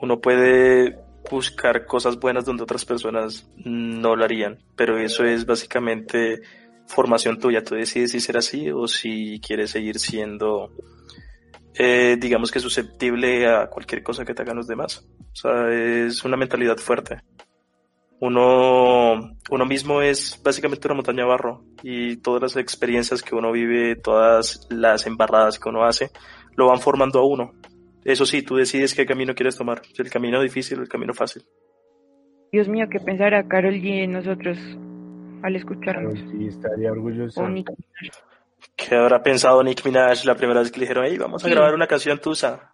Uno 0.00 0.20
puede 0.20 0.98
buscar 1.30 1.86
cosas 1.86 2.18
buenas 2.18 2.44
donde 2.44 2.62
otras 2.62 2.84
personas 2.84 3.48
no 3.56 4.14
lo 4.14 4.24
harían, 4.24 4.58
pero 4.76 4.98
eso 4.98 5.24
es 5.24 5.46
básicamente 5.46 6.42
formación 6.86 7.38
tuya. 7.38 7.64
Tú 7.64 7.74
decides 7.74 8.12
si 8.12 8.20
ser 8.20 8.36
así 8.36 8.70
o 8.70 8.86
si 8.86 9.40
quieres 9.40 9.70
seguir 9.70 9.98
siendo, 9.98 10.70
eh, 11.74 12.16
digamos 12.20 12.50
que 12.50 12.60
susceptible 12.60 13.48
a 13.48 13.68
cualquier 13.68 14.02
cosa 14.02 14.24
que 14.24 14.34
te 14.34 14.42
hagan 14.42 14.56
los 14.56 14.66
demás. 14.66 15.06
O 15.32 15.36
sea, 15.36 15.70
es 15.70 16.24
una 16.24 16.36
mentalidad 16.36 16.76
fuerte. 16.76 17.22
Uno, 18.26 19.36
uno 19.50 19.66
mismo 19.66 20.00
es 20.00 20.40
básicamente 20.42 20.88
una 20.88 20.94
montaña 20.94 21.24
de 21.24 21.28
barro 21.28 21.62
y 21.82 22.16
todas 22.16 22.40
las 22.40 22.56
experiencias 22.56 23.22
que 23.22 23.34
uno 23.34 23.52
vive, 23.52 23.96
todas 23.96 24.66
las 24.70 25.06
embarradas 25.06 25.58
que 25.58 25.68
uno 25.68 25.84
hace, 25.84 26.10
lo 26.56 26.68
van 26.68 26.80
formando 26.80 27.18
a 27.18 27.26
uno. 27.26 27.52
Eso 28.02 28.24
sí, 28.24 28.40
tú 28.40 28.56
decides 28.56 28.94
qué 28.94 29.04
camino 29.04 29.34
quieres 29.34 29.58
tomar, 29.58 29.82
si 29.84 30.00
el 30.00 30.08
camino 30.08 30.40
difícil 30.40 30.78
o 30.78 30.82
el 30.82 30.88
camino 30.88 31.12
fácil. 31.12 31.44
Dios 32.50 32.66
mío, 32.66 32.86
¿qué 32.90 32.98
pensará 32.98 33.46
Carol 33.46 33.74
G 33.74 34.04
en 34.04 34.12
nosotros 34.12 34.56
al 35.42 35.56
escucharnos? 35.56 36.14
Carol 36.14 36.32
G 36.32 36.48
estaría 36.48 36.92
orgullosa. 36.92 37.42
O 37.42 37.48
Nicki. 37.50 37.74
¿Qué 38.74 38.94
habrá 38.94 39.22
pensado 39.22 39.62
Nick 39.62 39.84
Minaj 39.84 40.24
la 40.24 40.34
primera 40.34 40.60
vez 40.60 40.72
que 40.72 40.80
le 40.80 40.84
dijeron, 40.86 41.04
hey, 41.06 41.18
vamos 41.18 41.44
a 41.44 41.48
Sí. 41.48 41.52
grabar 41.52 41.74
una 41.74 41.86
canción 41.86 42.18
tusa? 42.18 42.72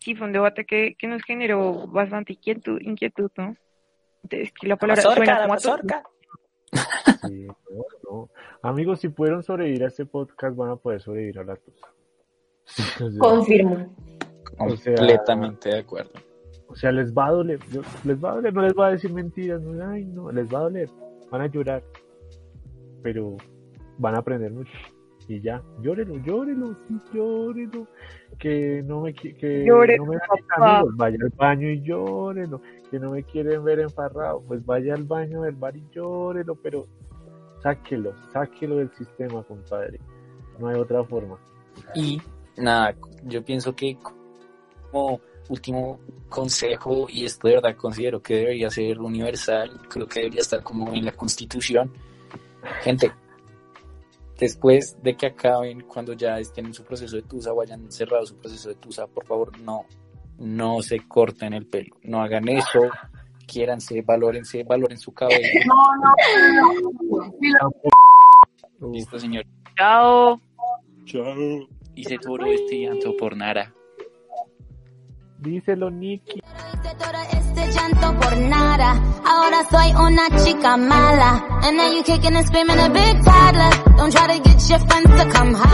Sí, 0.00 0.16
fue 0.16 0.26
un 0.26 0.32
debate 0.32 0.64
que, 0.64 0.96
que 0.98 1.06
nos 1.06 1.22
generó 1.22 1.86
bastante 1.86 2.32
inquietud, 2.32 2.80
inquietud, 2.80 3.30
¿no? 3.36 3.54
Es 4.30 4.52
que 4.52 4.68
la 4.68 4.76
palabra 4.76 5.02
mazorca, 5.02 5.16
suena 5.16 5.32
la 5.34 5.40
como 5.42 5.54
mazorca. 5.54 6.02
Sí, 7.28 7.46
no, 7.46 7.84
no. 8.10 8.30
Amigos, 8.62 9.00
si 9.00 9.08
pudieron 9.08 9.42
sobrevivir 9.42 9.84
a 9.84 9.88
este 9.88 10.06
podcast, 10.06 10.56
van 10.56 10.70
a 10.70 10.76
poder 10.76 11.00
sobrevivir 11.00 11.38
a 11.40 11.44
la 11.44 11.56
tusa. 11.56 11.86
Sí, 12.64 12.82
o 13.04 13.10
sea, 13.10 13.18
Confirmo. 13.18 13.94
O 14.58 14.76
sea- 14.76 14.94
Completamente 14.96 15.68
de 15.70 15.78
acuerdo. 15.80 16.12
O 16.68 16.74
sea, 16.74 16.90
les 16.92 17.12
va 17.12 17.26
a 17.26 17.32
doler, 17.32 17.58
les 18.04 18.24
va 18.24 18.30
a 18.32 18.34
doler, 18.36 18.54
no 18.54 18.62
les 18.62 18.72
va 18.72 18.86
a 18.86 18.90
decir 18.92 19.12
mentiras, 19.12 19.60
no, 19.60 19.86
ay, 19.90 20.06
no, 20.06 20.32
les 20.32 20.46
va 20.48 20.60
a 20.60 20.62
doler, 20.62 20.88
van 21.30 21.42
a 21.42 21.46
llorar, 21.46 21.82
pero 23.02 23.36
van 23.98 24.14
a 24.14 24.18
aprender 24.18 24.50
mucho. 24.52 24.72
Y 25.28 25.40
ya, 25.42 25.62
llórelo, 25.82 26.16
llórelo, 26.24 26.74
sí, 26.88 26.94
llórelo, 27.12 27.86
que 28.38 28.82
no 28.86 29.02
me, 29.02 29.12
que 29.12 29.64
Llore, 29.66 29.98
no 29.98 30.04
me 30.06 30.10
ven 30.16 30.20
papá. 30.48 30.78
amigos, 30.78 30.96
vaya 30.96 31.16
al 31.22 31.28
baño 31.36 31.68
y 31.70 31.82
llórelo, 31.82 32.62
que 32.92 33.00
no 33.00 33.12
me 33.12 33.22
quieren 33.22 33.64
ver 33.64 33.80
enfarrado, 33.80 34.42
pues 34.46 34.62
vaya 34.66 34.92
al 34.92 35.04
baño 35.04 35.40
del 35.40 35.54
bar 35.54 35.74
y 35.74 35.82
llórelo, 35.94 36.54
pero 36.56 36.86
sáquelo, 37.62 38.12
sáquelo 38.30 38.76
del 38.76 38.94
sistema, 38.94 39.42
compadre, 39.44 39.98
no 40.58 40.68
hay 40.68 40.78
otra 40.78 41.02
forma. 41.02 41.38
Y 41.94 42.20
nada, 42.58 42.94
yo 43.24 43.42
pienso 43.42 43.74
que 43.74 43.96
como 44.90 45.22
último 45.48 46.00
consejo, 46.28 47.06
y 47.08 47.24
esto 47.24 47.48
de 47.48 47.54
verdad 47.54 47.76
considero 47.76 48.20
que 48.20 48.34
debería 48.34 48.68
ser 48.68 49.00
universal, 49.00 49.70
creo 49.88 50.06
que 50.06 50.20
debería 50.20 50.42
estar 50.42 50.62
como 50.62 50.92
en 50.92 51.06
la 51.06 51.12
constitución. 51.12 51.90
Gente, 52.82 53.10
después 54.38 55.02
de 55.02 55.16
que 55.16 55.28
acaben, 55.28 55.80
cuando 55.80 56.12
ya 56.12 56.38
estén 56.38 56.66
en 56.66 56.74
su 56.74 56.84
proceso 56.84 57.16
de 57.16 57.22
tusa 57.22 57.54
o 57.54 57.62
hayan 57.62 57.90
cerrado 57.90 58.26
su 58.26 58.36
proceso 58.36 58.68
de 58.68 58.74
tusa, 58.74 59.06
por 59.06 59.24
favor, 59.24 59.58
no, 59.60 59.86
no 60.42 60.82
se 60.82 61.00
corten 61.06 61.52
el 61.54 61.66
pelo, 61.66 61.96
no 62.02 62.20
hagan 62.20 62.48
eso, 62.48 62.90
quiéranse, 63.46 64.02
valórense, 64.02 64.64
valoren 64.64 64.98
su 64.98 65.12
cabello. 65.12 65.48
No, 65.66 65.74
no, 65.96 66.14
no. 68.80 68.92
Listo, 68.92 69.18
señor. 69.18 69.44
Chao. 69.78 70.40
Chao. 71.04 71.34
Hice 71.94 72.18
todo 72.18 72.44
este 72.46 72.80
llanto 72.80 73.16
por 73.16 73.36
nada. 73.36 73.72
díselo, 75.42 75.90
Nicky. 75.90 76.40
Este 77.32 77.72
llanto 77.72 78.18
por 78.20 78.36
nada. 78.36 78.92
Ahora 79.24 79.64
soy 79.70 79.92
una 79.94 80.28
chica 80.44 80.76
mala. 80.76 81.44
And 81.62 81.76
now 81.76 81.90
you 81.92 82.02
kicking 82.02 82.36
and 82.36 82.46
screaming 82.46 82.78
a 82.78 82.88
big 82.88 83.24
toddler. 83.24 83.96
Don't 83.96 84.12
try 84.12 84.26
to 84.36 84.42
get 84.42 84.68
your 84.70 84.78
friends 84.80 85.10
to 85.20 85.28
come 85.30 85.54
hide. 85.54 85.70